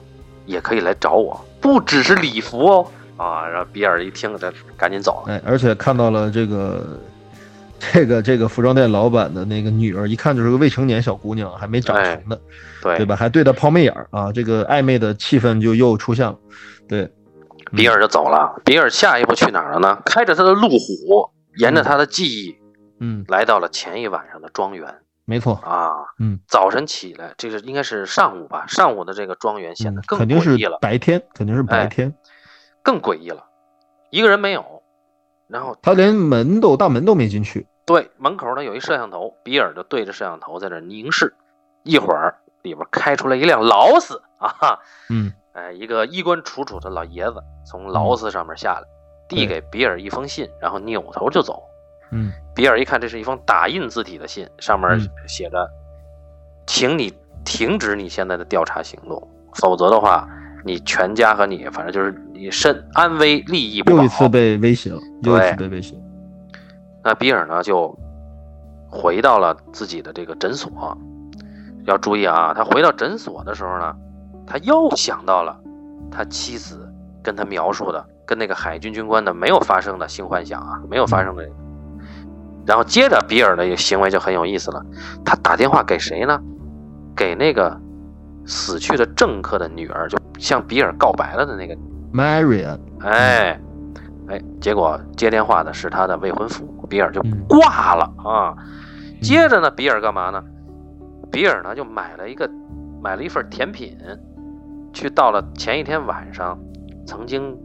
[0.46, 2.88] 也可以来找我，不只是礼服哦。”
[3.18, 5.34] 啊，然后比尔一听，他赶紧走了。
[5.34, 6.86] 哎，而且看到了这个
[7.80, 12.38] 这个这个服装店老板的那个女儿，一看就是个未成年小姑娘，还没长成呢，
[12.82, 13.16] 对对吧？
[13.16, 16.36] 还对他抛媚眼儿啊，这个暧昧的气氛就又出现了。
[16.88, 17.12] 对，
[17.76, 18.62] 比尔就走了。
[18.64, 20.00] 比尔下一步去哪儿了呢？
[20.06, 21.28] 开着他的路虎，
[21.60, 22.56] 沿着他的记忆，
[23.00, 26.06] 嗯，来到了前一晚上的庄园没错，啊。
[26.20, 28.66] 嗯，早晨起来，这个应该是上午吧？
[28.68, 32.14] 上午的这个庄园显得嗯更诡异了，白天，肯定是白哎天，
[32.82, 33.44] 更诡异了，
[34.10, 34.84] 一个人没有。
[35.48, 37.66] 然后他连门都大门都没进去。
[37.86, 41.34] 对，门口呢有一摄像头，比尔就对着摄像头在这凝视。
[41.84, 44.80] 一会儿里边开出来一辆劳斯啊哈，
[45.10, 48.84] 嗯，哎，一个衣冠楚楚的老爷子从劳斯上面下来，
[49.28, 51.64] 递给比尔一封信，然后扭头就走。
[52.12, 55.70] 嗯比尔一看，这是一封打印字体的信，上面嗯写着
[56.66, 57.14] ：“请你
[57.44, 60.28] 停止你现在的调查行动，否则的话，
[60.64, 65.96] 你全家和你，反正就是你身安危利益不保。”又一次被威胁了，又一次对被威胁。
[67.04, 67.98] 那比尔呢就
[68.90, 70.98] 回到了自己的这个诊所。
[71.86, 73.96] 要注意啊，他回到诊所的时候呢，
[74.46, 75.58] 他又想到了
[76.12, 76.92] 他妻子
[77.24, 81.50] 跟他描述的，跟那个海军军官呢没有发生的性幻想啊，没有发生的。
[82.66, 84.86] 然后接着比尔的一个行为就很有意思了，
[85.24, 86.40] 他打电话给谁呢？
[87.16, 87.80] 给那个
[88.46, 91.76] 死去的政客的女儿，就向比尔告白了的那个
[92.14, 93.60] Marian，哎，
[94.28, 98.54] 哎，结果接电话的是他的未婚夫，比尔就嗯挂了啊。
[99.22, 100.44] 接着呢，比尔干嘛呢？
[101.32, 102.50] 比尔呢就买了一个
[103.02, 103.98] 买了一份甜品，
[104.94, 106.60] 去到了前一天晚上
[107.06, 107.58] 曾经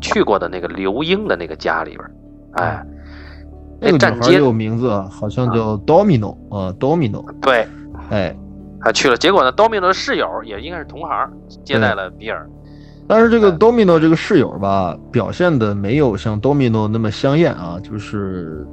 [0.00, 2.10] 去过的那个刘英的那个家里边儿，
[2.52, 2.86] 哎，
[3.80, 7.24] 那个站街女孩也有名字啊，好像叫 Domino 啊，Domino。
[7.40, 7.66] 对，
[8.10, 8.36] 哎，
[8.80, 11.30] 他去了，结果呢，Domino 的室友也应该是同行，
[11.64, 12.48] 接待了比尔，
[13.08, 18.66] 但是这个哎 Domino 这个室友吧，表现的没有像 Domino 那么香艳啊，就是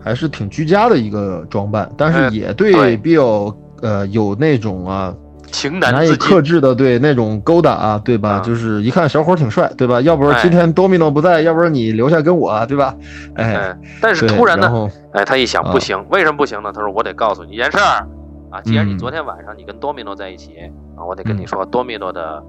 [0.00, 2.98] 还是挺居家的一个装扮，但哎是也对对。
[2.98, 5.14] Bill 呃有那种啊
[5.54, 5.78] 情
[6.12, 6.16] 以。
[6.16, 8.30] 克制的对那种勾搭啊，对吧？
[8.30, 10.00] 啊就是一看小伙挺帅，对吧？
[10.00, 12.94] 要不然哎今天 Domino 不在，要不然你留下跟我啊，对吧？
[13.36, 14.70] 哎，哎，但是突然呢
[15.12, 16.72] 然，哎，他一想啊不行，为什么不行呢？
[16.74, 18.06] 他说我得告诉你一件事儿
[18.50, 20.52] 啊，既然你嗯昨天晚上你跟多米诺在一起
[20.96, 22.42] 啊，我得跟你嗯说多米诺的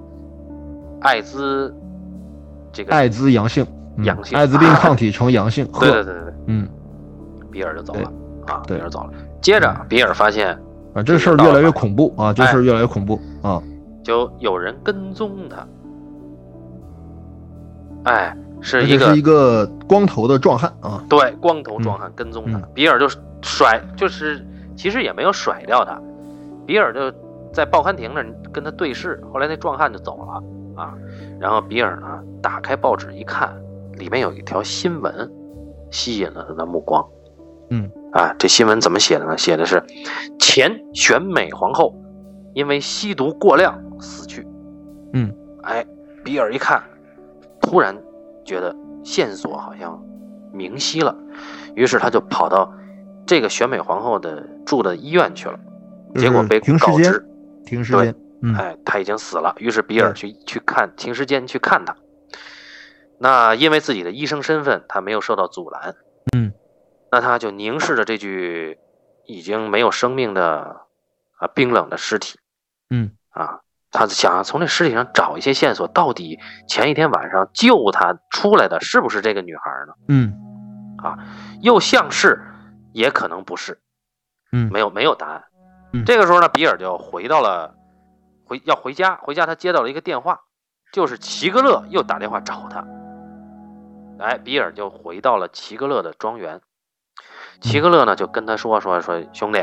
[1.00, 1.74] 艾滋
[2.72, 3.66] 这个艾滋阳性，
[3.98, 6.68] 嗯阳性艾滋病抗体呈阳性， 呵，对对对对对，嗯，
[7.50, 8.10] 比尔就走了
[8.46, 9.10] 啊，比尔走了。
[9.42, 10.56] 接着比尔发现
[10.96, 13.62] 啊，这事儿越来越恐怖啊，这哎事儿越来越恐怖啊，
[14.02, 15.68] 就有人跟踪他，
[18.10, 22.68] 哎，是一个是一个光头的壮汉啊，对光头壮汉跟踪他，嗯。
[22.72, 23.06] 比尔就
[23.42, 24.42] 甩，就是
[24.74, 26.00] 其实也没有甩掉他，
[26.64, 27.14] 比尔就
[27.52, 30.42] 在报刊亭那儿跟他对视，后来那壮汉就走了
[30.82, 30.94] 啊，
[31.38, 32.06] 然后比尔呢
[32.40, 33.54] 打开报纸一看，
[33.98, 35.30] 里面有一条新闻
[35.90, 37.06] 吸引了他的目光，
[37.70, 39.36] 嗯啊，这新闻怎么写的呢？
[39.36, 39.82] 写的是
[40.38, 41.94] 前选美皇后
[42.54, 44.46] 因为吸毒过量死去，
[45.12, 45.84] 嗯，哎，
[46.24, 46.82] 比尔一看，
[47.60, 47.96] 突然
[48.44, 50.02] 觉得线索好像
[50.52, 51.14] 明晰了，
[51.74, 52.72] 于是他就跑到
[53.26, 55.58] 这个选美皇后的住的医院去了，
[56.14, 57.26] 结果被告知，，
[57.66, 59.54] 停尸间，嗯哎，他已经死了。
[59.58, 61.94] 于是比尔去去看停尸间去看他。
[63.18, 65.94] 那因为自己的医生身份，他没有受到阻拦。
[66.36, 66.52] 嗯，
[67.10, 68.78] 那他就凝视着这具
[69.24, 70.86] 已经没有生命的
[71.38, 72.38] 啊冰冷的尸体，
[72.90, 76.38] 嗯啊，他想从这尸体上找一些线索，到底
[76.68, 79.94] 前一天晚上救他出来的是不是这个女孩呢？
[80.08, 80.42] 嗯
[81.62, 82.42] 又像是，
[82.92, 83.80] 也可能不是，
[84.50, 85.44] 嗯没有没有答案。
[85.92, 87.76] 嗯这个时候呢，比尔就回到了
[88.44, 90.40] 回要回家，回家他接到了一个电话，
[90.92, 92.84] 就是齐格勒又打电话找他。
[94.18, 96.60] 哎，比尔就回到了齐格勒的庄园。
[97.60, 99.58] 齐格勒呢就跟他说说说兄弟，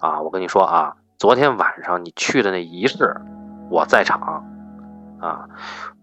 [0.00, 3.14] 啊，我跟你说啊，昨天晚上你去的那仪式，
[3.70, 4.44] 我在场，
[5.20, 5.46] 啊，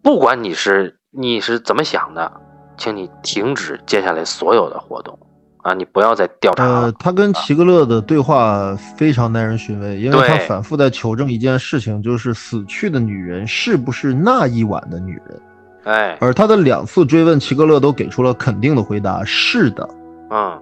[0.02, 2.32] 不管你是你是怎么想的，
[2.78, 5.18] 请你停止接下来所有的活动，
[5.62, 6.82] 啊，你不要再调查了。
[6.84, 15.42] 呃，他跟齐格勒的对话非常耐人寻味，因为他反复在求证一件事情，就是死去的女人是不是那一晚的女人。
[15.86, 19.90] 哎，而他的两次追问，齐格勒都给出了肯定的回答，是的，
[20.30, 20.62] 嗯，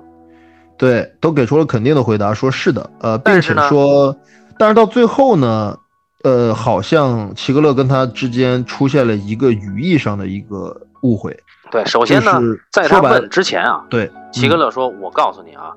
[0.77, 4.15] 对，都给出了肯定的回答，说是的，呃，并且说，
[4.59, 5.75] 但是到最后呢，
[6.23, 11.35] 呃，好像齐格勒跟他之间出现了一个语义上的一个误会，
[11.71, 15.73] 对，首先呢，就是在他问之前啊，对，齐格勒说：“我告诉你啊，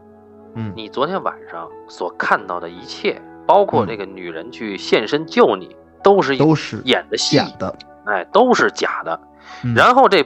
[0.54, 7.74] 嗯，你昨天晚上所看到的一切，包括嗯这个女人去现身救你，都是都是演的戏假，的，
[8.04, 9.18] 哎，都是假的。
[9.64, 9.74] 嗯。
[9.74, 10.24] 然后这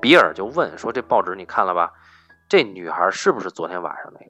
[0.00, 1.90] 比尔就问说：“这报纸你看了吧？
[2.50, 4.26] 这女孩是不是昨天晚上那个？”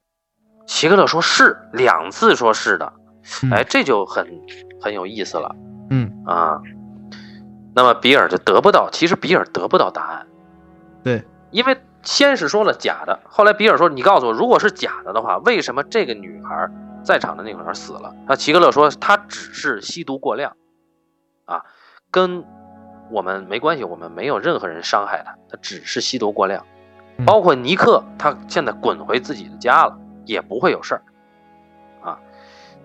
[0.69, 2.93] 齐格勒说是，两次说是的。
[3.43, 4.27] 嗯哎，这就很
[4.81, 5.55] 很有意思了
[5.91, 6.61] 嗯，啊。
[7.75, 10.27] 那么比尔就得不到，其实比尔得不到答案。
[11.05, 16.69] 对，因为先是说了假的，后来比尔说：“你告诉我，如果是假的的话，为什么这个女孩
[17.05, 20.57] 在场的那个女孩死了？”那齐格勒说：“她只是吸毒过量，
[21.45, 21.63] 啊，
[22.11, 22.45] 跟
[23.11, 26.65] 我们没关系，我们没有任何人伤害她，她只是吸毒过量。
[27.21, 31.03] 嗯包括尼克，他现在滚回自己的家了，也不会有事儿。”
[32.03, 32.19] 啊，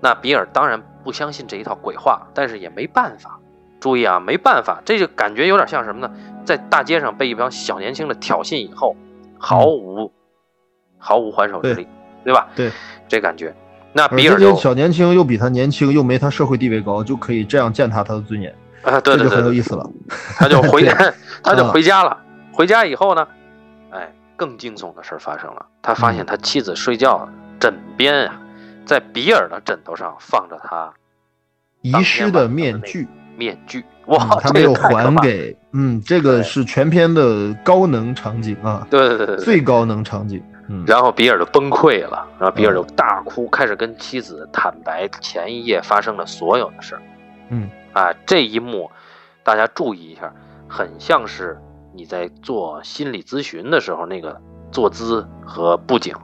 [0.01, 3.39] 那比尔当然不相信这一套鬼话，但是也没办法。
[3.79, 6.11] 注意啊，没办法，这就感觉有点像什么呢？
[6.43, 8.95] 在大街上被一帮小年轻的挑衅以后，
[9.37, 10.11] 毫无、
[10.97, 11.87] 毫无还手之力，
[12.23, 12.47] 对吧？
[12.55, 12.71] 对，
[13.07, 13.53] 这感觉。
[13.93, 19.87] 那比尔就小年轻又比他年轻，又没他社会地位高，就可以这样践踏他的尊严， 啊，对对对对，很有意思了。
[20.35, 20.83] 他就回
[21.43, 22.17] 他就啊回家了。
[22.51, 23.27] 回家以后呢，
[23.91, 25.65] 哎，更惊悚的事儿发生了。
[25.81, 27.27] 他发嗯现他妻子睡觉
[27.59, 28.39] 枕边啊，
[28.85, 30.93] 在比尔的枕头上放着他
[31.81, 33.07] 遗失的面具，
[33.37, 33.79] 面具。
[33.79, 34.71] 嗯哇，他没有。
[34.73, 39.45] 还给，嗯，这个是全片的高能场景啊，对对对对对。
[39.45, 40.43] 最高能场景。
[40.67, 47.01] 嗯，然后比尔就崩溃了，然后比尔就大哭，开始跟妻子坦白前一夜发生的所有的事儿。
[47.49, 48.91] 嗯，啊，这一幕
[49.43, 50.31] 大家注意一下，
[50.67, 51.57] 很像是
[51.95, 54.39] 你在做心理咨询的时候那个
[54.71, 56.15] 坐姿和布景，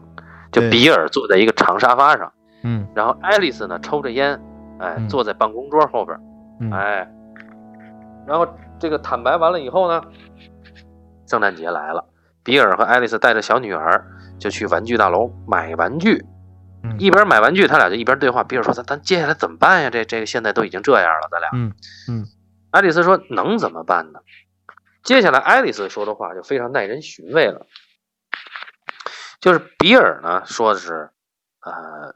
[0.51, 2.31] 就比尔坐在一个长沙发上，
[2.63, 4.33] 嗯然后爱丽丝呢抽着烟，
[4.79, 6.17] 哎，嗯坐在办公桌后边，
[6.59, 7.07] 嗯，哎，
[8.27, 8.47] 然后
[8.79, 10.01] 这个坦白完了以后呢，
[11.27, 12.03] 圣诞节来了，
[12.43, 14.05] 比尔和爱丽丝带着小女儿
[14.37, 16.25] 就去玩具大楼买玩具，
[16.83, 18.43] 嗯一边买玩具，他俩就一边对话。
[18.43, 19.89] 比尔说：“咱咱接下来怎么办呀？
[19.89, 21.71] 这这个现在都已经这样了，咱俩。”嗯
[22.09, 22.25] 嗯
[22.71, 24.19] 爱丽丝说：“能怎么办呢？”
[25.03, 27.65] 接下来爱丽丝说的话就非常耐人寻味了，
[29.39, 31.09] 就是比尔呢说的是，
[31.61, 32.15] 呃，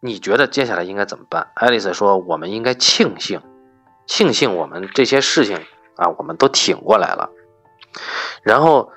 [0.00, 1.50] 你觉得接下来应该怎么办？
[1.54, 3.42] 爱丽丝说：“我们应该庆幸，
[4.06, 5.56] 庆幸我们这些事情
[5.96, 7.28] 啊，我们都挺过来了。”
[8.42, 8.92] 然后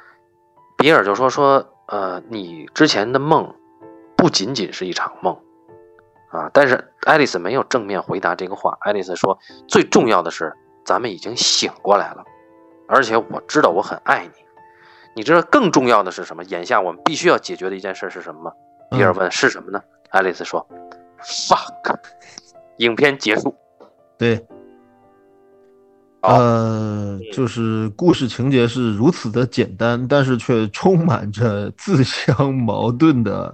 [0.77, 3.55] 比尔就说：“说，呃，你之前的梦
[4.15, 5.37] 不仅仅是一场梦。”
[6.29, 8.75] 啊，但是爱丽丝没有正面回答这个话。
[8.81, 9.37] 爱丽丝说
[9.69, 10.51] ：“最重要的是，
[10.83, 12.25] 咱们已经醒过来了，
[12.87, 14.31] 而且我知道我很爱你。
[15.15, 16.43] 你知道更重要的是什么？
[16.45, 18.51] 眼下我们必须要解决的一件事是什么吗？”
[18.89, 20.67] 比尔问：“是什么呢？”爱丽丝说
[21.21, 21.95] ：“fuck。”
[22.77, 23.55] 影片结束。
[24.17, 24.43] 对，
[26.21, 33.53] 呃，就是故事情节是如此的简单，但是却充满着自相矛盾的，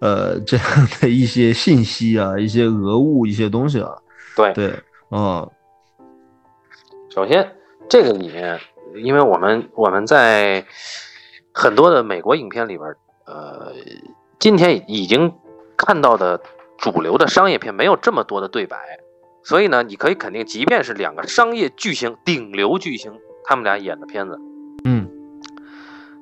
[0.00, 0.66] 呃，这样
[1.00, 3.90] 的一些信息啊，一些讹误，一些东西啊。
[4.34, 4.74] 对，对，
[5.10, 5.48] 嗯，
[7.10, 7.46] 首先
[7.90, 8.60] 这个里面，
[9.02, 10.64] 因为我们我们在
[11.52, 12.88] 很多的美国影片里边，
[13.26, 13.72] 呃，
[14.38, 15.34] 今天已经
[15.76, 16.40] 看到的
[16.78, 18.78] 主流的商业片没有这么多的对白，
[19.42, 23.12] 所以呢，你可以肯定，即便是两个商业巨星、顶流巨星，
[23.44, 24.38] 他们俩演的片子，
[24.84, 25.08] 嗯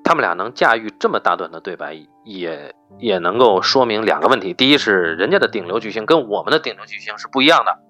[0.03, 1.95] 他们俩能驾驭这么大段的对白，
[2.25, 7.88] 也也能够说明两个问题：第一是人家的顶流巨星跟我们的顶流巨星是不一样的。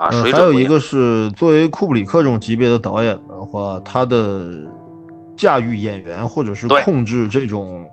[0.00, 4.48] 啊，还有一个是作为库布里克这种级别的导演的话，他的
[5.36, 7.86] 驾驭演员或者是控制这种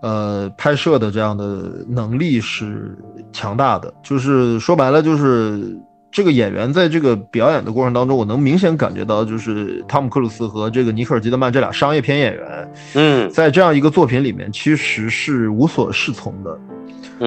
[0.00, 2.96] 呃，拍摄的这样的能力是
[3.32, 3.92] 强大的。
[4.04, 5.76] 就是说白了，就是
[6.12, 16.56] 这个演员在这个表演的过程当中，我能明显感觉到，就是汤姆克鲁斯和这个尼克尔基德曼这俩商业片演员，嗯在这样一个作品里面，其实是无所适从的。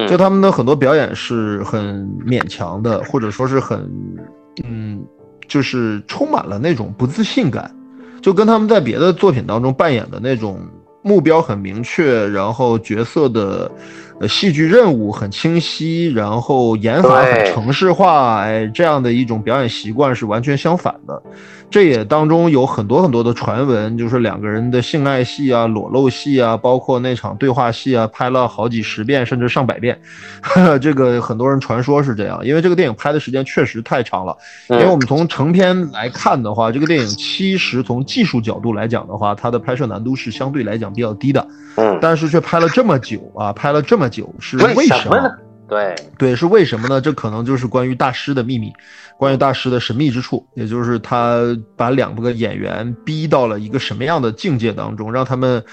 [0.08, 3.80] 就他们的很多表演是很勉强的，或者说是很，
[4.64, 5.04] 嗯，
[5.48, 7.70] 就是充满了那种不自信感，
[8.22, 10.60] 就跟他们在别的作品当中扮演的那种
[11.02, 13.70] 目标很明确，然后角色的
[14.22, 21.22] 呃戏剧任务很清晰，然后演法很对程式化，哎，这样的一种表演习惯是完全相反的。
[21.72, 29.97] 这也当中有很多很多的传闻，就是两个人的性爱戏啊、裸露戏啊，包括那场对话戏啊，拍了好几十遍甚至上百遍。
[30.82, 34.38] 这个很多人传说是这样，因为这个电影拍的时间确实太长了。
[34.67, 41.47] 因为我们从成片来看的话，这个电影其实从技术角度来讲的话，它的拍摄难度是相对来讲比较低的，
[41.78, 45.32] 嗯，但是却拍了这么久啊，拍了这么久是为什什么呢？
[45.68, 46.99] 对，对，是为什么呢？
[46.99, 48.74] 这可能就是关于大师的秘密，
[49.18, 51.39] 关于大师的神秘之处，也就是他
[51.78, 55.64] 把两个演员逼到了一个什么样的境界当中，让他们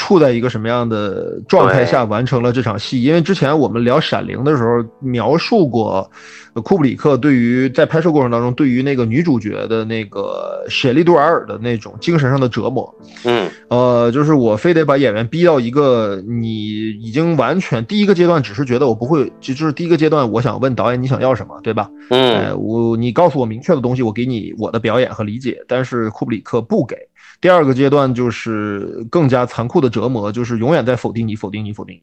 [0.00, 3.02] 处在一个什么样的状态下完成了这场戏。
[3.02, 6.10] 因为之前我们聊《闪灵》的时候描述过，
[6.54, 12.92] 呃库布里克对于在拍摄过程当中对于那个女主角的那个雪莉杜瓦尔的那种精神上的折磨。
[13.24, 21.90] 嗯呃，就是我非得把演员逼到一个你已经完全第一个阶段，只是觉得我不会，就就是第一个阶段，我想问导演你想要什么，对吧？
[22.08, 26.96] 哎，嗯我你告诉我明确的东西，我给你我的表演和理解，但是库布里克不给。
[27.40, 31.96] 第二个阶段就是更加残酷的折磨，就是永远在否定你，否定你，否定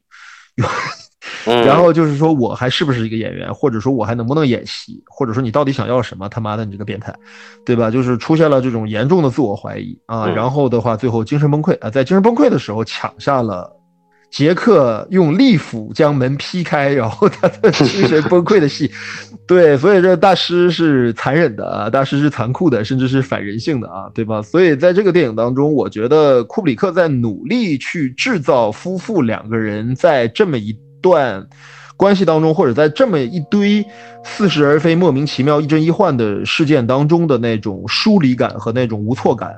[0.56, 0.64] 你。
[1.46, 6.28] 嗯， 然后就是说我还是不是一个演员，或者说我还能不能演戏，或者说你到底想要什么？
[6.28, 7.14] 他妈的，你这个变态，
[7.64, 7.90] 对吧？
[7.90, 13.77] 就是出现了这种严重的自我怀疑啊，嗯然后的话，最后精神崩溃啊，在精神崩溃的时候抢下了。
[14.30, 18.90] 杰克用利斧将门劈开，然后他的精神崩溃的戏，
[19.46, 24.42] 对，所以这大师是残忍的啊，大师是残酷的，甚至是反人性的啊，对吧？
[24.42, 31.48] 所以在这个电影当中，我觉得库布里克在努力去制造夫妇两个人在这么一段
[31.96, 33.84] 关系当中，或者在这么一堆
[34.22, 39.56] 似是而非、莫名其妙、一真一幻的事件当中的那种疏离感和那种无措感。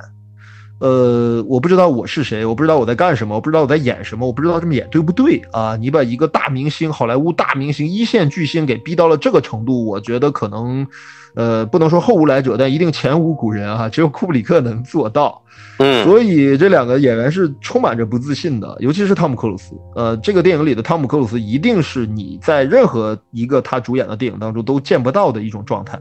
[0.80, 5.76] 呃，我不知道我是谁，我不知道我在干什么，我不知道我在演什么，我不知道这么演对不对啊？
[5.76, 10.86] 你把一个大明星、好莱坞大明星、一线巨星给逼到了这个程度，我觉得可能，
[11.34, 15.42] 呃，不能说后无来者，但一定前无古人啊，只有库布里克能做到。
[15.82, 19.74] 嗯所以这两个演员是充满着不自信的，尤其是汤姆克鲁斯。
[19.96, 25.98] 呃，这个电影里的汤姆克鲁斯一定是你在任何一个他主演的电影当中都见不到的一种状态，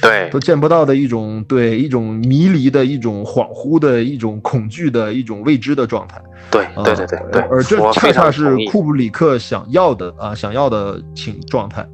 [0.00, 6.20] 对都见不到的一种对一种迷离的一种恍惚的一种恐惧的一种未知的状态。
[6.50, 11.86] 对啊对对对对，而这恰恰是库布里克想要的啊，想要的情状态。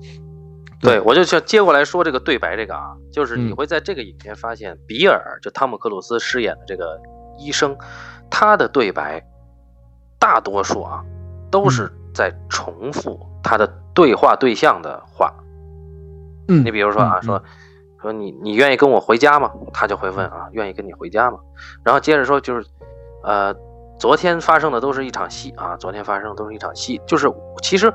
[0.85, 7.01] 对，我就想接过来说这个对白这个啊，就是你嗯会在这个影片发现，比尔就汤姆克鲁斯饰演的这个
[7.39, 7.77] 医生，
[8.31, 9.25] 他的对白
[10.19, 11.03] 大多数啊
[11.51, 15.35] 都是在重复他的对话对象的话。
[16.49, 17.43] 嗯，你比如说啊，嗯说
[18.03, 19.51] 说你你愿意跟我回家吗？
[19.73, 21.39] 他就会问啊，愿意跟你回家吗？
[21.83, 22.69] 然后接着说就是，
[23.23, 23.55] 呃，
[23.99, 27.33] 昨天发生的都是一场戏啊，昨天发生的都是一场戏，就是
[27.63, 27.93] 其实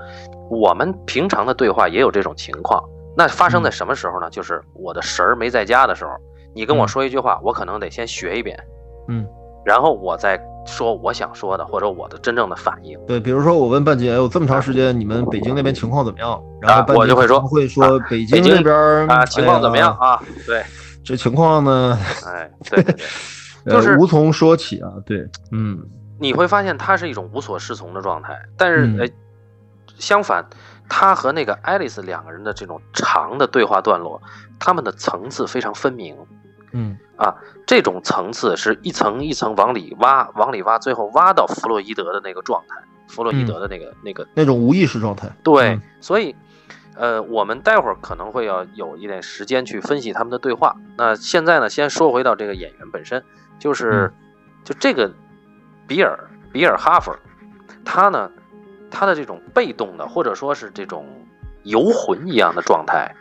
[0.50, 2.84] 我们平常的对话也有这种情况。
[3.18, 4.30] 那发生在什么时候呢？
[4.30, 6.12] 就是我的神儿没在家的时候，
[6.56, 8.58] 你跟我嗯说一句话，我可能得先学一遍，
[9.10, 9.28] 嗯，
[9.66, 12.97] 然后我再说我想说的或者我的真正的反应。
[13.06, 16.41] 对，比如说我问半截，有这么长时间，你们北京那边情况怎么样？
[16.62, 19.97] 然后我就会说会说北京那边儿啊，情况怎么样？
[20.00, 20.24] 哎啊？
[20.45, 20.64] 对，
[21.04, 23.06] 这情况呢，哎，对对对。
[23.66, 24.91] 呃就是无从说起啊。
[25.05, 25.82] 对，嗯
[26.20, 29.07] 你会发现他是一种无所适从的状态，但是、嗯呃，
[29.97, 30.45] 相反，
[30.88, 34.22] 他和那个爱丽丝两个人的这种长的对话段落，
[34.60, 36.16] 他们的层次非常分明
[36.72, 37.34] 嗯啊，
[37.66, 42.76] 这种层次是一层一层往里挖，往里挖，最后挖到弗洛伊德的那个状态，
[43.07, 45.30] 弗洛伊德的那个、那个那种无意识状态。
[45.43, 46.36] 对，嗯所以。
[46.95, 50.76] 呃，我们待会儿可能会要有一点时间去分析他们的对话。
[50.97, 53.24] 那现在呢，先说回到这个演员本身，
[53.60, 54.12] 就是，
[54.64, 55.12] 就这个
[55.86, 56.18] 比尔
[56.51, 57.16] 比尔哈佛，
[57.86, 58.32] 他呢，
[58.89, 61.05] 他的这种被动的或者说是这种
[61.64, 63.14] 游魂一样的状态，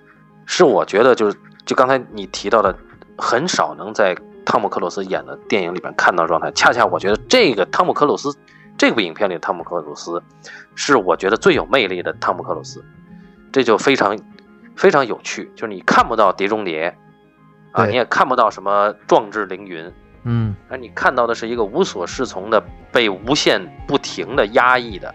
[0.46, 1.36] 是我觉得就是
[1.66, 2.74] 就刚才你提到的，
[3.18, 4.16] 很少能在
[4.46, 6.50] 汤姆克鲁斯演的电影里边看到状态。
[6.52, 8.34] 恰恰我觉得这个汤姆克鲁斯
[8.78, 10.22] 这部影片里的汤姆克鲁斯，
[10.74, 12.82] 是我觉得最有魅力的汤姆克鲁斯。
[13.50, 14.16] 这就非常
[14.76, 16.94] 非常有趣，就是你看不到碟中谍
[17.72, 19.90] 啊，你也看不到什么壮志凌云，
[20.30, 22.62] 嗯，而你看到的是一个无所适从的、
[22.92, 25.14] 被无限不停的压抑的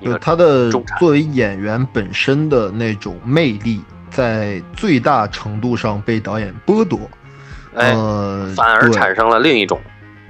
[0.00, 6.98] 一个他的作为演员本身的那种魅力，在最大程度上被导演剥夺。
[7.74, 9.78] 哎，呃，反而产生了另一种，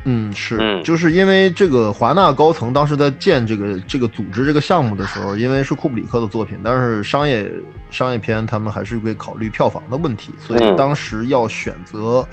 [0.02, 0.82] 嗯，是，嗯。
[0.82, 7.48] 就是因为这个华纳高层当时在建这个这个组织这个项目的时候，因为是库布里克的作品，但是商业
[7.90, 10.74] 商业片他们还是会考虑票房的问题，所以嗯。
[10.74, 12.26] 当时要选择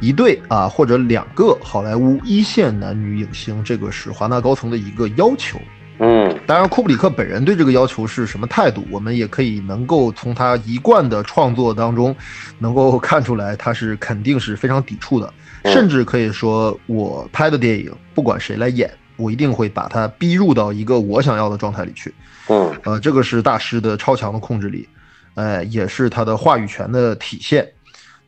[0.00, 5.58] 一对啊或者两个好莱坞一线男女影星，这个是华纳高层的一个要求。
[5.98, 12.14] 嗯当然，库布里克本人对这个要求是什么态度，我们也可以能够从他一贯的创作当中，
[12.58, 15.32] 能够看出来，他是肯定是非常抵触的，
[15.62, 22.14] 嗯甚至可以说，我拍的电影，不管谁来演，我一定会把他逼入到一个我想要的状态里去。
[22.48, 24.86] 嗯呃，这个是大师的超强的控制力，
[25.34, 27.66] 哎、也是他的话语权的体现。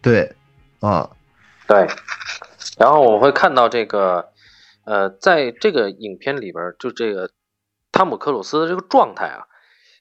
[0.01, 0.27] 对，
[0.81, 1.07] 啊，
[1.69, 1.87] 对，
[2.79, 4.25] 然后我会看到这个，
[4.87, 7.31] 呃，在这个影片里边儿，就这个
[7.93, 9.43] 汤姆克鲁斯的这个状态啊，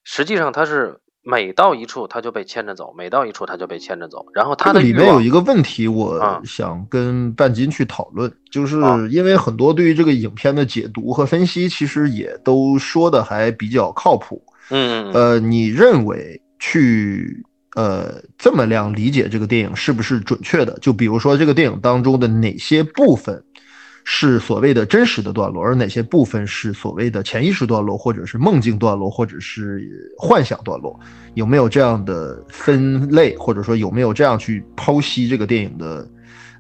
[0.05, 6.41] 实际上他是每到一处他就被牵着走，每到一处他就被牵着走，然后他的欲望面有一个问题，我啊。
[6.45, 8.97] 想跟半斤去讨论，就是啊。
[9.11, 14.41] 因为很多对于这个影片的解读和分析，其实也都说的还比较靠谱。
[14.70, 15.11] 嗯。
[15.11, 17.45] 呃，你认为去
[17.78, 20.75] 呃这么样理解这个电影是不是准确的？
[20.82, 23.43] 就比如说这个电影当中的哪些部分
[24.03, 30.99] 是所谓的真实的段落，而哪些部分是所谓的潜意识段落，或者是梦境段落，或者是幻想段落？
[31.36, 36.09] 有没有这样的分类，或者说有没有这样去剖析这个电影的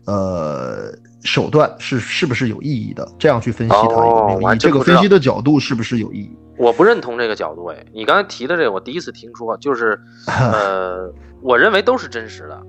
[0.05, 0.93] 呃
[1.27, 3.05] 手段是是不是有意义的？
[3.19, 4.57] 这样去分析它有没有意义？
[4.57, 6.37] 这个分析的角度是不是有意义？
[6.57, 12.63] 我不认同这个角度，哎，你刚才提的这个我第一次听说，就是 呃，我认为都是真实的，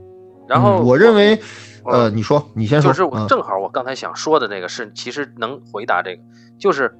[0.48, 1.40] 然后嗯我认为，
[1.84, 2.90] 呃，你说，你先说。
[2.90, 6.22] 就是我嗯正好我刚才想说的那个是，其实能回答这个，
[6.58, 6.92] 就是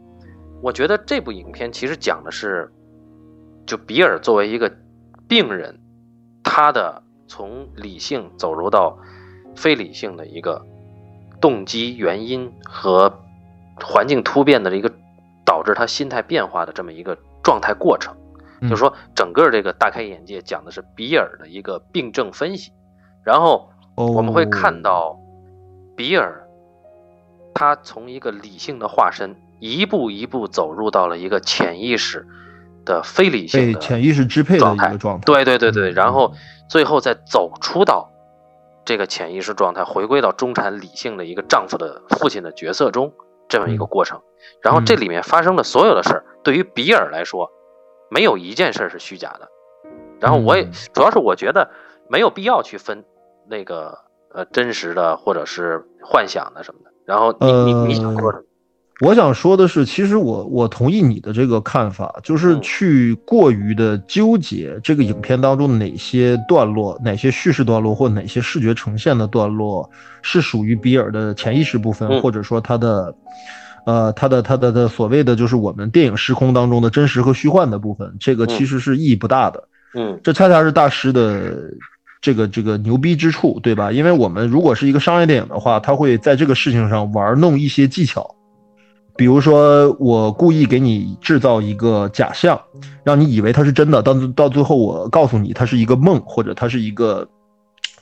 [0.63, 2.71] 我觉得这部影片其实讲的是，
[3.67, 4.73] 就比尔作为一个
[5.27, 5.77] 病人，
[6.45, 8.97] 他的从理性走入到
[9.57, 10.65] 非理性的一个
[11.41, 13.20] 动机、原因和
[13.76, 14.93] 环境突变的一个
[15.45, 18.14] 导致他心态变化的这么一个状态过程。
[18.61, 22.72] 嗯就是说，整个这个大开眼界讲的是比尔的一个病症分析，
[23.22, 25.16] 然后我们会看到
[25.97, 26.45] 比尔，
[27.55, 32.26] 他从一个理性的化身，一步一步走入到了一个潜意识
[32.84, 35.24] 的非理性的潜意识支配的状态一个状态。
[35.24, 36.34] 对对对对，嗯然后
[36.68, 38.11] 最后再走出到
[38.89, 43.12] 这个潜意识状态，回归到中产理性的一个丈夫的父亲的角色中，
[43.47, 44.22] 这么一个过程。
[44.62, 47.51] 然后这里面发生的所有的事儿，对于比尔来说，
[48.11, 49.47] 没有一件事儿是虚假的。
[50.18, 51.68] 然后我也嗯主要是我觉得
[52.09, 53.05] 没有必要去分
[53.47, 53.99] 那个
[54.32, 56.91] 呃真实的或者是幻想的什么的。
[57.05, 58.45] 然后你你你想说什么？
[59.01, 69.88] 我想说的是，其实我我同意你的这个看法，就是嗯去过于的纠结这个影片当中哪些段落、哪些叙事段落或哪些视觉呈现的段落
[70.22, 73.14] 是属于比尔的潜意识部分，嗯或者说他的。
[73.86, 79.64] 呃，他的他的的所谓的就是我们电影时空当中的真实和虚幻的部分，这个其实是意义不大的。
[79.94, 81.72] 嗯这恰恰是大师的
[82.20, 83.90] 这个这个牛逼之处，对吧？
[83.90, 88.34] 因为我们如果是一个商业电影的话，他会在这个事情上玩弄一些技巧，
[89.19, 92.59] 比如说我故意给你制造一个假象，
[93.03, 97.29] 让你以为它是真的，到到最后我告诉你它是一个梦，或者它是一个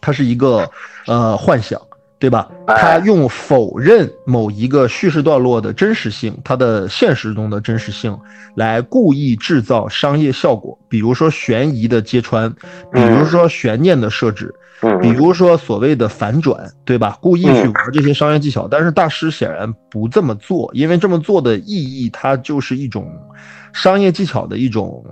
[0.01, 0.71] 它是一个
[1.07, 1.81] 呃幻想。
[2.19, 2.49] 对吧？
[2.67, 8.19] 哎他用否认某一个叙事段落的真实性，它的现实中的真实性，
[8.55, 12.51] 来故意制造商业效果，比如说悬疑的揭穿，
[12.91, 14.59] 比如说悬念的设置，嗯
[15.01, 17.19] 比如说所谓的反转，对吧？
[17.21, 23.11] 故意去玩这些商业技巧，但是大师显然不这么做，因为这么做的意义，它就是一种
[23.73, 25.05] 商业技巧的一种。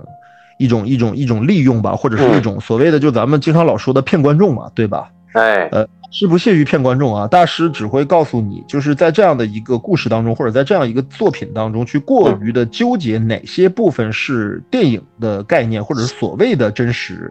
[0.57, 5.11] 一种一种一种利用吧，或者是一种所谓的就咱们经常老说的骗观众嘛，对吧？
[5.33, 7.27] 哎呃，是不屑于骗观众啊。
[7.27, 17.29] 大师只会告诉你，就是在这样的一个故事当中，或者在这样一个作品当中，去过于的纠结哪些部分是电影的概念，或者是所谓的真实，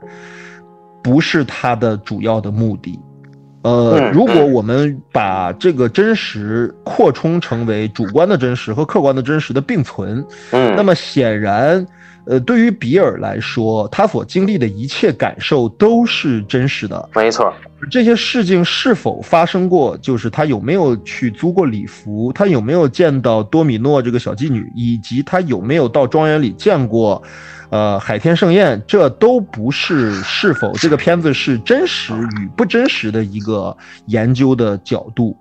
[1.04, 2.98] 不是他的主要的目的。
[3.62, 11.86] 呃，嗯如果我们把这个真实扩充成为主观的真实和客观的真实的并存，嗯，那么显然，
[12.26, 17.08] 呃，对于比尔来说，他所经历的一切感受都是真实的。
[17.14, 17.50] 没错，
[17.90, 19.96] 这些事情是否发生过？
[19.96, 27.22] 就是他有没有去租过礼服，他有没有见到多米诺这个小妓女，以及他有没有到庄园里见过，
[27.74, 33.76] 呃，海天盛宴，这都不是是否这个片子是真实与不真实的一个
[34.06, 35.36] 研究的角度。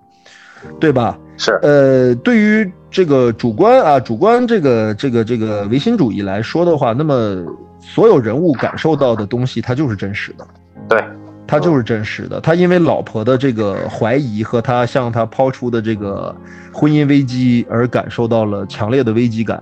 [0.80, 1.19] 对吧？
[1.38, 7.45] 是，呃，对于这个主观啊，主观这个这个这个唯心主义来说的话，那么
[7.80, 10.47] 所有人物感受到的东西，它就是真实的，
[10.89, 11.03] 对，
[11.45, 12.39] 它就是真实的。
[12.41, 16.35] 他因为老婆的这个怀疑和他向他抛出的这个
[16.72, 19.61] 婚姻危机而感受到了强烈的危机感。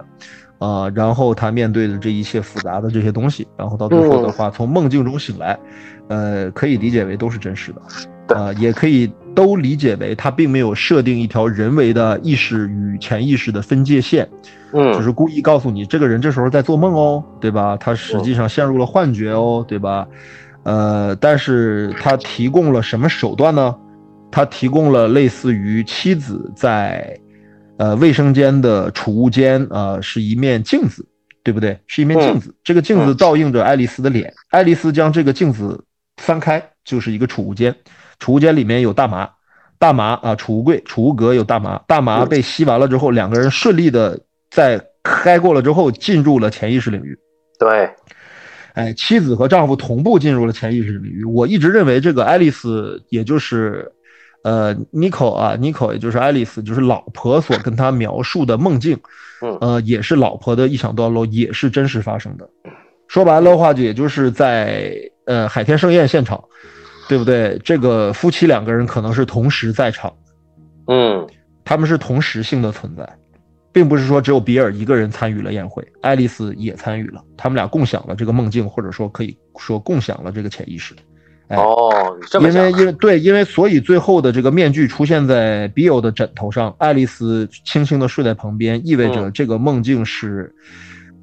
[0.61, 5.57] 啊，然后他面对的这一切复杂的这些东西，然后到最后的话，从梦境中醒来，
[6.07, 14.29] 呃，可以理解为都是真实的，啊，也可以都理解为他并没有设定一条人为的意识与潜意识的分界线，
[14.73, 17.75] 嗯，就是故意告诉你这个人这时候在做梦哦，对吧？
[17.77, 20.07] 他实际上陷入了幻觉哦，对吧？
[20.61, 23.75] 呃，但是他提供了什么手段呢？
[24.29, 27.19] 他提供了类似于妻子在。
[27.81, 31.03] 呃，卫生间的储物间啊，是一面镜子，
[31.41, 31.75] 对不对？
[31.87, 34.31] 是一面镜子，这个镜子倒映着爱丽丝的脸。
[34.51, 35.83] 爱丽丝将这个镜子
[36.17, 37.75] 翻开，就是一个储物间。
[38.19, 39.27] 储物间里面有大麻，
[39.79, 41.81] 大麻啊，储物柜、储物格有大麻。
[41.87, 44.19] 大麻被吸完了之后，两个人顺利的
[44.51, 47.17] 在开过了之后，进入了潜意识领域。
[47.57, 47.89] 对，
[48.73, 51.23] 哎，妻子和丈夫同步进入了潜意识领域。
[51.23, 53.91] 我一直认为这个爱丽丝，也就是。
[54.43, 58.99] 呃，Nico 啊，Nico 也就是爱丽丝，就是老婆所跟他描述的梦境，
[59.41, 62.49] 嗯，呃，也是老婆的臆想段落，也是真实发生的。
[63.07, 64.93] 说白了的话，就也就是在
[65.25, 66.43] 呃海天盛宴现场，
[67.07, 67.59] 对不对？
[67.63, 70.11] 这个夫妻两个人可能是同时在场，
[70.87, 71.27] 嗯，
[71.63, 73.07] 他们是同时性的存在，
[73.71, 80.95] 并不是说只有比尔一个人参与了宴会，爱丽丝也参与了，他们俩共享了这个梦境，或者说可以说共享了这个潜意识。
[81.57, 90.53] 哦，因为因为对，因为所以最后的这个面具出现在比尔的枕头上，爱丽丝轻轻的睡在旁边，意味着这个梦境是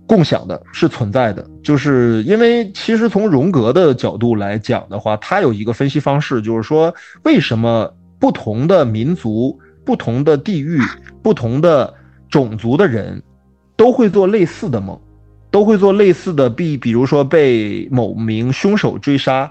[0.06, 1.44] 共享的，是存在的。
[1.62, 10.80] 就是因为其实从荣格的角度来讲的话，他有一个分析方式，就是说为什么不同的民族、不同的地域、
[11.22, 11.94] 不同的
[12.28, 13.22] 种族的人
[13.76, 15.00] 都会做类似的梦，
[15.50, 19.50] 都会做类似的，比比如说被某名凶手追杀。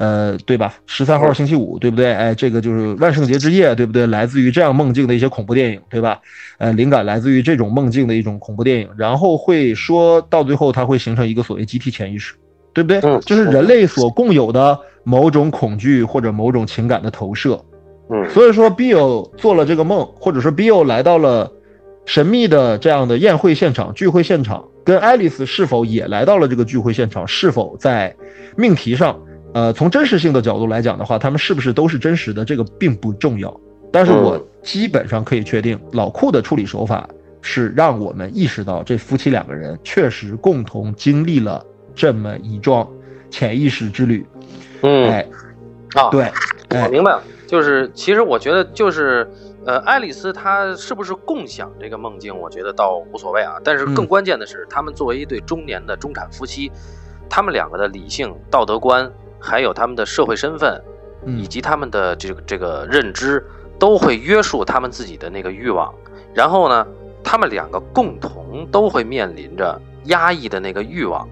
[0.00, 0.72] 呃，对吧？
[0.86, 2.10] 十三号星期五，对不对？
[2.10, 4.06] 哎，这个就是万圣节之夜，对不对？
[4.06, 6.18] 来自于这样梦境的一些恐怖电影，对吧？
[6.56, 12.32] 呃，灵感来自于这种梦境的一种恐怖电影，然后会说到最后，它会形成一个所谓集体潜意识，
[12.72, 12.98] 对不对？
[13.02, 17.62] 嗯，就是人类所共有的某种恐惧或者某种情感的投射。
[18.08, 21.52] 嗯，所以说，Bill 做了这个梦，或者说 Bill 来到了
[22.06, 28.16] 神秘的这样的宴会现场、聚会现场，跟爱丽丝是否也来到了这个聚会现场，是否在
[28.56, 29.20] 命题上？
[29.52, 33.54] 呃，从真实性的角度来讲的话，他们是不是都是真实的，这个并不重要。
[33.92, 37.08] 但是我基本上可以确定，老库的处理手法
[37.42, 41.64] 是让我们意识到，这夫妻两个人确实共同经历了
[41.94, 42.88] 这么一桩
[43.28, 44.24] 潜意识之旅。
[44.82, 45.26] 嗯，哎，
[45.94, 46.30] 啊，对，
[46.70, 47.22] 我明白了。
[47.48, 49.28] 就是其实我觉得，就是
[49.66, 53.54] 呃，爱丽丝她是不是共享这个梦境，我觉得倒无所谓啊。
[53.64, 56.70] 但是更关键的是，他们作为一对中年的中产夫妻，
[57.28, 59.10] 他们两个的理性道德观。
[59.40, 60.82] 还有他们的社会身份，
[61.26, 63.44] 以及他们的这个这个认知，
[63.78, 65.92] 都会约束他们自己的那个欲望。
[66.34, 66.86] 然后呢，
[67.24, 71.26] 他们两个共同都会面临着压抑的那个欲望。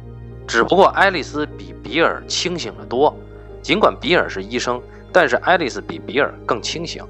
[0.47, 3.15] 只不过爱丽丝比比尔清醒得多。
[3.61, 4.81] 尽管比尔是医生，
[5.13, 7.05] 但是爱丽丝比比尔更清醒。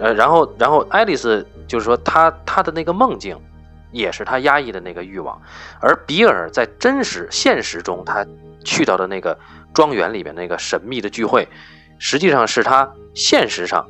[0.00, 3.38] 呃，然后然后爱丽丝就是说，她她的那个梦境，
[3.92, 5.40] 也是她压抑的那个欲望。
[5.80, 8.26] 而比尔在真实现实中，他
[8.64, 9.38] 去到的那个。
[9.72, 11.48] 庄园里面那个神秘的聚会，
[11.98, 13.88] 实际上是他现实上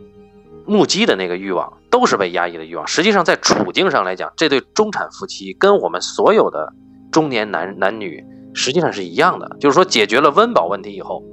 [0.66, 2.86] 目击的那个欲望，都是被压抑的欲望。
[2.86, 6.72] 实际上，在处境上来讲，这对中产夫妻跟我们所有的
[7.10, 8.24] 中年男男女
[8.54, 11.24] 实际上是一样的，就是说解决了温饱问题以后，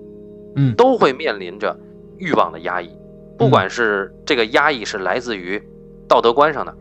[0.56, 1.78] 嗯，都会面临着
[2.18, 2.90] 欲望的压抑，
[3.38, 5.62] 不管是这个压抑是来自于
[6.08, 6.76] 道德观上的、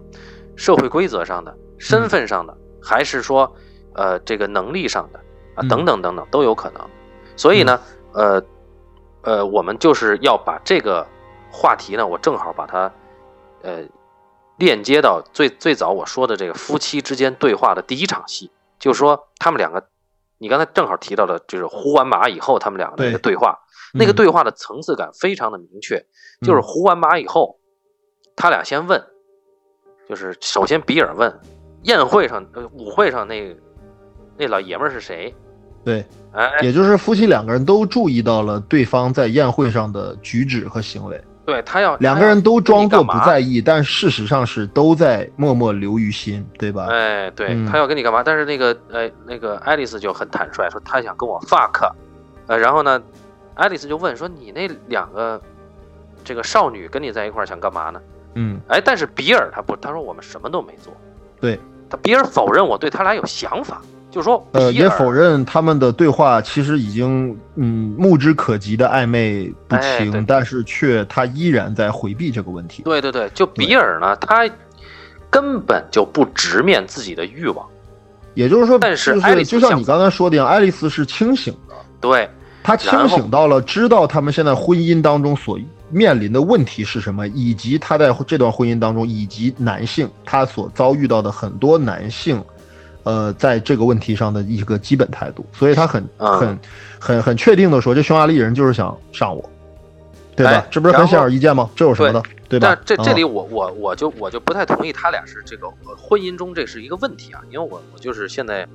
[0.54, 3.54] 社会规则上的、身份上的，还是说
[3.94, 5.20] 呃这个能力上的
[5.56, 6.80] 啊等等等等都有可能。
[7.36, 7.80] 所以呢，
[8.12, 8.42] 呃，
[9.22, 11.06] 呃，我们就是要把这个
[11.50, 12.90] 话题呢，我正好把它，
[13.62, 13.84] 呃，
[14.58, 19.86] 链接到最最早我说的这个夫妻之间对话的第一场戏，就是说他们两个，
[20.38, 23.58] 你刚才正好提到了，就是胡完马以后他们两个那个对话，
[23.92, 26.04] 那个对话的层次感非常的明确，
[26.40, 27.58] 就是胡完马以后，
[28.34, 29.04] 他俩先问，
[30.08, 31.40] 就是首先比尔问，
[31.82, 33.56] 宴会上呃舞会上那
[34.38, 35.34] 那老爷们是谁？
[35.86, 41.22] 对，哎，也就是夫妻两个人都注意到了对方在宴会上的举止和行为。
[41.44, 46.88] 对他要两个人都装作不在意，但事实上是都在默默留于心，对吧？
[46.90, 48.20] 哎，对他要跟你干嘛？
[48.20, 51.88] 但是那个，哎，那个爱丽丝就很坦率，说她想跟我 fuck，
[52.48, 53.00] 呃，然后呢，
[53.54, 55.40] 爱丽丝就问说：“你那两个
[56.24, 58.00] 这个少女跟你在一块儿想干嘛呢？”
[58.34, 60.92] 嗯，哎，但是比尔他不，他说我们什么都没做。
[61.40, 63.80] 对，他比尔否认我对他俩有想法，
[64.16, 72.82] 就是说，呃，也否认他们的对话其实已经嗯目之可及的暧昧不清，哎对但是却他依然在回避这个问题。
[72.82, 74.48] 对对对，就比尔呢，他
[75.28, 77.66] 根本就不直面自己的欲望。
[78.32, 82.26] 也就是说，但是就爱丽丝就像你刚才说的一样，爱丽丝是清醒的，对，
[82.62, 85.58] 她清醒到了知道他们现在婚姻当中所
[85.90, 92.42] 面临的问题是什么，以及她在这段婚姻当中，以及男性她所遭遇到的很多男性，
[93.06, 96.58] 呃，在这个问题上的一个基本态度，所以他很嗯很
[96.98, 99.48] 很很确定的说，这匈牙利人就是想上我，
[100.34, 100.66] 对吧哎？
[100.72, 101.70] 这不是很显而易见吗？
[101.76, 102.78] 这有什么的，对吧但？
[102.84, 108.66] 这这啊里我我我就我就不太同意他俩是这个呃婚姻中这是一个问题啊，因为我我就是现在，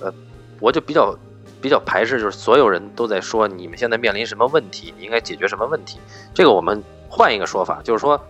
[0.00, 0.12] 呃，
[0.58, 1.16] 我就比较
[1.60, 6.00] 比较排斥，就是所有人都在说你们现在面临什么问题，你应该解决什么问题。
[6.34, 8.20] 这个我们换一个说法，就是说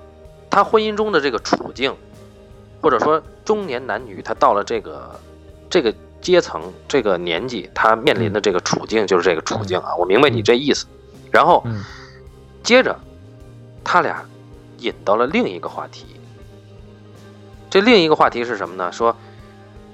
[0.51, 1.95] 他婚姻中的这个处境，
[2.83, 5.19] 或者说中年男女他到了这个
[5.71, 10.87] 这个阶层这个年纪，他面临的这个处境就是这个处境啊，我明白你这意思。
[11.31, 11.83] 然后嗯
[12.63, 12.99] 接着
[13.85, 14.25] 他俩
[14.79, 16.07] 引到了另一个话题。
[17.71, 18.91] 这另一个话题是什么呢？
[18.91, 19.15] 说，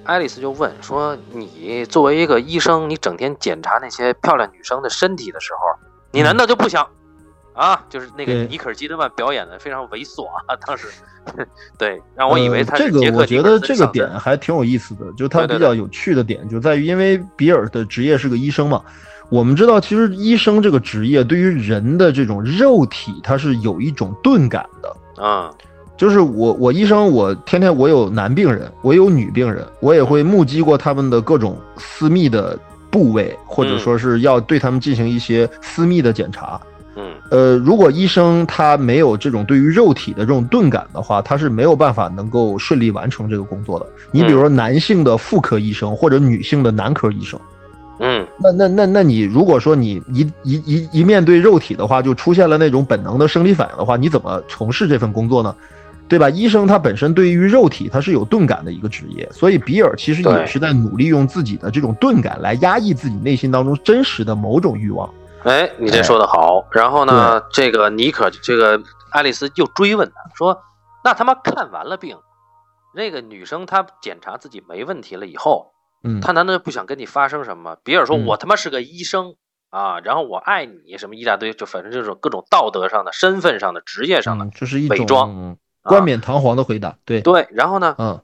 [0.04, 5.80] 爱丽丝就问说：“你作为一个医生，你整天检查那些漂亮女生的身体的时候，
[6.12, 6.88] 你难道就不想
[7.54, 7.82] 啊？
[7.88, 10.88] 就是那个对尼可基德曼表演的非常猥琐啊， 当时，
[11.78, 18.82] 对，让我以为他呃、这个，我觉得这个点点还挺有意思的，就它对对比较有趣的点就在于，因为比尔的职业是个医生嘛，
[19.30, 25.22] 我们知道，其实医生这个职业对于人的这种肉体，它是有一种钝感的。
[25.22, 25.48] 啊，
[25.96, 32.58] 就是我，我医生，我天天我有男病人，我有女病人，我也会目击过他们的各种私密的
[32.90, 36.60] 部位，或者说是要对他们进行一些私密的检查。
[36.96, 43.86] 嗯呃，如果医生他没有这种对于肉体的这种钝感的话，他是没有办法能够顺利完成这个工作的。
[44.12, 47.40] 你比如说男性的妇科医生或者女性的男科医生，
[47.98, 55.54] 嗯那那那那你如果说你一一一一面对肉体的话，就出现了那种本能的生理反应的话，你怎么从事这份工作呢？
[56.06, 56.28] 对吧？
[56.28, 65.08] 医生他本身对于肉体他是有钝感的一个职业，所以比尔其实也是在努力用自己的这种钝感来压抑自己内心当中真实的某种欲望。
[65.44, 66.66] 哎，你这说的好。
[66.72, 70.62] 然后呢，这个尼可，这个爱丽丝又追问他说
[71.04, 72.18] ：“那他妈看完了病，
[72.94, 75.72] 那个女生她检查自己没问题了以后，
[76.02, 79.36] 嗯，她难道不想跟你发生什么？”比尔说：“嗯我他妈是个医生
[79.70, 86.96] 啊，然后我爱你，什么一大堆，就反正就是各种道德上的、身份上的、职业上的嗯，这是一伪种装冠冕堂皇的回答。
[87.04, 87.46] 对，对。
[87.50, 88.20] 然后呢，嗯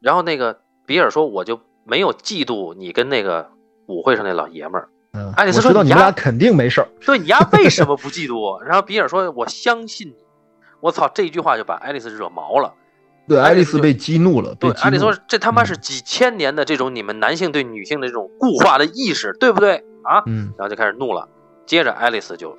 [0.00, 3.50] 然后那个比尔说：“我就没有嫉妒你跟那个
[3.86, 6.88] 舞会上那老爷们儿。”嗯，爱丽丝说你们俩肯定没事儿。
[7.06, 8.60] 对你丫 为什么不嫉妒我？
[8.64, 10.14] 然后比尔说：“我相信你。”
[10.80, 12.74] 我操，这一句话就把爱丽丝惹毛了。
[13.28, 14.54] 对，爱丽丝被激怒了。
[14.56, 21.28] 对，被激怒了：“爱丽丝说这他妈是几千年的这种你们男性对女性的这种固化的意识，对不对啊？”嗯然后就开始怒了。
[21.64, 22.58] 接着爱丽丝就，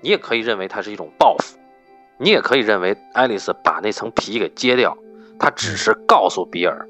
[0.00, 1.58] 你也可以认为它是一种报复，
[2.18, 4.96] 你也可以认为爱丽丝把那层皮给揭掉，
[5.38, 6.88] 她只是告诉比尔，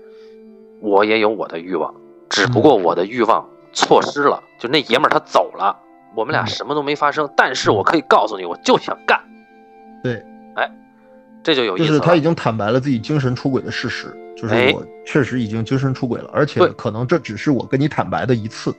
[0.81, 1.93] 我也有我的欲望，
[2.31, 5.77] 只不过我的欲望错失了，就那爷们儿他走了，
[6.15, 9.21] 我们俩嗯什么都没发生，但是我可以告诉你，我就想干。
[10.03, 10.25] 对，
[10.57, 10.71] 哎，
[11.43, 11.89] 这就有意思了。
[11.89, 18.75] 就是他已经坦白了自己精神出轨的事实，就是哎我确实已经精神出轨了，而且对可能这只是我跟你坦白的一次。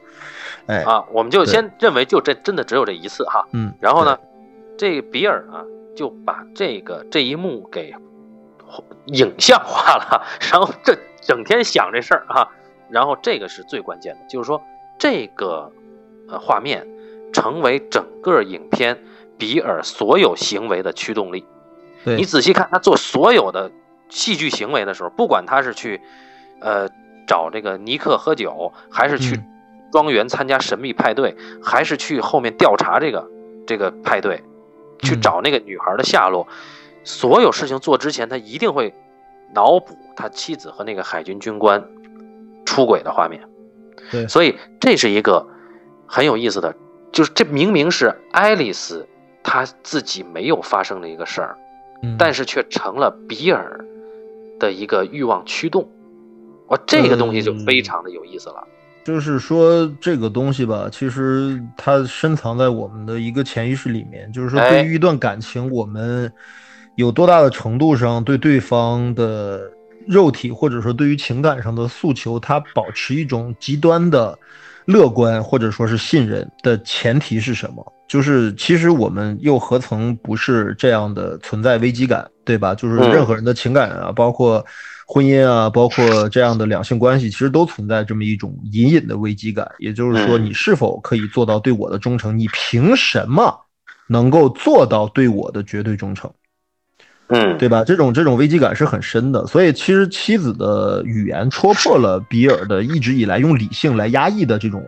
[0.68, 3.46] 哎，啊，我们就先认为就这真的只有这一次哈。
[3.52, 4.18] 嗯，然后呢，
[4.78, 5.64] 这个比尔啊
[5.96, 7.94] 就把这个这一幕给
[9.08, 12.48] 影像化了，然后这整天想这事儿啊，
[12.90, 14.62] 然后这个是最关键的，就是说
[15.02, 15.72] 这个
[16.30, 16.88] 呃画面
[17.34, 19.04] 成为整个影片
[19.36, 21.44] 比尔所有行为的驱动力。
[22.06, 23.72] 对，你仔细看他做所有的
[24.10, 26.00] 戏剧行为的时候，不管他是去
[26.60, 26.88] 呃
[27.28, 29.44] 找这个尼克喝酒，还是去嗯
[29.92, 33.28] 庄园参加神秘派对，还是去后面调查这个
[33.66, 34.44] 这个派对，
[35.00, 36.48] 去嗯找那个女孩的下落，
[37.04, 38.94] 所有事情做之前，他一定会
[39.56, 41.84] 脑补他妻子和那个海军军官
[42.68, 43.42] 出轨的画面。
[44.12, 45.48] 对所以这是一个
[46.06, 46.76] 很有意思的，
[47.12, 49.08] 就是这明明是爱丽丝
[49.42, 51.58] 她自己没有发生的一个事儿，
[52.04, 53.84] 嗯但是却成了比尔
[54.60, 55.88] 的一个欲望驱动。
[56.68, 58.68] 哇，这个东西就非常的有意思了。
[59.04, 64.32] 就是说这个东西吧，其实它深藏在我们的一个潜意识里面。
[64.32, 66.32] 就是说，哎对于一段感情，我们
[66.96, 69.60] 有多大的程度上对对方的
[70.08, 74.38] 肉体或者说对于情感上的诉求，它保持一种极端的
[74.86, 77.94] 乐观或者说是信任的前提是什么？
[78.08, 82.76] 就是其实我们又何曾不是这样的存在危机感，对对吧？
[82.76, 84.66] 就是任何人的情感啊，包括
[85.08, 89.66] 婚姻啊，包括这样的两性关系，其实都存在这么一种隐隐的危机感。
[89.80, 92.38] 也就是说，你是否可以做到对我的忠诚？
[92.38, 93.58] 你凭什么
[94.08, 96.30] 能够做到对我的绝对忠诚？
[97.32, 97.84] 嗯，对吧？
[97.84, 99.48] 这种这种危机感是很深的。
[99.48, 104.86] 所以，其实妻子的语言戳破了比尔的一直以来用理性来压抑的这种。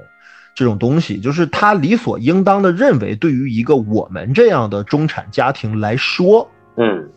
[0.56, 6.48] 这种东西，就是他理所应当的认为，对于一个我们这样的中产家庭来说，
[6.78, 7.10] 嗯，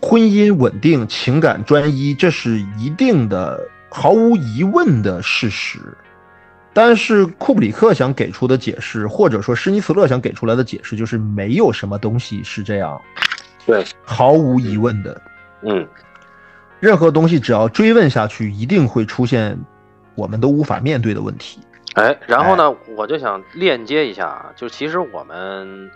[0.00, 5.80] 婚姻稳定、情感专一，这是一定的、毫无疑问的事实。
[6.72, 13.00] 但是库布里克想给出的解释，或者说施尼茨勒想给出来的解释，就是没有什么东西是这样，
[13.66, 15.20] 对，毫无疑问的，
[15.62, 15.86] 嗯，
[16.80, 19.58] 任何东西只要追问下去，一定会出现
[20.14, 21.60] 我们都无法面对的问题。
[21.94, 25.90] 哎，然后呢，我就想链接一下啊，就其实我们，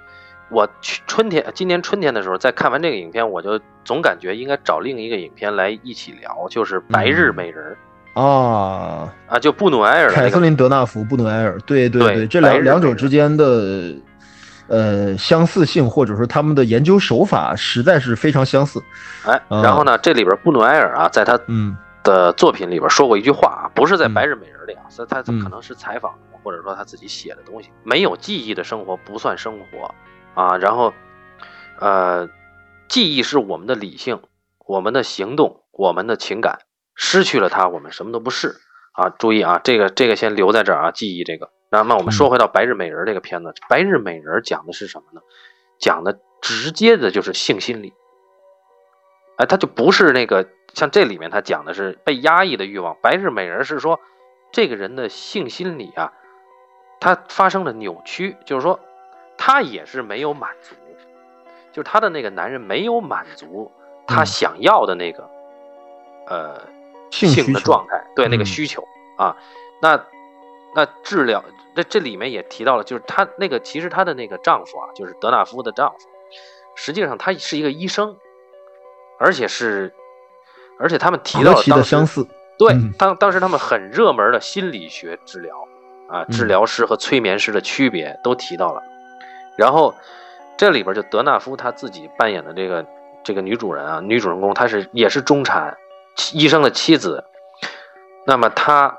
[0.48, 7.76] 我去春天，今年春天的时候，在看完这个影片，我就总感觉应该找另一个影片来一起聊，就是《白日美人》
[8.20, 13.92] 啊啊，就布努埃尔，凯瑟琳·德纳福，布努埃尔，对对对，这两两者之间的
[14.68, 18.82] 呃相似性，或者说他们的研究手法实在是非常相似。
[19.24, 21.76] 哎，然后呢，这里边布努埃尔啊，在他嗯。
[22.04, 27.68] 的作品里边说过一句话啊，不是在《白日美人》里啊，所以他可能是采访或者说他自己写的东西。
[27.82, 29.94] 没有记忆的生活不算生活
[30.40, 30.56] 啊。
[30.56, 30.94] 然后，
[31.80, 32.26] 呃，
[32.88, 34.22] 记忆是我们的理性、
[34.64, 36.60] 我们的行动、我们的情感，
[36.94, 38.54] 失去了它，我们什么都不是
[38.92, 39.10] 啊。
[39.10, 41.50] 注意啊，这个这个先留在这儿啊，记忆这个。
[41.70, 45.20] 那那我们说回到《白日美人》这个片子，《白日美人》讲的是什么呢？
[45.78, 47.92] 讲的直接的就是性心理。
[49.36, 50.48] 哎，他就不是那个。
[50.74, 53.98] 像这里面他讲的是被压抑的欲望，白日美人是说
[54.52, 56.12] 这个人的性心理啊，
[57.00, 58.78] 他发生了扭曲，就是说
[59.38, 60.76] 他也是没有满足，
[61.72, 63.72] 就是他的那个男人没有满足
[64.06, 65.28] 他想要的那个
[66.28, 66.60] 呃
[67.10, 68.86] 性的状态，对那个需求
[69.16, 69.34] 啊，
[69.80, 70.04] 那
[70.76, 71.42] 那治疗
[71.82, 76.08] 这这里面也提到了，就是她那个其实她的那个丈夫啊，就是德纳夫的丈夫，
[76.74, 78.16] 实际上他是一个医生，
[79.18, 79.94] 而且是。
[80.80, 82.24] 而且他们提到了当时，
[82.56, 85.66] 对当当时他们很热门的心理学治疗
[86.08, 88.80] 啊，治疗师和催眠师的区别都提到了。
[89.56, 89.92] 然后
[90.56, 92.86] 这里边就德纳夫他自己扮演的这个
[93.24, 95.76] 这个女主人啊，女主人公她是也是中产
[96.32, 97.24] 医生的妻子，
[98.24, 98.96] 那么她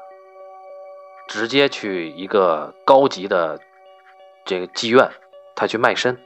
[1.29, 3.57] 直接去一个高级的
[4.43, 5.09] 这个妓院，
[5.55, 6.19] 他去卖身，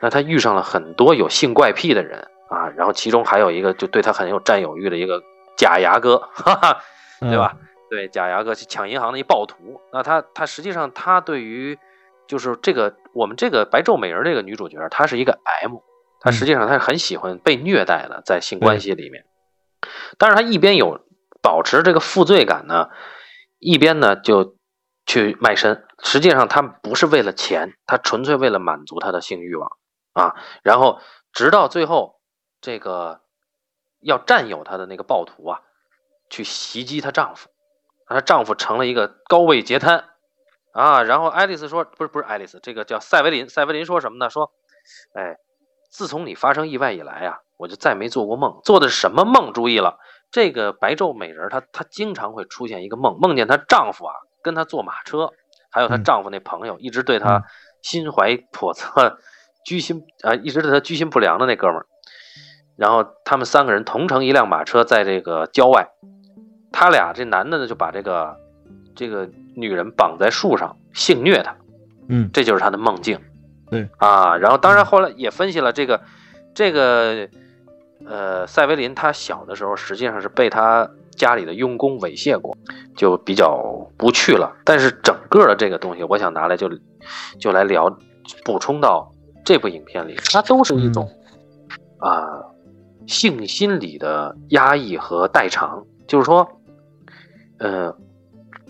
[0.00, 2.26] 那他遇上了很多有性怪癖的人。
[2.48, 5.22] 啊，然后其中还有一个就对他很有占有欲的一个
[5.54, 6.80] 假牙哥， 哈哈，
[7.20, 7.54] 对吧？
[7.90, 9.82] 对，假牙哥去抢银行的一暴徒。
[9.92, 11.78] 那他他实际上他对于
[12.26, 15.76] 就是这个我们这个白昼美人这个女主角，她是一个 M，
[16.20, 19.26] 她实际上她是很喜欢被虐待的，在性关系里面。
[20.16, 21.02] 但是她一边有
[21.42, 22.88] 保持这个负罪感呢，
[23.58, 24.56] 一边呢就
[25.06, 25.86] 去卖身。
[26.02, 29.70] 实际上她不是为了钱，她纯粹为了满足她的性欲望
[30.12, 30.34] 啊。
[30.62, 31.00] 然后
[31.32, 32.16] 直到最后。
[32.60, 33.20] 这个
[34.00, 35.60] 要占有她的那个暴徒啊，
[36.28, 37.50] 去袭击她丈夫，
[38.08, 40.08] 她丈夫成了一个高位截瘫
[40.72, 41.04] 啊。
[41.04, 43.48] 然后爱丽丝说：“不是不是，爱丽丝，这个叫赛维林。
[43.48, 44.28] 赛维林说什么呢？
[44.28, 44.50] 说，
[45.14, 45.36] 哎，
[45.88, 48.60] 自从你发生意外以来啊，我就再没做过梦。
[48.64, 49.52] 做的是什么梦？
[49.52, 50.00] 注意了，
[50.30, 55.30] 这个白昼美人她她经常会出现一个梦，梦见她丈夫啊跟她坐马车，
[55.70, 57.44] 还有她丈夫那朋友一直对她
[57.82, 59.18] 心怀叵测、
[59.64, 61.86] 居心啊，一直对她居心不良的那哥们儿。”
[62.76, 65.88] 然后他们三个人同乘一辆马车，在这个郊外，
[66.70, 68.36] 他俩这男的呢就把这个
[68.94, 71.56] 这个女人绑在树上性虐她，
[72.08, 73.20] 嗯，这就是他的梦境，
[73.68, 74.36] 对啊。
[74.36, 76.00] 然后当然后来也分析了这个
[76.54, 77.28] 这个
[78.06, 82.56] 呃塞维林他小的时候实际上是被他家里的佣工猥亵过，
[82.96, 83.62] 就比较
[83.96, 84.56] 不去了。
[84.64, 86.70] 但是整个的这个东西，我想拿来就
[87.38, 87.88] 就来聊，
[88.44, 89.12] 补充到
[89.44, 91.08] 这部影片里，它都是一种
[91.98, 92.44] 啊。
[93.06, 96.46] 性心理的压抑和代偿，就是说，
[97.58, 97.96] 呃，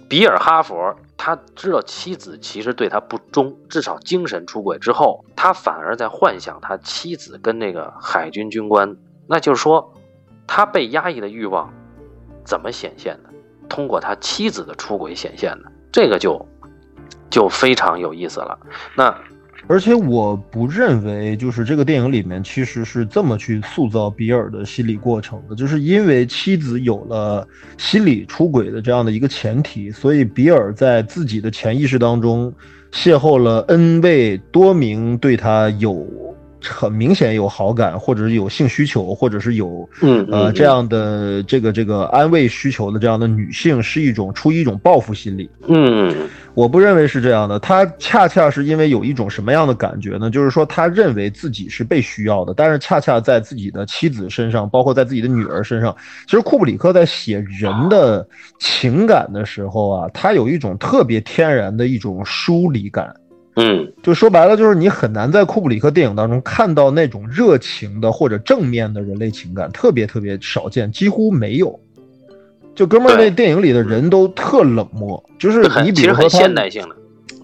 [0.08, 8.96] 比尔哈佛他知道妻子其实对他不忠，至少精神出轨之后，他反而在幻想他妻子跟那个海军军官，
[9.28, 9.94] 那就是说，
[10.46, 11.72] 他被压抑的欲望
[12.44, 13.30] 怎么显现的？
[13.68, 16.44] 通过他妻子的出轨显现的，这个就
[17.28, 18.58] 就非常有意思了。
[18.96, 19.14] 那。
[19.66, 27.46] 而且我不认为，就是这个电影里面其实是这么去塑造比尔的心理过程的，就是因为妻子有了
[27.76, 32.50] 心理出轨的这样的一个前提，所以比尔在自己的潜意识当中
[32.90, 36.06] 邂逅了 n 位多名对他有
[36.62, 45.48] 很明显有好感，或者是有性需求，或者是有嗯呃这样的这个这个安慰需求的这样的女性，是一种出于一种报复心理。
[45.68, 46.14] 嗯
[46.54, 50.28] 我不认为是这样的，她恰恰是因为有一种什么样的感觉呢？
[50.28, 55.94] 就是说，她认为自己是被需要的，但是恰恰在自己的妻子身上，包括在自己的女儿身上，
[56.26, 58.26] 其实库布里克在写人的
[58.58, 63.14] 情感的时候啊，他有一种特别天然的一种疏离感。
[63.58, 71.78] 嗯就说白了，就是你很难在库布里克电影当中看到那种热情的或者正面的人类情感，特别特别少见，几乎没有。
[72.74, 76.94] 就哥们儿，那电影里的人都特冷漠，就是你比如说他现代性的，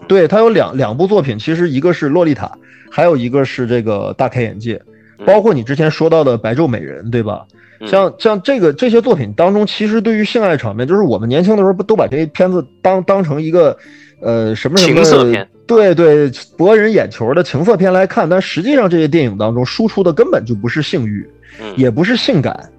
[0.07, 2.45] 对他有两两部作品，其实一个是《洛丽塔》，
[2.89, 4.77] 还有一个是这个《大开眼界》，
[5.19, 7.45] 嗯包括你之前说到的《白昼美人》，对吧？
[7.81, 13.77] 嗯像像这个这些作品当中，其实对于性爱场面，就是我们年轻的时候不都把这些片子当当成一个
[14.21, 21.27] 呃什么什么情色片，对对，博人眼球的情色片来看，但实际上这些电影当中输出的根本就不是性欲，
[21.59, 22.69] 嗯也不是性感。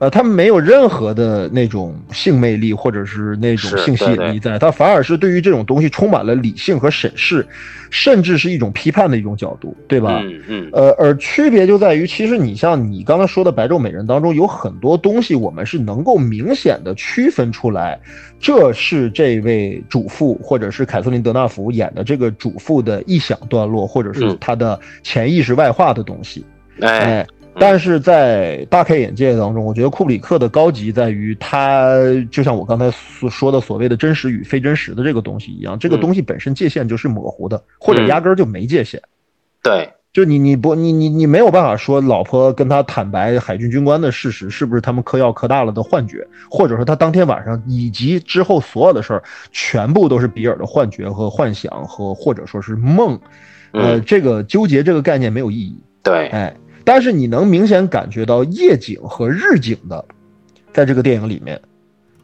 [0.00, 7.46] 嗯呃，他们没有任何的那种性魅力或者是那种性吸引力在，他反而是对于这种东西充满了理性和审视，
[7.90, 10.22] 甚至是一种批判的一种角度，对吧？
[10.24, 18.00] 嗯嗯呃，而区别就在于，其实你像你刚才说的《白昼美人》当中，有很多东西我们是能够明显的区分出来，
[18.40, 26.42] 这是这位主妇或者是凯瑟琳·德纳福演的这个主妇的臆想段落，或者是嗯她的潜意识外化的东西。
[26.80, 27.26] 哎哎，
[27.58, 31.92] 但是在大开眼界当中，我觉得库布里克的高级在于他，
[32.30, 39.00] 就像我刚才所说的所谓的真实与非真实的这个东西一样，这个嗯东西本身界限就是模糊的，或者嗯压根儿就没界限。
[39.62, 39.90] 对。
[40.12, 49.22] 就你你不你你你没有办法说老婆跟他坦白海军军官的事实是不是他们嗑药嗑大了的幻觉，或者说他当天晚上以及之后所有的事儿
[49.52, 53.12] 全部都是比尔的幻觉和幻想和或者说是梦，
[53.70, 54.04] 呃，嗯。
[54.04, 55.80] 这个纠结这个概念没有意义。
[56.02, 56.26] 对。
[56.30, 56.52] 哎，
[56.92, 60.04] 但是你能明显感觉到夜景和日景的，
[60.72, 61.62] 在这个电影里面，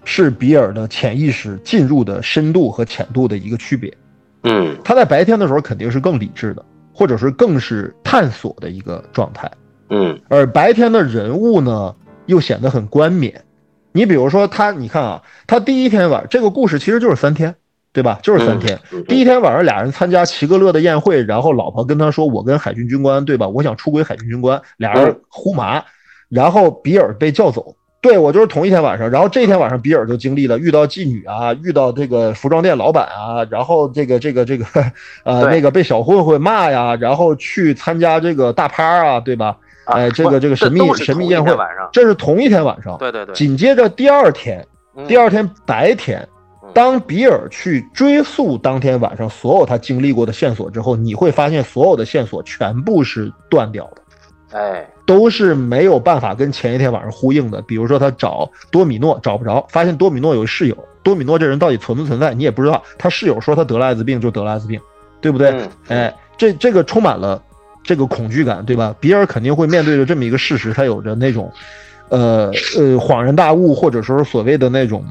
[0.05, 3.97] 是比尔的潜意识进入的深度和浅度的一个区别。
[4.43, 9.49] 嗯他在白天的时候肯定是更理智的，或者是更是探索的一个状态，
[9.91, 11.95] 嗯而白天的人物呢，
[12.27, 13.45] 又显得很冠冕。
[13.93, 17.55] 你比如说他，你看啊，他第一天晚这个故事其实就是三天，
[17.97, 18.19] 对吧？
[18.23, 18.79] 就是三天。
[18.93, 23.49] 嗯第一天晚上，俩人参加齐格勒的宴会，然后老婆跟他说：“我跟海军军官，对吧？
[23.49, 25.83] 我想出轨海军军官。”俩人呼麻，
[26.29, 27.75] 然后比尔被叫走。
[28.03, 34.67] 对我就是同一天晚上，然后这一天晚上，比尔就经历了遇到妓女啊，遇到这个服装店老板啊，然后这个这个这个
[35.25, 39.57] 呃那个被小混混骂呀，然后去参加这个大趴啊，对吧？
[39.87, 41.57] 啊哎，这个这个神秘神秘宴会
[41.93, 42.99] 这是同一天晚上。
[42.99, 44.65] 对对对，紧接着第二天，
[44.97, 46.29] 嗯第二天白天嗯，
[46.77, 57.63] 当比尔去追溯当天晚上所有他经历过的线索之后，你会发现所有的线索全部是断掉的，哎都是没有办法跟前一天晚上呼应的。
[57.63, 62.83] 比如说他找多米诺找不着，发现多米诺有一室友，多米诺这人到底存不存在你也不知道。
[62.99, 64.79] 他室友说他得了艾滋病就得了艾滋病，
[65.23, 65.51] 对不对？
[65.53, 67.43] 嗯哎，这这个充满了
[67.83, 68.95] 这个恐惧感，对吧？
[69.01, 71.51] 比尔肯定会面对着这么一个事实，他有着那种，
[72.11, 75.03] 呃呃恍然大悟，或者说是所谓的那种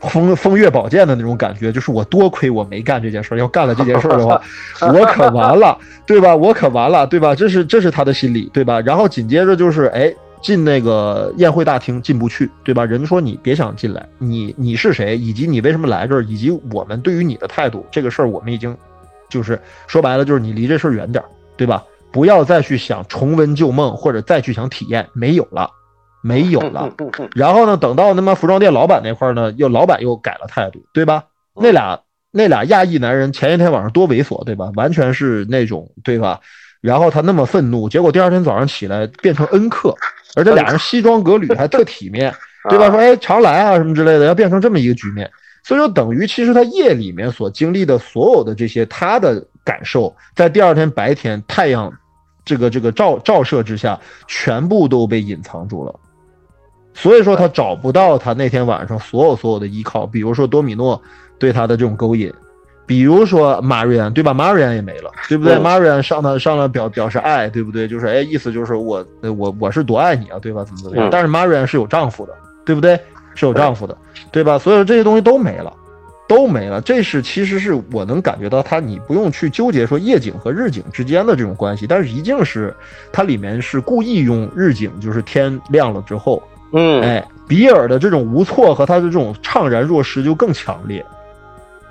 [0.00, 4.40] 风风月宝剑的那种感觉，就是我多亏我没干这件事儿，要干了这件事儿的话，
[4.92, 5.76] 我可完了，
[6.06, 6.34] 对吧？
[6.34, 7.34] 我可完了，对吧？
[7.34, 8.80] 这是这是他的心理，对吧？
[8.80, 10.14] 然后紧接着就是，哎。
[10.42, 12.84] 进那个宴会大厅进不去，对吧？
[12.84, 18.76] 人说你别想进来，你你是谁，以及你为什么来这儿，以及我们对于你的态度，这个事儿我们已经
[19.30, 21.26] 就是说白了，就是你离这事儿远点儿，
[21.56, 21.82] 对吧？
[22.12, 25.70] 不要再去想重温旧梦，或者再去想体验，没有了，
[26.24, 26.90] 没有了。
[27.34, 31.24] 然后呢，等到他妈服装店老板那块儿呢，又老板又改了态度，对吧？
[31.54, 34.70] 那俩那俩亚裔男人前一天晚上多猥琐，对吧？
[34.74, 36.40] 完全是那种，对吧？
[36.80, 39.94] 然后他那么愤怒，结果第二天早上起来变成恩客，
[40.34, 42.34] 而且俩人西装革履还特体面，
[42.70, 42.90] 对吧？
[42.90, 45.30] 说哎常来啊什么之类的，要变成这么一个局面，
[45.62, 51.92] 所以说等于其实他夜里面所经历的所有的这些他的感受，在第二天白天太阳
[52.44, 55.94] 这个这个照照射之下，全部都被隐藏住了。
[56.94, 61.00] 所以说他找不到他那天晚上所有所有的依靠，比如说多米诺
[61.38, 62.32] 对他的这种勾引，
[62.86, 67.88] 比如说 Marian 对吧？Marian 也没了，对不对、嗯 m a r i a n 上了上了表表示爱，对不对？
[67.88, 70.64] 就是哎，意思就是我呃我我是多爱你啊，对吧？
[70.64, 71.08] 怎么怎么样？
[71.08, 72.32] 嗯但是 Marian 是有丈夫的，
[72.64, 72.98] 对不对？
[73.34, 73.96] 是有丈夫的，
[74.30, 74.56] 对吧？
[74.58, 75.72] 所以说这些东西都没了。
[76.26, 82.74] 都没了，这是其实是我能感觉到他，你不用去纠结说夜景和日景之间的这种关系，但是一定是
[83.12, 86.42] 它里面是故意用日景，就是天亮了之后，
[86.76, 91.04] 嗯，哎，比尔的这种无措和他的这种怅然若失就更强烈。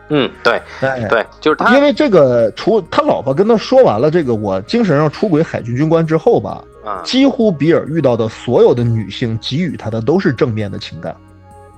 [0.10, 11.16] 嗯，对哎，对，就是他因为这个，除他老婆跟他说完了这个我精神上出轨海军军官之后吧，啊，几乎比尔遇到的所有的女性给予他的都是正面的情感，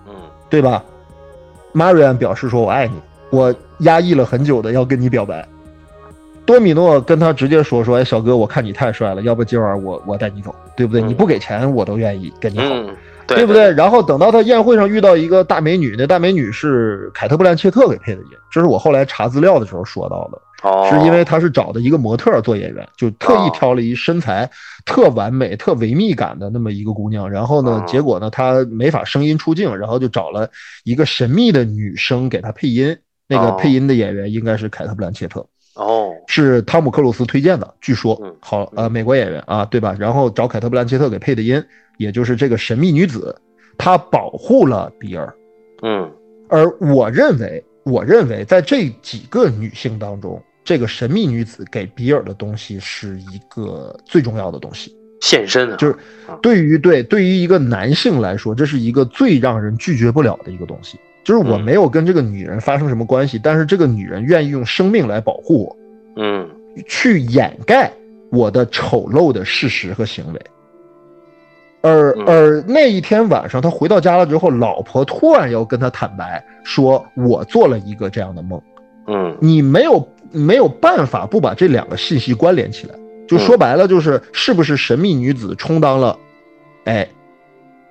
[0.08, 0.14] 嗯
[0.50, 0.84] 对吧
[1.74, 3.00] ？Marian 表示说我爱你，
[3.30, 5.48] 我压抑了很久的要跟你表白。
[6.46, 11.02] 多米诺跟他直接说说，哎，小哥，我看你太帅了，要不今晚我我带你走，对不对？
[11.02, 12.64] 嗯你不给钱我都愿意跟你走。
[12.64, 12.96] 嗯，
[13.26, 13.72] 对对不对？？
[13.74, 24.48] 然后等到他宴会上遇到一个大美女，那大美女是凯特·布兰切特给配的音，这是我后来查资料的时候说到的，哦，是因为他是找的一个模特做演员，就特意哦挑了一身材
[24.86, 27.28] 特完美、特维密感的那么一个姑娘。
[27.30, 30.48] 然后呢哦，结果呢，她没法声音出镜，然后就找了
[30.84, 32.96] 一个神秘的女生给她配音。
[33.28, 35.44] 那个哦配音的演员应该是凯特·布兰切特。
[35.76, 39.96] 哦，是汤姆克鲁斯推荐的，据说嗯好呃美国演员啊，对吧？
[40.00, 41.62] 然后找凯特布兰切特给配的音，
[41.98, 43.36] 也就是这个神秘女子，
[43.78, 45.34] 她保护了比尔。
[45.82, 46.10] 嗯
[46.48, 54.96] 而我认为，我认为在这几个女性当中，这个神秘女子给比尔的东西是一个最重要的东西。
[55.22, 55.96] 现身啊，就是
[56.42, 61.00] 对于对对于一个男性来说，这是一个最让人拒绝不了的一个东西。
[61.26, 65.76] 就是我嗯没有跟这个女人发生什么关系，但是这个女人愿意用生命来保护我。
[66.18, 66.48] 嗯
[66.88, 67.92] 去掩盖
[68.32, 70.42] 我的丑陋的事实和行为。
[71.82, 78.62] 而嗯而那一天晚上，他回到家了之后，老婆突然要跟他坦白，说我做了一个这样的梦。
[79.08, 82.96] 嗯你没有没有办法不把这两个信息关联起来，
[83.28, 86.18] 就说白了就是是不是神秘女子充当了，
[86.86, 87.08] 哎，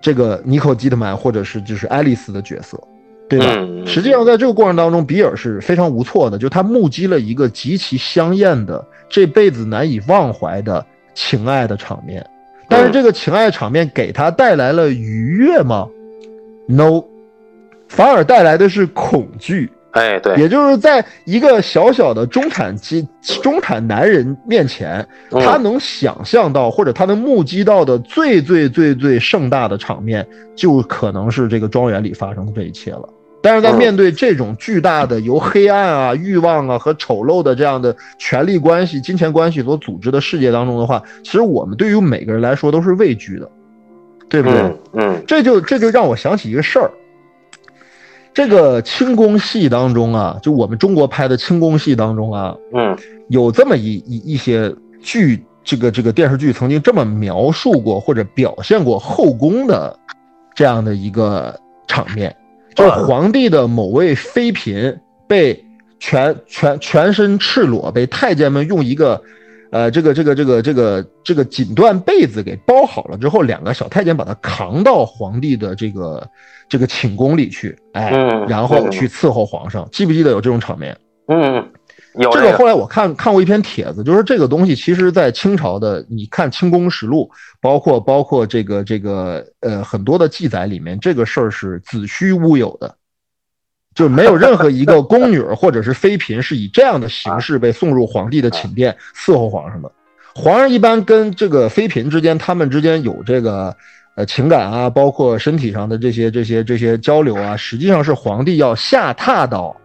[0.00, 2.80] 这个尼可基德曼或者是就是爱丽丝的角色，
[3.28, 3.46] 对吧？
[3.58, 10.84] 嗯实际上在这个过程当中，比尔是非常无措的，就他目击了一个极其香艳的、这辈子难以忘怀的
[11.14, 12.26] 情爱的场面，
[12.68, 15.86] 但是这个情爱场面给他带来了愉悦吗
[16.66, 17.04] ？No，
[17.88, 19.70] 反而带来的是恐惧。
[19.92, 23.06] 哎对，也就是在一个小小的中产阶
[23.40, 30.26] 中产男人面前，嗯他能想象到或者他能目击到的最最最最盛大的场面，
[30.56, 33.08] 就可能是这个庄园里发生的这一切了。
[33.44, 33.76] 但是在嗯。
[33.76, 43.46] 面对这种巨大的由黑暗啊、欲望啊和丑陋的这样的权力关系、金钱关系所组织的世界当中的话，其实我们对于每个人来说都是畏惧的，
[44.30, 44.58] 对不对？
[44.60, 45.22] 嗯嗯。
[45.26, 46.90] 这就这就让我想起一个事儿，
[48.32, 52.96] 这个清宫戏当中啊，就我们中国拍的清宫戏当中啊，嗯。
[53.28, 59.98] 有这么一一一些剧，这个这个电视剧曾经这么描述过或者表现过后宫的
[60.54, 61.54] 这样的一个
[61.86, 62.34] 场面，
[62.74, 65.64] 就皇帝的某位妃嫔被
[65.98, 69.22] 全全全身赤裸，被太监们用一个。
[69.70, 76.24] 呃，这个这个这个这个这个锦缎被子给包好了之后，两个小太监把他扛到皇帝的这个
[76.68, 79.88] 这个寝宫里去，哎，嗯然后去伺候皇上。
[79.90, 80.96] 记不记得有这种场面？
[81.26, 81.68] 嗯，
[82.14, 87.30] 有这这个后来我看看过一篇帖子，就是这个东西，其实在清朝的，你看《清宫实录》，
[87.60, 92.94] 包括包括这个这个呃很多的记载里面，这个事儿是子虚乌有的，
[93.94, 99.90] 就没有任何一个宫女儿或者是妃嫔是以这样的形式被送入皇帝的寝殿伺候皇上的。
[100.36, 103.76] 皇上一般跟这个妃嫔之间，他们之间有这个
[104.16, 109.76] 呃情感啊，包括身体上的这些这些这些交流啊，实际上是皇帝要下榻到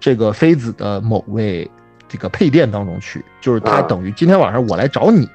[0.00, 1.70] 这个妃子的某位
[2.08, 5.28] 这个配殿当中去，就是他嗯等于今天晚上我来找你，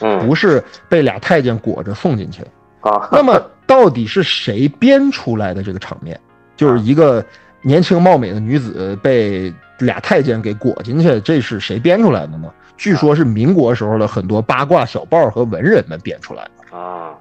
[0.00, 2.42] 嗯不是被俩太监裹着送进去。
[2.80, 6.18] 啊，那么到底是谁编出来的这个场面？
[6.56, 7.24] 就是一个
[7.62, 12.50] 年轻貌美的女子被俩太监给裹进去，这是谁编出来的呢？
[12.76, 16.76] 据说是民国时候的很多八卦小报和文人们编出来的。
[16.76, 17.14] 啊，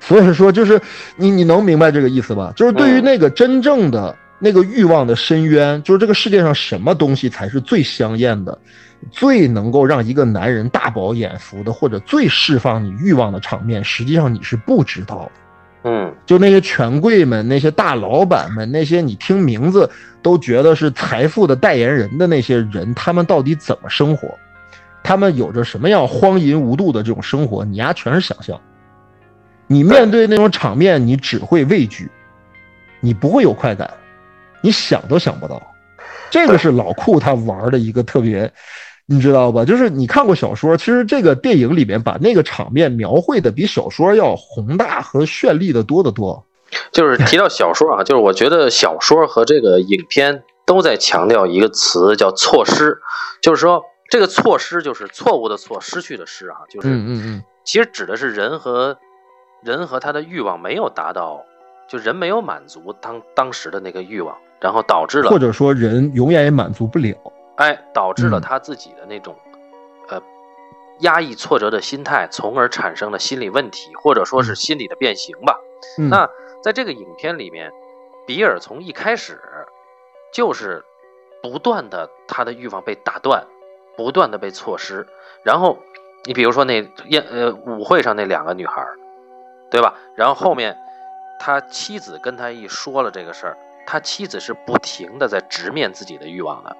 [0.00, 0.80] 所以说，就是
[1.16, 2.52] 你你能明白这个意思吧？
[2.56, 8.58] 就是对于那个真正的那个欲望的深渊，就是这个世界上什么东西才是最香艳的，
[9.10, 15.30] 最能够让一个男人大饱眼福的，或者最释放你欲望的场面，实际上你是不知道的。
[15.86, 19.88] 嗯就那些权贵们、那些大老板们、那些你听名字
[20.22, 24.28] 都觉得是财富的代言人的那些人，他们到底怎么生活？
[25.02, 27.62] 他们有着什么样荒淫无度的这种生活？
[27.66, 28.58] 你丫全是想象。
[29.66, 32.10] 你面对那种场面，你只会畏惧，
[33.00, 33.90] 你不会有快感，
[34.64, 35.60] 你想都想不到。
[36.30, 38.50] 这个是老库他玩的一个特别，
[39.04, 39.62] 你知道吧？
[39.64, 46.42] 就是你看过小说，其实这个电影里面把那个场面描绘的比小说要宏大和绚丽的多得多。
[46.90, 52.98] 就是 提到小说啊，就是我觉得小说和这个影片都在强调一个词叫错失，
[53.42, 58.96] 就是说这个错失就是错误的错，失去的失啊，就是嗯嗯其实指的是人和
[59.62, 61.42] 人和他的欲望没有达到，
[61.88, 67.14] 就人没有满足当当时的那个欲望，然后导致了或者说人永远也满足不了，
[67.56, 69.36] 哎，导致了嗯他自己的那种，
[70.08, 70.18] 呃，
[71.00, 75.60] 压抑挫折的心态，从而产生了心理问题，或者说是心理的变形吧。
[75.98, 76.26] 嗯那
[76.62, 77.70] 在这个影片里面，
[78.26, 79.38] 比尔从一开始
[80.32, 80.82] 就是
[81.42, 83.46] 不断的他的欲望被打断，
[83.98, 85.06] 不断的被错失。
[85.42, 85.78] 然后
[86.24, 88.96] 你比如说那宴呃舞会上那两个女孩儿，
[89.70, 89.92] 对吧？
[90.16, 90.74] 然后后面
[91.38, 96.76] 他妻子跟他一说了这个事儿，他妻子是不停的在直面自己的欲望的，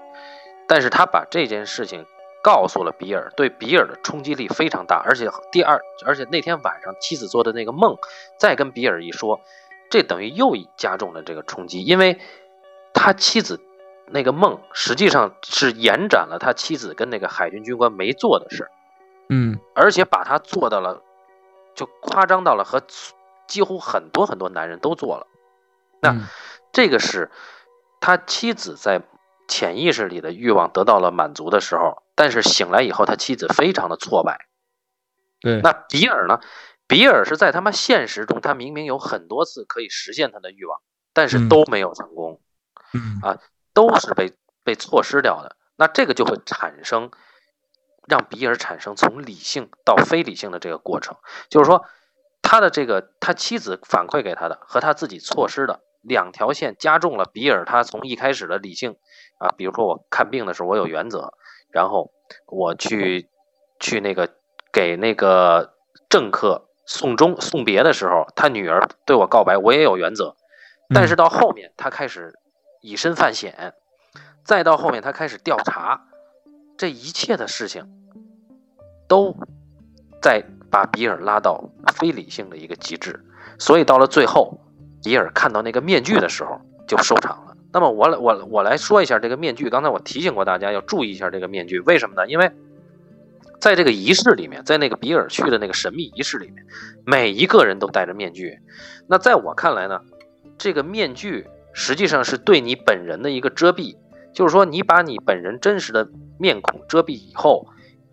[0.67, 2.05] 但是他把这件事情
[2.43, 7.97] 告诉了比尔，对比尔的冲击力非常大，而且第二，而且那天晚上妻子做的那个梦，
[8.39, 9.41] 再跟比尔一说，
[9.91, 12.21] 这等于又加重了这个冲击，因为
[12.93, 13.61] 他妻子
[14.07, 18.71] 那个梦实际上是延展了他妻子跟那个海军军官没做的事儿，
[19.31, 19.59] 嗯。
[19.75, 21.03] 而且把他做到了，
[21.75, 22.83] 就夸张到了和
[23.47, 25.27] 几乎很多很多男人都做了。
[26.01, 26.27] 那嗯
[26.75, 27.31] 这个是
[28.01, 29.01] 他妻子在
[29.49, 34.47] 潜意识里的欲望得到了满足的时候，但是醒来以后，他妻子非常的挫败。
[35.41, 36.41] 对，那比尔呢？
[36.87, 40.81] 比尔是在他妈现实中，他明明有很多次可以实现他的欲望，
[41.15, 42.41] 但是嗯都没有成功，
[42.93, 43.39] 嗯啊
[43.73, 44.35] 都是被
[44.65, 45.57] 被错失掉的。
[45.77, 47.11] 那这个就会产生
[48.07, 51.17] 让比尔产生从理性到非理性的这个过程，
[51.49, 51.87] 就是说
[52.43, 58.97] 他的这个他妻子反馈给他的和他自己错失的两条线，加重了比尔他从一开始的理性
[59.39, 61.35] 啊，比如说我看病的时候我有原则，
[61.71, 62.13] 然后
[62.47, 63.29] 我去
[63.81, 64.31] 去那个
[64.73, 65.75] 给那个
[66.09, 70.37] 政客送终送别的时候，他女儿对我告白，我也有原则，
[70.95, 72.35] 但是到后面他开始
[72.81, 73.75] 以身犯险，
[74.45, 76.07] 再到后面他开始调查，
[76.77, 77.89] 这一切的事情
[79.09, 79.35] 都
[80.21, 83.25] 在把比尔拉到非理性的一个极致，
[83.59, 84.61] 所以到了最后，
[85.05, 87.57] 比尔看到那个面具的时候就收场了。
[87.73, 92.27] 那么我来我我来说一下这个面具，刚才我提醒过大家要注意一下这个面具，为什么呢？
[92.27, 92.51] 因为
[93.61, 96.65] 在这个仪式里面，在那个比尔去的那个神秘仪式里面，
[97.05, 98.59] 每一个人都戴着面具。
[99.07, 100.01] 那在我看来呢，
[100.57, 103.97] 这个面具实际上是对你本人的一个遮蔽，
[104.33, 106.09] 就是说你把你本人真实的
[106.39, 107.67] 面孔遮蔽以后，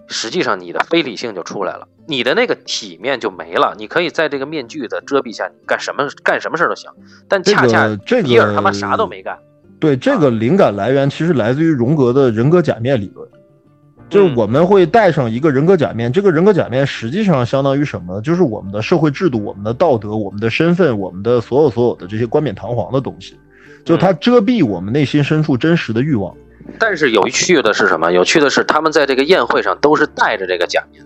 [0.08, 3.74] 实际上你的非理性就出来了，你的那个体面就没了。
[3.78, 6.92] 你可以在这个面具的遮蔽下，你干什么干什么事儿都行，
[7.28, 9.38] 但这恰恰个这比尔他妈啥都没干。
[9.80, 13.28] 对，这个灵感来源其实来自于荣格的人格假面理论，
[14.10, 18.22] 就是嗯我们会戴上一个人格假面，这个人格假面实际上相当于什么？
[18.22, 23.40] 就是我们的社会制度、我们的道德、我们的身份、我们的所有所有的这些冠冕堂皇的东西，
[23.84, 26.36] 就它遮蔽我们内心深处真实的欲望。
[26.80, 28.12] 但是有趣的是什么？
[28.12, 31.06] 有趣的是，他们在这个宴会上都是戴着这个假面。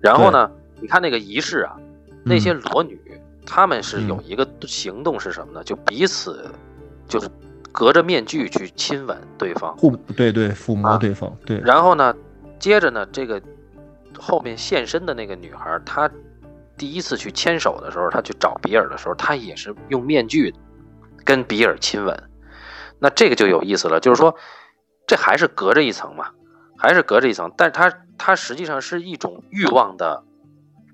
[0.00, 0.50] 然后呢，
[0.80, 1.76] 你看那个仪式啊，
[2.24, 3.00] 那些裸女，
[3.44, 5.64] 她们是有一个行动是什么呢？
[5.64, 6.50] 就彼此
[7.08, 7.28] 就是
[7.72, 9.76] 隔着面具去亲吻对方。
[9.76, 12.14] 互对对抚摸啊对方，对，然后呢，
[12.58, 13.40] 接着呢，这个
[14.18, 16.10] 后面现身的那个女孩，她
[16.76, 20.54] 第一次去牵手的时候，她去找比尔的时候，她也是用面具
[21.24, 22.22] 跟比尔亲吻。
[22.98, 24.34] 那这个就有意思了，就是说，
[25.06, 26.26] 这还是隔着一层嘛，
[26.76, 30.24] 还是隔着一层，但是它它实际上是一种欲望的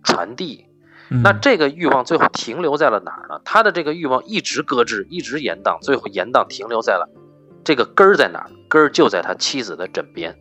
[0.02, 0.66] 传递。
[1.10, 3.39] 嗯那这个欲望最后停留在了哪儿呢？
[3.44, 7.06] 他的这个欲望一直搁置，一直延宕，最后延宕停留在了
[7.64, 8.51] 这个根儿在哪儿？
[8.66, 10.34] 根儿就在他妻子的枕边。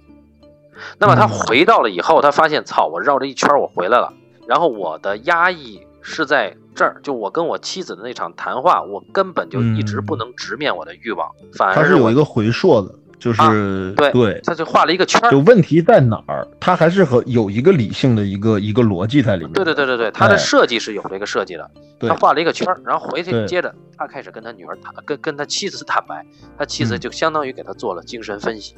[0.98, 4.14] 那么他嗯回到了以后，他发现，操，我绕了一圈我回来了，
[4.48, 13.50] 然后我的压抑是在这儿，就我跟我妻子的那场谈话，我根本就一直不能直面我的欲望，反它而我是有一个回溯的，就是、啊
[13.96, 15.38] 对对，他就画了一个圈儿就。
[15.42, 16.48] 问题在哪儿？
[16.60, 19.54] 他还是和有一个理性的一个一个逻辑在里面。
[19.54, 21.70] 对对对对对，他的哎设计是有这个设计的。
[22.00, 26.26] 对他画了一个圈儿，然后回去接着他开始跟他女儿坦，跟跟他妻子坦白，
[26.58, 28.76] 他妻子嗯就相当于给他做了精神分析。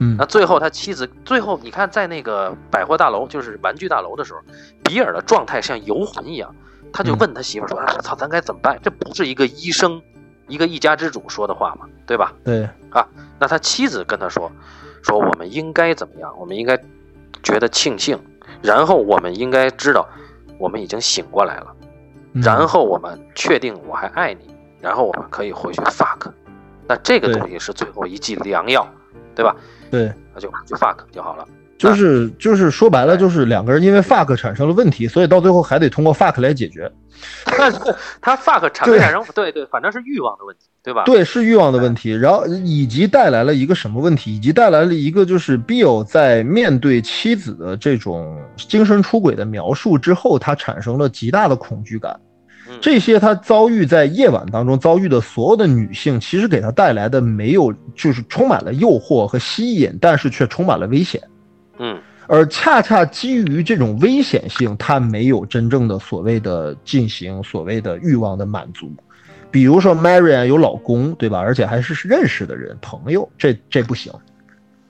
[0.00, 4.40] 嗯那最后他妻子最后你看在那个百货大楼，就是玩具大楼的时候，
[4.82, 6.52] 比尔的状态像游魂一样，
[6.92, 8.76] 他就嗯问他媳妇说：“哎，我操，咱该怎么办？
[8.82, 10.02] 这不是一个医生，
[10.48, 12.68] 一个一家之主说的话嘛，对吧？”对，
[13.38, 14.50] 那他妻子跟他说
[15.02, 16.32] ：“说我们应该怎么样？
[16.38, 16.78] 我们应该
[17.42, 18.18] 觉得庆幸，
[18.62, 20.08] 然后我们应该知道
[20.58, 21.74] 我们已经醒过来了。”
[22.36, 26.32] 嗯然后我们确定我还爱你，然后我们可以回去 fuck，
[26.88, 28.84] 那这个东西是最后一剂良药，
[29.36, 29.54] 对吧？
[29.88, 31.46] 对，那就就 fuck 就好了。
[31.76, 36.90] 就是就是说白了，就是两个人因为 fuck 产生了问题，所以到最后还得通过 fuck 来解决。
[37.46, 37.78] 但是
[38.20, 39.22] 他 fuck 产没产生？
[39.34, 41.04] 对对，反正是欲望的问题，对吧？
[41.04, 44.36] 对，是欲望的问题，然后以及带来了一个什么问题？
[44.36, 52.18] 以及带来了一个就是 Bill 在面对妻子的这种精神出轨的描述之后，他产生了极大的恐惧感。
[52.68, 61.22] 嗯这些他遭遇在夜晚当中遭遇的所有的女性，其实给他带来的没有，就是充满了诱惑和吸引，但是却充满了危险。
[61.78, 68.90] 嗯而恰恰基于这种危险性，他没有真正的所谓的进行所谓的欲望的满足。
[69.50, 71.38] 比如说 Marian 有老公，对吧？
[71.38, 74.10] 而且还是认识的人、朋友，这这不行。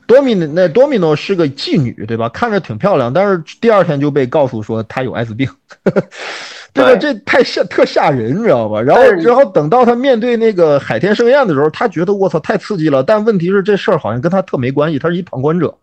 [0.06, 2.28] 多米那多米诺是个妓女，对吧？
[2.28, 5.48] 看着挺漂亮，但是第二天就被告诉说她有艾滋病，
[6.72, 8.80] 这个这太吓特吓人，你知道吧？
[8.80, 15.76] 然后然后等到他面对那个海天盛宴的时候，他觉得我操太刺激了，但问题是这事儿好像跟他特没关系，他是一旁观者。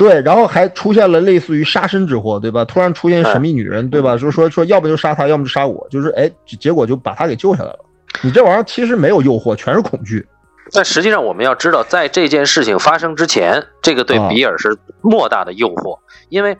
[0.00, 2.64] 对对，然后还出现了类似于杀身之祸，对吧？
[2.64, 4.16] 突然出现神秘女人，对吧？
[4.16, 7.78] 说说说，要不就杀他，要么就杀我，就是哎，结果就把他给救下来了。
[8.22, 10.26] 你这玩意儿其实没有诱惑，全是恐惧。
[10.72, 15.98] 但实际上我们要知道，在这件事情发生之前，这个对啊比尔是莫大的诱惑，
[16.30, 16.56] 因为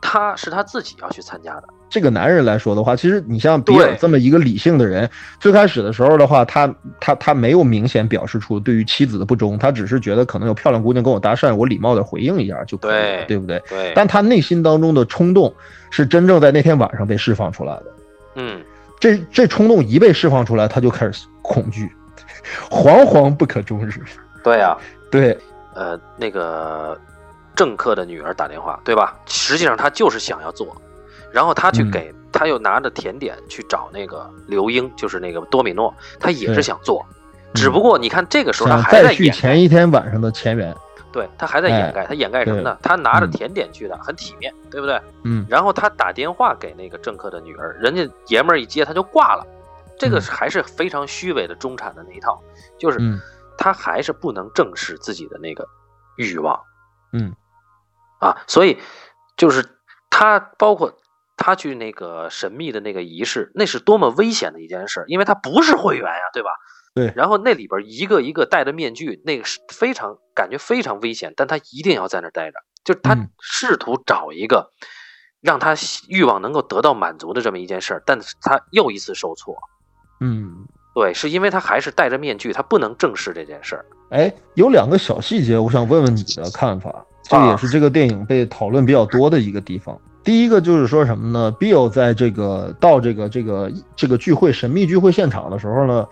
[0.00, 1.64] 他是他自己要去参加的。
[1.94, 5.08] 这个男人来说的话，其实你像比尔这么一个理性的人，
[5.38, 13.62] 最开始的时候的话，他他他没有明显表示出对于妻子的不忠，他只是觉得可能有漂亮姑娘跟我搭讪，我礼貌的回应一下就可以了，对对不对？
[13.68, 15.54] 对，但他内心当中的冲动
[15.88, 17.84] 是真正在那天晚上被释放出来的。
[18.34, 18.60] 嗯，
[18.98, 21.88] 这这冲动一被释放出来，他就开始恐惧，
[22.68, 23.92] 惶惶不可终日。
[24.42, 24.76] 对呀、
[25.12, 25.38] 对，
[25.76, 26.98] 呃，那个
[27.54, 29.16] 政客的女儿打电话，对吧？
[29.26, 30.76] 实际上他就是想要做，
[31.34, 37.04] 然后他去嗯给，他又拿着甜点去找那个刘英，就是那个多米诺，他也是想做，
[37.52, 40.74] 只不过你看这个时候他还在掩盖，前一天晚上的前缘。
[41.10, 42.76] 对他还在掩盖，他掩盖什么呢？
[42.82, 45.00] 他拿着嗯甜点去的，很体面，对不对？
[45.22, 49.46] 嗯，然后他打电话给那个政客的女儿，人家爷们儿一接他就挂了，
[49.96, 52.40] 这个还是非常虚伪的中产的那一套，
[52.80, 53.20] 就是嗯
[53.56, 55.64] 他还是不能正视自己的那个
[56.16, 56.60] 欲望，
[57.12, 57.32] 嗯
[58.18, 58.76] 啊，所以
[59.36, 59.64] 就是
[60.10, 60.92] 他包括
[61.36, 66.50] 他去那个神秘的那个仪式，那是多么危险的一件事儿，因为他不是会员呀，对吧？
[66.94, 74.70] 对然后那里边一个一个戴着面具，那个是非常感觉非常危险，但他一定要在那儿待着，就是他嗯试图找一个
[75.40, 75.74] 让他
[76.08, 79.56] 欲望能够得到满足的这么一件事儿，但是他又一次受挫。
[80.20, 80.66] 嗯。
[80.94, 83.84] 对，是因为他还是戴着面具，他不能正视这件事儿。
[84.10, 90.00] 哎，有两个小细节，我想问问你的看法，这啊也是这个电影被讨论比较多的一个地方。
[90.24, 96.06] 第一个就是说什么呢？Bill 在这个到这个这个这个聚会神秘聚会现场的时候呢，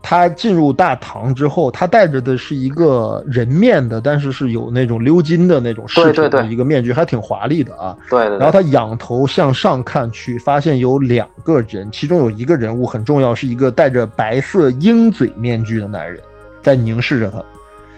[0.00, 7.96] 他进入大堂之后，他戴着的是一个人面的，但是是有那种鎏金的那种饰品的一个面具，还挺华丽的啊。
[8.08, 16.20] 对对然后他仰头向上看去，发现有两个人，其中有一个人物很重要，是一个戴着白色鹰嘴面具的男人，
[16.62, 17.42] 在凝视着他。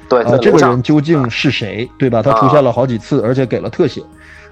[0.08, 2.22] 对，呃，这个人究竟是谁，对吧？
[2.22, 4.02] 他出现了好几次，而且给了特写。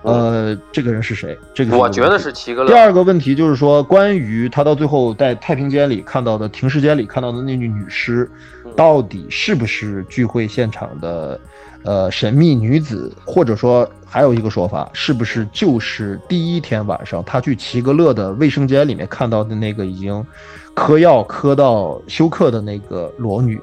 [0.02, 1.36] 呃，这个人是谁？
[1.52, 2.70] 这个我觉得是齐格勒。
[2.70, 8.30] 第二个问题就是说，关于他到最后在太平间里看到的停尸间里看到的那具女尸，
[8.64, 11.40] 嗯到底是不是聚会现场的
[11.82, 20.24] 呃神秘女子，或者说还有一个说法，是不是就是第一天晚上他去齐格勒的卫生间里面看到的那个已经
[20.74, 23.60] 嗑药嗑到休克的那个裸女，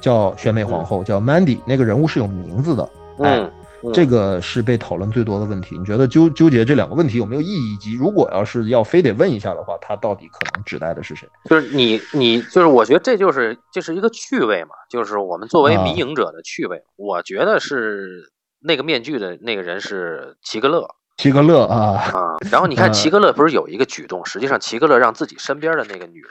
[0.00, 2.88] 叫选美皇后，叫 Mandy，那个人物是有名字的。
[3.18, 3.50] 嗯
[3.92, 5.76] 这个是被讨论最多的问题。
[5.78, 7.74] 你觉得纠纠结这两个问题有没有意义？
[7.74, 11.28] 以及如果要是要非得问一下的话，他到底可能指代的是谁？
[11.44, 16.82] 就是你你就是我觉得这就是这是一个趣味嘛，就是我们作为啊迷影者的趣味。
[16.96, 20.88] 我觉得是那个面具的那个人是齐格勒
[21.18, 22.36] 齐格勒啊，啊。
[22.50, 26.30] 然后你看呃 齐格勒不是有一个举动，实际上齐格勒让自己身边的那个女人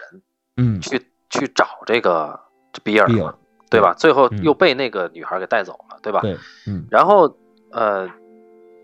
[0.58, 2.40] 嗯，去去找这个
[2.84, 3.36] 比尔嘛比尔，
[3.76, 3.94] 对吧？
[3.98, 6.22] 最后嗯又被那个女孩给带走了，对吧？
[6.22, 6.36] 对，
[6.68, 6.84] 嗯。
[6.90, 7.32] 然后
[7.72, 8.08] 呃，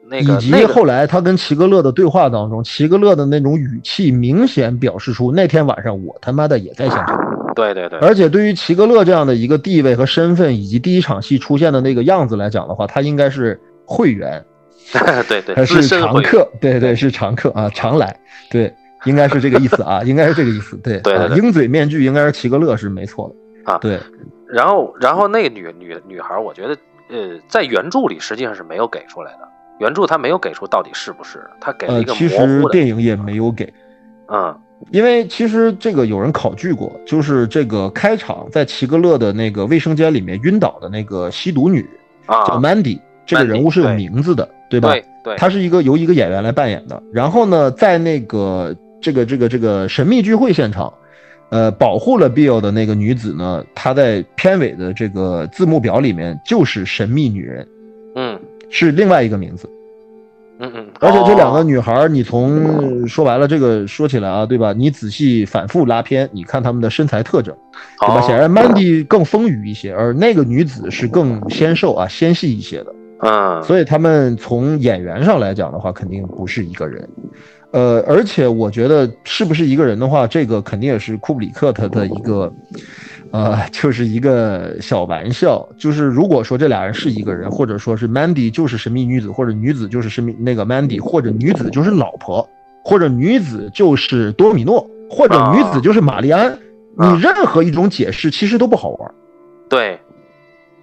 [0.08, 7.20] 那个以及后来他跟齐格勒的对话当中，齐格勒的那种语气明显表示出那天晚上我他妈的也在现场。
[7.54, 14.44] 对对对，而且对于齐格勒这样的一个地位和身份，以及第一场戏出现的那个样子来讲的话，他应该是会员，
[15.28, 16.50] 对对，他是常客？
[16.62, 18.18] 对对，是常客啊，常来。
[18.50, 18.74] 对，
[19.04, 20.78] 应该是这个意思啊，应该是这个意思。
[20.78, 23.30] 对， 啊对对对鹰嘴面具应该是齐格勒是没错
[23.66, 24.00] 的啊对，
[24.52, 26.78] 然后，然后那个女女女孩，我觉得，
[27.10, 29.48] 呃，在原著里实际上是没有给出来的。
[29.80, 32.72] 原著他没有给出到底是不是，他给了呃一，个其实模糊的。
[32.72, 33.74] 电影也没有给。
[34.28, 34.56] 嗯
[34.90, 41.88] 因为其实这个有人考据过，就是这个开场在齐格勒的那个卫生间里面晕倒的那个吸毒女
[42.26, 44.90] 啊，叫 Mandy，这个人物是有名字的，对吧？
[44.90, 47.02] 对对，她是一个由一个演员来扮演的。
[47.14, 50.92] 然后呢，在那个这个这个这个神秘聚会现场，
[51.52, 57.68] 呃，保护了 Bill 的那个女子呢，她在片尾的这个字幕表里面就是神秘女人，
[58.16, 59.70] 嗯是另外一个名字。
[60.64, 64.72] 嗯嗯，而且这两个哦女孩，你从说白了这个说起来啊，对吧？
[64.72, 67.54] 你仔细反复拉片，你看她们的身材特征，
[68.00, 68.22] 对吧？
[68.22, 72.96] 哦显然 Mandy 更丰腴一些，而那个女子是更纤瘦啊、纤细一些的。
[73.24, 77.10] 嗯，所以他们从演员上来讲的话，肯定不是一个人。
[77.72, 82.54] 呃，而且我觉得是不是一个人的话，这个肯定也是库布里克他的一个，
[83.32, 85.68] 呃，就是一个小玩笑。
[85.78, 92.48] 就是如果说这俩人是一个人，或者说是 Mandy 就是神秘女子，或者女子就是神秘那个 Mandy，或者女子就是老婆，
[92.84, 96.52] 或者女子就是多米诺，或者女子就是玛丽安，
[96.98, 99.12] 啊你任何一种解释其实都不好玩。
[99.70, 99.98] 对，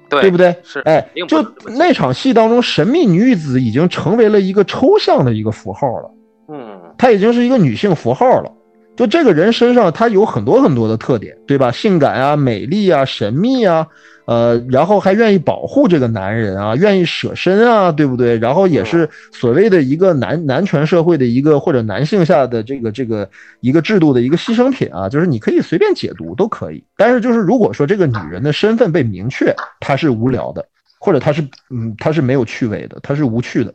[0.08, 0.56] 对，对不对？
[0.62, 1.44] 是，哎就
[1.76, 6.10] 那场戏当中，神秘女子已经成为了一个抽象的一个符号了，
[6.48, 8.52] 嗯她已经是一个女性符号了。
[8.96, 11.70] 就这个人身上，她有很多很多的特点，对吧？
[11.70, 13.86] 性感啊，美丽啊，神秘啊，
[14.26, 18.36] 呃，然后还愿意保护这个男人啊，愿意舍身啊，对不对？
[18.38, 23.30] 然后也是所谓的一个男男权社会的一个或者男性下的这个这个
[23.60, 26.82] 一个制度的一个牺牲品啊，就是你可以随便解读都可以。
[26.96, 30.66] 但是就是如果说这个女人的身份被明确，她是无聊的，
[30.98, 33.72] 或者她是嗯她是没有趣味的，她是无趣的，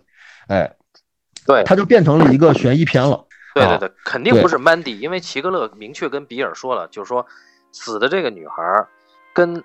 [0.47, 0.69] 哎，
[1.45, 3.15] 对，他就变成了一个悬疑片了。
[3.15, 3.23] 啊
[3.55, 7.25] 对对对，肯定不是 Mandy，因为齐格勒明确跟比尔说了，就是说
[7.71, 8.87] 死的这个女孩儿
[9.31, 9.63] 跟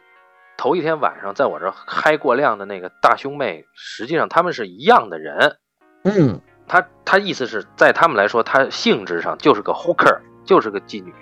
[0.59, 5.57] 头一天晚上在我这儿嗨过量的那个大胸妹，实际上他们是一样的人。
[6.05, 11.15] 嗯，他他意思是在他们来说，他性质上就是个 hooker，就是个妓女。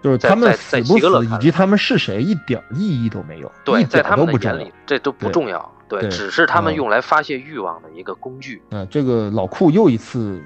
[0.00, 5.73] 就是他们在死不在齐格勒死以及他们是谁一点意义都没有，对，在他们的眼里。，这都不重要。
[6.00, 8.62] 对，对只是他们嗯用来发泄欲望的一个工具。
[8.70, 10.42] 啊，这个老库又一次，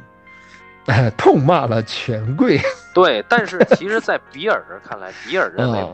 [0.86, 2.58] 哎，痛骂了权贵。
[2.94, 5.88] 对，但是其实，在比尔看来，比尔认为啊，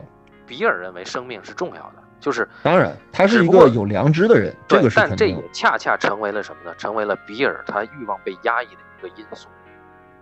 [0.46, 5.36] 比尔认为生命是重要的，就是当然，他是一个有良知的人，这个，是但这也。
[5.52, 6.74] 恰恰成为了什么呢？
[6.78, 9.48] 成为了比尔他欲望被压抑的一个因素。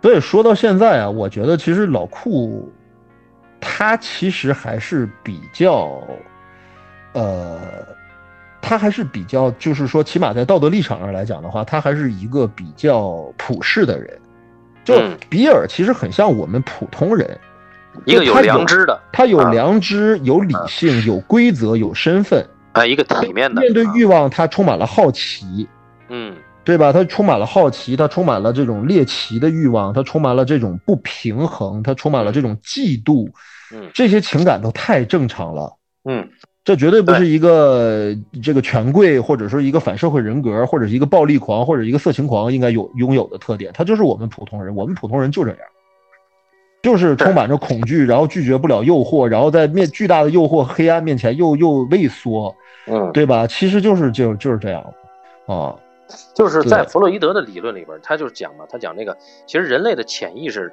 [0.00, 2.72] 所以说到现在啊，我觉得其实老库，
[3.60, 6.02] 他其实还是比较，
[7.12, 7.86] 呃，
[8.62, 14.18] 他还是比较，就是说，起码在道德立场上来讲的话，他还是一个比较普世的人。
[14.84, 15.18] 就嗯。
[15.28, 17.38] 比尔其实很像我们普通人，
[18.06, 19.50] 一个有良知的，他有啊。
[19.50, 22.48] 良知、有理性、有规则、有身份。
[22.72, 23.60] 啊，一个体面的。
[23.60, 23.92] 面对啊。
[23.94, 25.68] 欲望，他充满了好奇，
[26.08, 26.34] 嗯，
[26.64, 26.92] 对吧？
[26.92, 33.28] 他充满了好奇，他充满了这种猎奇的欲望，他充满了这种不平衡，他充满了这种嫉妒，
[33.74, 33.90] 嗯。
[33.92, 35.76] 这些情感都太正常了。
[36.04, 36.26] 嗯，
[36.64, 43.72] 这绝对不是一个这个权贵，或者说一个反社会人格，或者是一个暴力狂，或者一个色情狂应该有拥有的特点。
[43.74, 45.58] 他就是我们普通人，我们普通人就这样，
[46.82, 52.54] 就是充满着恐惧，然后拒绝不了诱惑，然后在面巨大的诱惑、黑暗面前又又畏缩，
[52.86, 53.44] 嗯，对吧？
[53.46, 54.84] 其实就是就就是这样
[55.46, 55.74] 啊。
[56.34, 59.16] 就是在弗洛伊德的理论里边，他就是讲嘛，他讲那个，
[59.46, 60.72] 其实人类的潜意识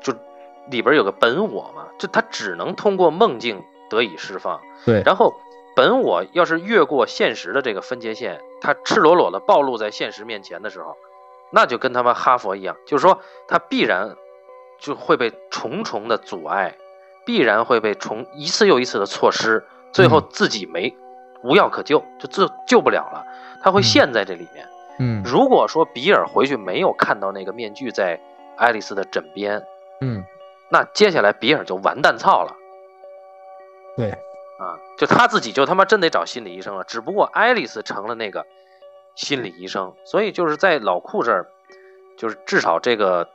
[0.00, 0.12] 就
[0.70, 3.60] 里边有个本我嘛，就他只能通过梦境
[3.96, 4.60] 得以释放。
[4.84, 5.34] 对，然后
[5.76, 10.96] 本我要是越过现实的这个分界线，他赤裸裸的暴露在现实面前的时候，
[11.50, 14.16] 那就跟他们哈佛一样，就是说他必然
[14.78, 16.76] 就会被重重的阻碍，
[17.24, 20.94] 必然会被重一次又一次的错失，最后嗯自己没、
[21.42, 23.24] 无药可救，就自救不了了，
[23.62, 24.66] 他会嗯陷在这里面。
[24.98, 28.20] 嗯如果说比尔回去没有看到那个面具在
[28.56, 29.62] 爱丽丝的枕边，
[30.02, 30.22] 嗯，
[30.70, 32.54] 那接下来比尔就完蛋操了。
[33.96, 36.84] 对，啊，就他自己就他妈真得找心理医生了。
[36.84, 38.46] 只不过爱丽丝成了那个
[39.14, 41.46] 心理医生，所以就是在老库这儿，
[42.16, 43.28] 就是至少这个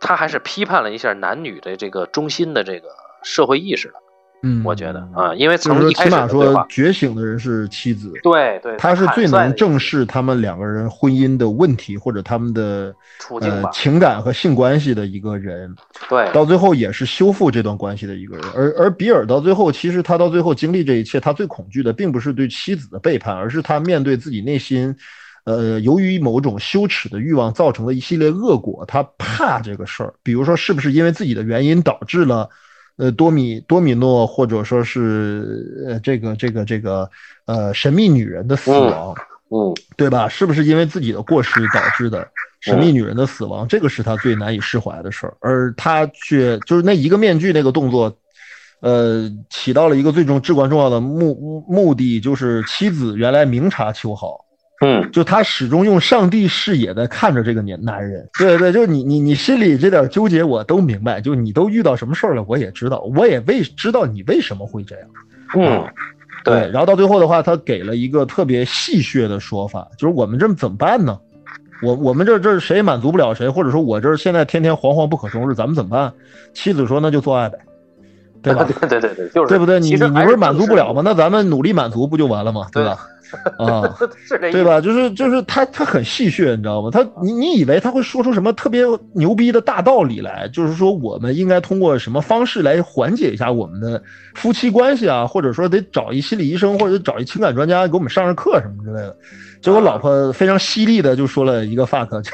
[0.00, 2.88] 他还是批判了一下男女的这个中心的这个
[3.22, 4.01] 社会意识的。
[4.42, 13.70] 嗯，我觉得啊，因为从一开始起码说觉醒的人是妻子，对对，他是最能正视视他们两个人婚姻的问题或者他们的呃处境吧。
[13.72, 15.74] 情感和性关系的一个人，
[16.08, 18.44] 对，到最后也是修复这段关系的一个人。
[18.54, 24.96] 而而比尔到最后，其实他到最后经历这一切，他最恐惧的并不是对妻子的背叛，而是他面对自己内心。
[25.44, 30.14] 呃，由于某种羞耻的欲望造成的一系列恶果，他怕这个事儿。
[30.22, 32.48] 比如说，是不是因为自己的原因导致了，
[32.96, 37.10] 呃，多米多米诺或者说是呃这个这个这个
[37.46, 39.14] 呃神秘女人的死亡，
[39.50, 40.28] 嗯对吧？
[40.28, 42.28] 是不是因为自己的过失导致的
[42.60, 43.66] 神秘女人的死亡？
[43.66, 48.14] 这个是他最难以释怀的事儿，而他却就是那一个面具那个动作，
[48.80, 54.38] 呃，起到了一个最终至关重要的目目目的，就是妻子原来明察秋毫。
[54.84, 65.08] 嗯就他始终用上帝视野在看着这个年男人，对对，就你你你心里这点纠结我都明白，就你都遇到什么事儿了，我也知道，我也为知道你为什么会这样。
[65.54, 65.86] 嗯，
[66.44, 71.16] 对，然后到最后的话，他给了一个特别戏谑的说法，就是我们这么怎么办呢？
[71.80, 76.12] 我我们这这谁也满足不了谁，或者说我这现在天天惶惶不可终日，咱们怎么办？
[76.54, 77.58] 妻子说那就做爱呗，
[78.42, 78.64] 对吧？
[78.88, 79.78] 对对对对，就是对不对？
[79.78, 81.02] 你你你不是是满足不了吗？
[81.04, 82.66] 那咱们努力满足不就完了吗？
[82.72, 82.98] 对吧？
[83.56, 83.82] 啊，
[84.52, 84.78] 对吧？
[84.78, 86.90] 就是就是他他很戏谑，你知道吗？
[86.92, 90.46] 他你你以为他会说出什么特别牛逼的大道理来？
[90.52, 94.02] 就是说我们应该通过什么方式来缓解一下我们的
[94.34, 99.16] 夫妻关系啊，或者说得找一心理医生或者找一情感专家给我们上上课什么之类的。
[99.62, 102.30] 结果老婆非常犀利的就说了一个 fuck，就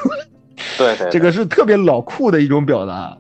[0.76, 3.16] 对对， 这个是特别老酷的一种表达。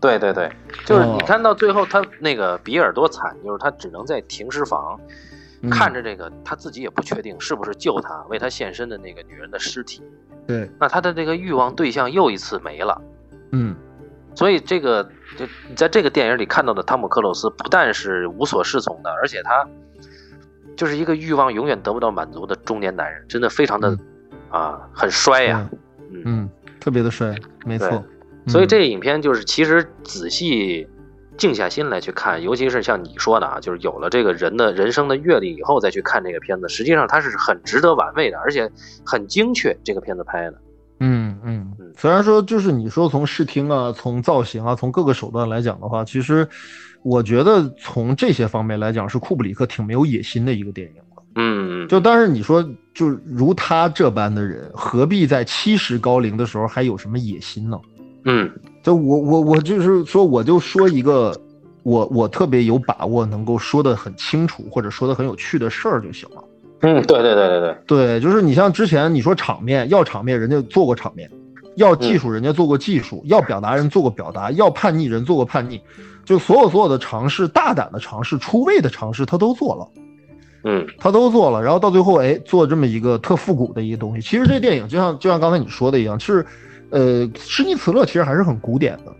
[0.00, 0.50] 对对对，
[0.86, 1.16] 就是哦。
[1.18, 4.98] 你看到最后，他那个比尔多惨，就是他只能在停尸房
[5.62, 5.70] 嗯。
[5.70, 10.02] 看着这个他自己也不确定是不是救他为他献身的那个女人的尸体，
[10.46, 13.00] 对，那他的这个欲望对象又一次没了。
[13.52, 13.76] 嗯。
[14.34, 15.02] 所以这个
[15.36, 19.68] 就你在这个电影里看到的汤姆克鲁斯不但是无所适从的，而且他
[20.76, 23.98] 就是一个欲望永远得不到满足的中年男人，真的非常的、
[24.48, 25.68] 啊很衰呀、
[26.10, 26.22] 嗯。
[26.24, 27.36] 嗯，特别的衰，
[27.66, 28.02] 没错。
[28.46, 30.86] 嗯所以这个影片就是其实仔细
[31.36, 38.70] 静下心来去看，尤其是像你说的啊，就是有了这个人的人生的阅历以后再去看这个片子，实际上它是很值得玩味的，而且
[39.04, 39.74] 很精确。
[39.82, 40.58] 这个片子拍的，
[41.00, 46.46] 嗯嗯嗯，虽然说就是你说从视听啊，从造型啊，从各个手段来讲的话，其实
[47.02, 51.22] 我觉得从这些方面来讲，是库布里克挺没有野心的一个电影的。
[51.36, 52.62] 嗯，就但是你说，
[52.92, 57.78] 就如他这般的人，何必在七十高龄的时候还有什么野心呢？
[58.24, 58.50] 嗯
[58.82, 61.34] 就我我我就是说，我就说一个
[61.82, 66.44] 我我特别有把握能够说得很清楚或者说得很有趣的事儿就行了。
[66.80, 71.28] 嗯，对对对对对，对，就是你像之前你说场面要场面，人家做过场面；
[71.76, 75.78] 要技术，人家做过技术；要表达，人做过表达；要叛逆，人做过叛逆。
[76.24, 79.88] 就所有所有的尝试，大胆的尝试，出位的尝试，他都做了，
[80.64, 81.62] 嗯他都做了。
[81.62, 84.22] 然后到最后，哎，做这么一个特复古的一个东西。
[84.22, 86.46] 其实这电影就像就像刚才你说的一样，是，
[86.90, 89.12] 呃，施尼茨勒其实还是很古典的。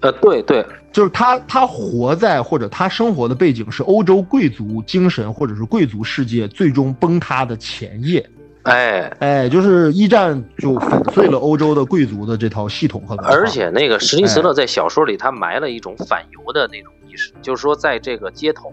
[0.00, 8.24] 呃对对，就是他，他活在或者他生活的背景是欧洲贵族精神或者是贵族世界最终崩塌的前夜。
[8.62, 13.32] 哎，哎，就是一战就粉碎了欧洲的贵族的这套系统和文化。
[13.32, 18.72] 而且那个史尼茨勒在小说里他埋了一种反犹的那种意识，就是说在这个街头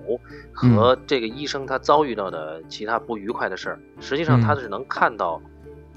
[0.53, 5.41] 和这个医生他遭遇到的其他不愉快的事儿，实际上他是能看到，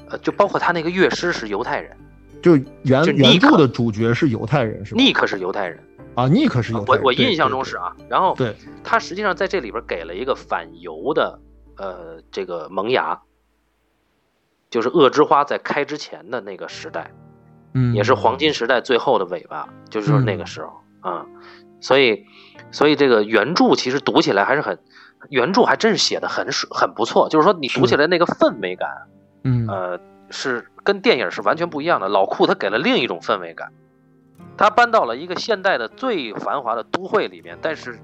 [0.08, 1.94] 呃，就包括他那个乐师是犹太人，
[2.42, 5.02] 就原原著的主角是犹太人是吧？
[5.02, 5.78] 尼克是犹太人。
[6.14, 7.02] 啊，尼克是犹太人。
[7.02, 8.54] 对我我印象中是啊，然后对。
[8.82, 11.38] 他实际上在这里边给了一个反犹的
[11.76, 13.20] 呃这个萌芽，
[14.70, 17.10] 就是恶之花在开之前的那个时代，
[17.74, 21.24] 嗯，也是黄金时代最后的尾巴，就是说那个时候啊、
[21.80, 22.26] 所以
[22.72, 24.78] 所以这个原著其实读起来还是很，
[25.30, 28.88] 原著还真是写的很水很不错，就是说你读起来那个氛围感，
[29.44, 29.66] 嗯。
[29.68, 30.00] 呃，
[30.30, 32.08] 是跟电影是完全不一样的。
[32.08, 33.72] 老库他给了另一种氛围感，
[34.56, 37.98] 他搬到了一个现代的最繁华的都会里面，但是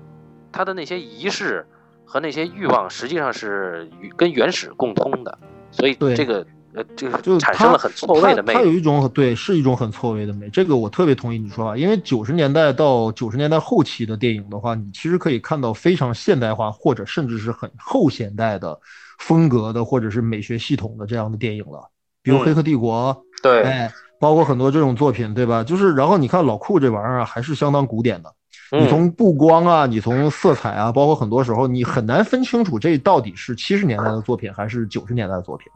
[0.52, 1.66] 他的那些仪式
[2.04, 5.38] 和那些欲望实际上是与跟原始共通的，
[5.70, 8.72] 所以对这个呃这个就产生了很错位的美它它有。
[8.72, 11.76] 一种对，是一种很错位的美，这个我特别同意你说法。
[11.76, 18.78] 因为九十年代到九十年代后期的电影的话，你其实可以看到非常现代化或者甚至是很后现代的
[19.18, 21.88] 风格的或者是美学系统的这样的电影了，
[22.24, 25.62] 比如《嗯黑客帝国》对，哎，包括很多这种作品，对吧？
[25.62, 28.32] 就是然后你看老库这玩意儿啊，还是相当古典的。
[28.72, 35.70] 你嗯从布光啊，你从色彩啊，包括很多时候你很难分清楚这到底是七十年代的作品还是九十年代的作品。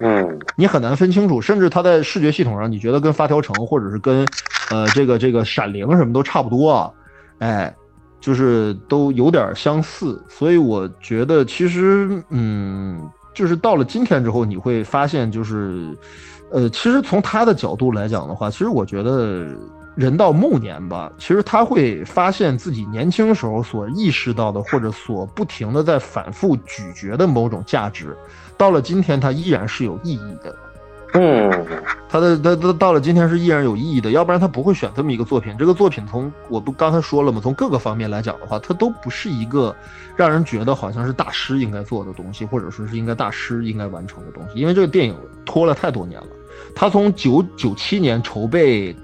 [0.00, 4.26] 嗯你很难分清楚，甚至它在视觉系统上，你觉得跟发条城或者是跟，
[4.70, 6.90] 呃，这个这个闪灵什么都差不多啊，
[7.38, 7.74] 哎，
[8.20, 13.00] 就是都有点相似，所以我觉得其实，嗯，
[13.34, 15.94] 就是到了今天之后，你会发现，就是，
[16.50, 19.46] 呃，其实从他的角度来讲的话，其实我觉得
[19.96, 28.16] 人到暮年吧，其实他会发现自己年轻时候所意识到的，或者所不停的在反复咀嚼的某种价值。
[28.56, 30.54] 到了今天，它依然是有意义的。
[31.14, 31.66] 嗯
[32.08, 35.56] 他的他他到了今天是依然有意义的，要不然他不会选这么一个作品。
[35.56, 37.40] 这个作品从我不刚才说了吗？
[37.42, 39.74] 从各个方面来讲的话，它都不是一个
[40.16, 44.58] 让人觉得好像是大师应该做的东西，或者说是应该大师应该完成的东西。
[44.58, 46.26] 因为这个电影拖了太多年了，
[46.74, 48.94] 他从九九七年筹备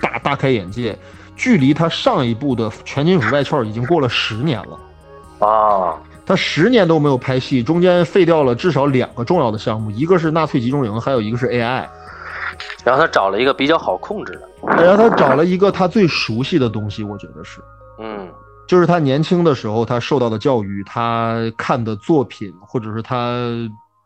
[0.00, 0.98] 大大开眼界，
[1.34, 5.46] 距离他上一部的《全金属外壳》已经过了十年了。
[5.46, 5.98] 啊，
[6.28, 11.88] 他十年都没有拍戏，中间废掉了至少两个重要的项目，一个是纳粹集中营，还有一个是 AI。
[12.84, 14.46] 然后他找了一个比较好控制的，
[14.84, 17.62] 然后他找了一个他最熟悉的东西，我觉得是，
[17.98, 18.30] 嗯
[18.66, 23.38] 就是他年轻的时候他受到的教育，他看的作品，或者是他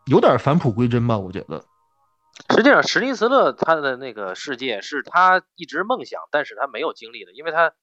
[0.05, 1.61] 有点返璞归真吧，我觉得。
[2.55, 7.73] 实际上，史蒂斯勒他的那个世界是他一直梦想，但是他没有经历的，因为他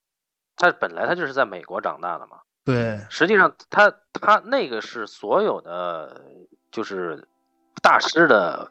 [0.56, 2.38] 他本来他就是在美国长大的嘛。
[2.64, 6.20] 对，实际上他他那个是所有的
[6.70, 7.26] 就是
[7.82, 8.70] 大师的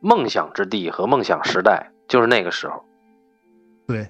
[0.00, 2.84] 梦想之地和梦想时代，就是那个时候。
[3.86, 4.02] 对，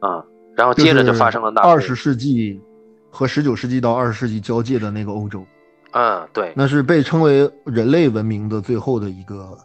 [0.00, 0.24] 啊，
[0.56, 2.60] 然后接着就发生了那二十世纪
[3.10, 5.44] 和十九世纪到二十世纪交界的那个欧洲。
[5.92, 9.56] 嗯，对，那是被称为人类文明的最后的一个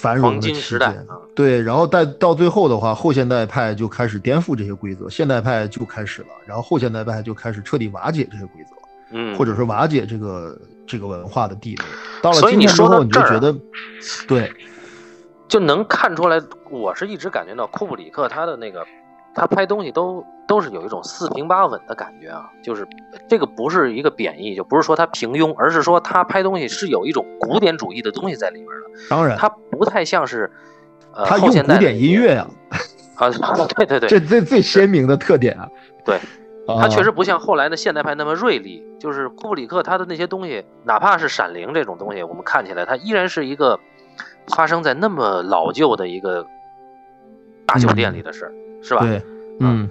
[0.00, 0.94] 繁荣的时代。
[1.34, 8.74] 对，然后到到最后的话，后现代派就开始颠覆这些规则，现代派就开始了，然后后现代派就开始彻底瓦解这些规则，
[9.12, 11.84] 嗯，或者说瓦解这个这个文化的地位。
[12.22, 13.54] 到了今天之后，你就觉得，
[14.26, 14.52] 对，
[15.48, 16.40] 就能看出来，
[16.70, 18.84] 我是一直感觉到库布里克他的那个。
[19.34, 22.86] 他拍东西都都是有一种四平八稳的感觉啊，就是
[23.28, 29.08] 这个不是一个贬义，就不是说他平庸，而是说他拍东西是有一种古典主义的东西在里边的。
[29.08, 30.50] 当然，他不太像是，
[31.12, 32.46] 呃，他用古典音乐呀，
[33.14, 33.30] 啊，
[33.76, 35.68] 对对对，这最最鲜明的特点啊。
[36.04, 36.18] 对，
[36.66, 43.78] 他确实不像后来的现代派那么锐利，就是库布里克他的那些东西，哪怕是《闪灵》这种东西，我们看起来它依然是一个
[44.48, 46.44] 发生在那么老旧的一个
[47.64, 48.52] 大酒店里的事儿。
[48.82, 49.00] 是吧？
[49.00, 49.22] 对，
[49.60, 49.88] 嗯，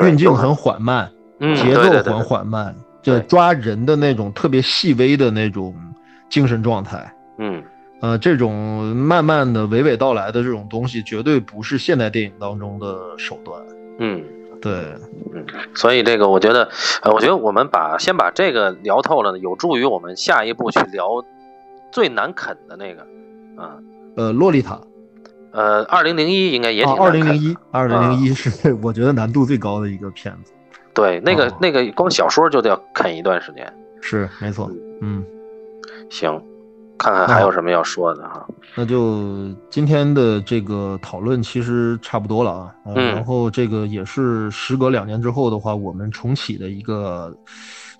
[0.00, 1.10] 运镜很缓慢，
[1.56, 5.74] 节奏很缓慢，就抓人的那种特别细微的那种
[6.28, 7.12] 精神状态。
[7.38, 7.62] 嗯，
[8.00, 8.54] 呃，这种
[8.96, 13.60] 慢慢的娓娓道来的这种东西，绝对不是现代电影当中的手段。
[13.98, 14.22] 嗯，
[14.60, 14.72] 对，
[15.34, 15.44] 嗯，
[15.74, 16.68] 所以这个我觉得，
[17.02, 21.24] 呃，我觉得我们把先把这个聊透了，有助于我们下一步去聊
[21.90, 23.02] 最难啃的那个，
[23.62, 23.76] 啊，
[24.16, 24.80] 呃，洛丽塔。
[25.56, 26.94] 呃，二零零一应该也挺。
[26.96, 30.52] 二零零一，二零零一是 我觉得难度最高的一个片子。
[30.92, 33.72] 对，那个那个光小说就得要啃一段时间。
[34.02, 34.70] 是，没错。
[35.00, 35.24] 嗯，
[36.10, 36.38] 行，
[36.98, 38.46] 看看还有什么要说的哈。
[38.74, 42.74] 那就今天的这个讨论其实差不多了啊。
[42.94, 43.14] 嗯。
[43.14, 47.34] 然后这个也是时隔两年之后的话，我们重启的一个。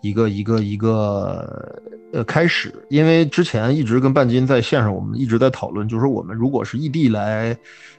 [0.09, 1.81] 一个一个一个
[2.13, 7.57] 呃开始，因为之前一直跟半斤在线上，我们一直在讨论，就是说我们如果是异地来，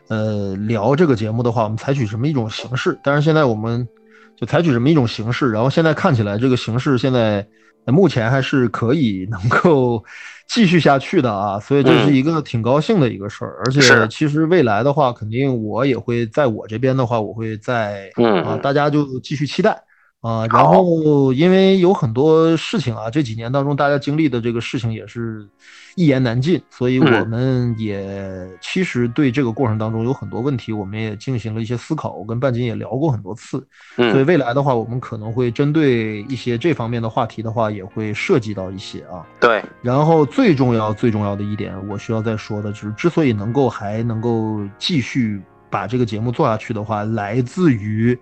[0.08, 2.98] 呃聊这个节目的话，我们采取什么一种形式？
[3.04, 3.88] 但是现在我们
[4.36, 5.52] 就采取什么一种形式？
[5.52, 7.46] 然后现在看起来这个形式现在
[7.86, 10.04] 目前还是可以能够
[10.48, 13.62] 继续下去的啊，所以这是一个挺高兴的一个事儿。
[13.66, 18.10] 而且其实未来的话，肯定我也会在我这边的话，我会在
[18.46, 19.78] 啊，大家就继续期待。
[20.22, 25.48] 啊，然后因为有很多事情啊，这几年当中大家经历的这个事情也是
[25.96, 32.14] 一言难尽，所以我们也其实对这个过程当中有很多问题，我们也进行了一些思考。
[32.14, 33.66] 我跟半斤也聊过很多次，
[33.96, 39.24] 所以未来的话，我们可能会针对一些这方面的话题的话，也会涉及到一些啊。
[39.40, 39.64] 对。
[39.84, 45.40] 然后最重要最重要的一点，我需要再说的就是，之所以能够还能够继续
[45.70, 48.18] 把这个节目做下去的话，来自于。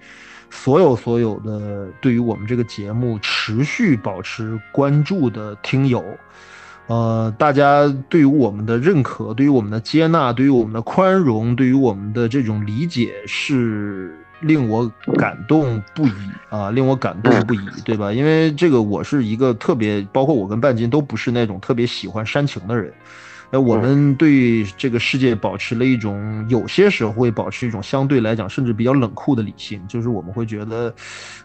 [0.64, 6.04] 所有所有的对于我们这个节目持续保持关注的听友，
[6.88, 16.14] 呃，大家对于我们的认可，对于我们的接纳，对于我们的宽容，对于我们的这种理解，是令我感动不已
[16.50, 18.12] 啊，令我感动不已，对吧？
[18.12, 22.92] 因为这个，我是一个特别，包括我跟半斤都不是那种特别喜欢煽情的人。
[23.52, 30.94] 那我们对这个世界保持了一种，有些时候会保持一种相对来讲甚至比较冷酷的理性，就是我们会觉得，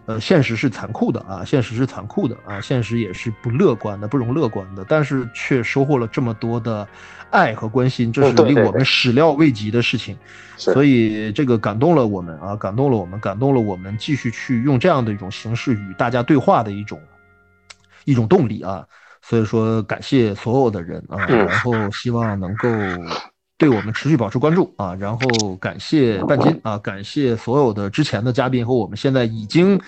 [0.06, 6.88] 呃，现实是残酷的啊，现实是残酷的啊，现实也是不乐观的，不容乐观的，但是却收获了这么多的
[7.30, 10.16] 爱和关心，这是令我们始料未及的事情，
[10.56, 16.98] 所以这个感动了我们啊，感动了我们，感动了我们，继续去用这样的一种形式与大家对话的一种
[18.04, 18.86] 一种动力啊。
[19.30, 22.68] 所以说，感谢所有的人啊，然后希望能够
[23.56, 29.80] 对我们持续保持关注啊，然后感谢半斤啊，感谢所有的之前的嘉宾和我们现在已经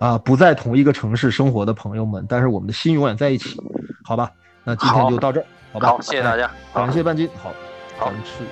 [0.00, 3.58] 啊不在同一个城市生活的朋友们，但是我们的心永远在一起，
[4.04, 4.30] 好吧？
[4.64, 5.88] 那今天就到这儿，好吧？
[5.88, 7.54] 好，谢谢大家，感谢半斤，好，
[7.96, 8.44] 好，是，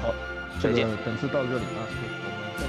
[0.00, 0.14] 好，
[0.60, 2.62] 这个，本次到这里啊，我们再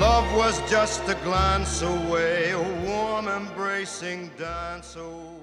[0.00, 5.35] Love was just a glance away, a warm embracing dance away.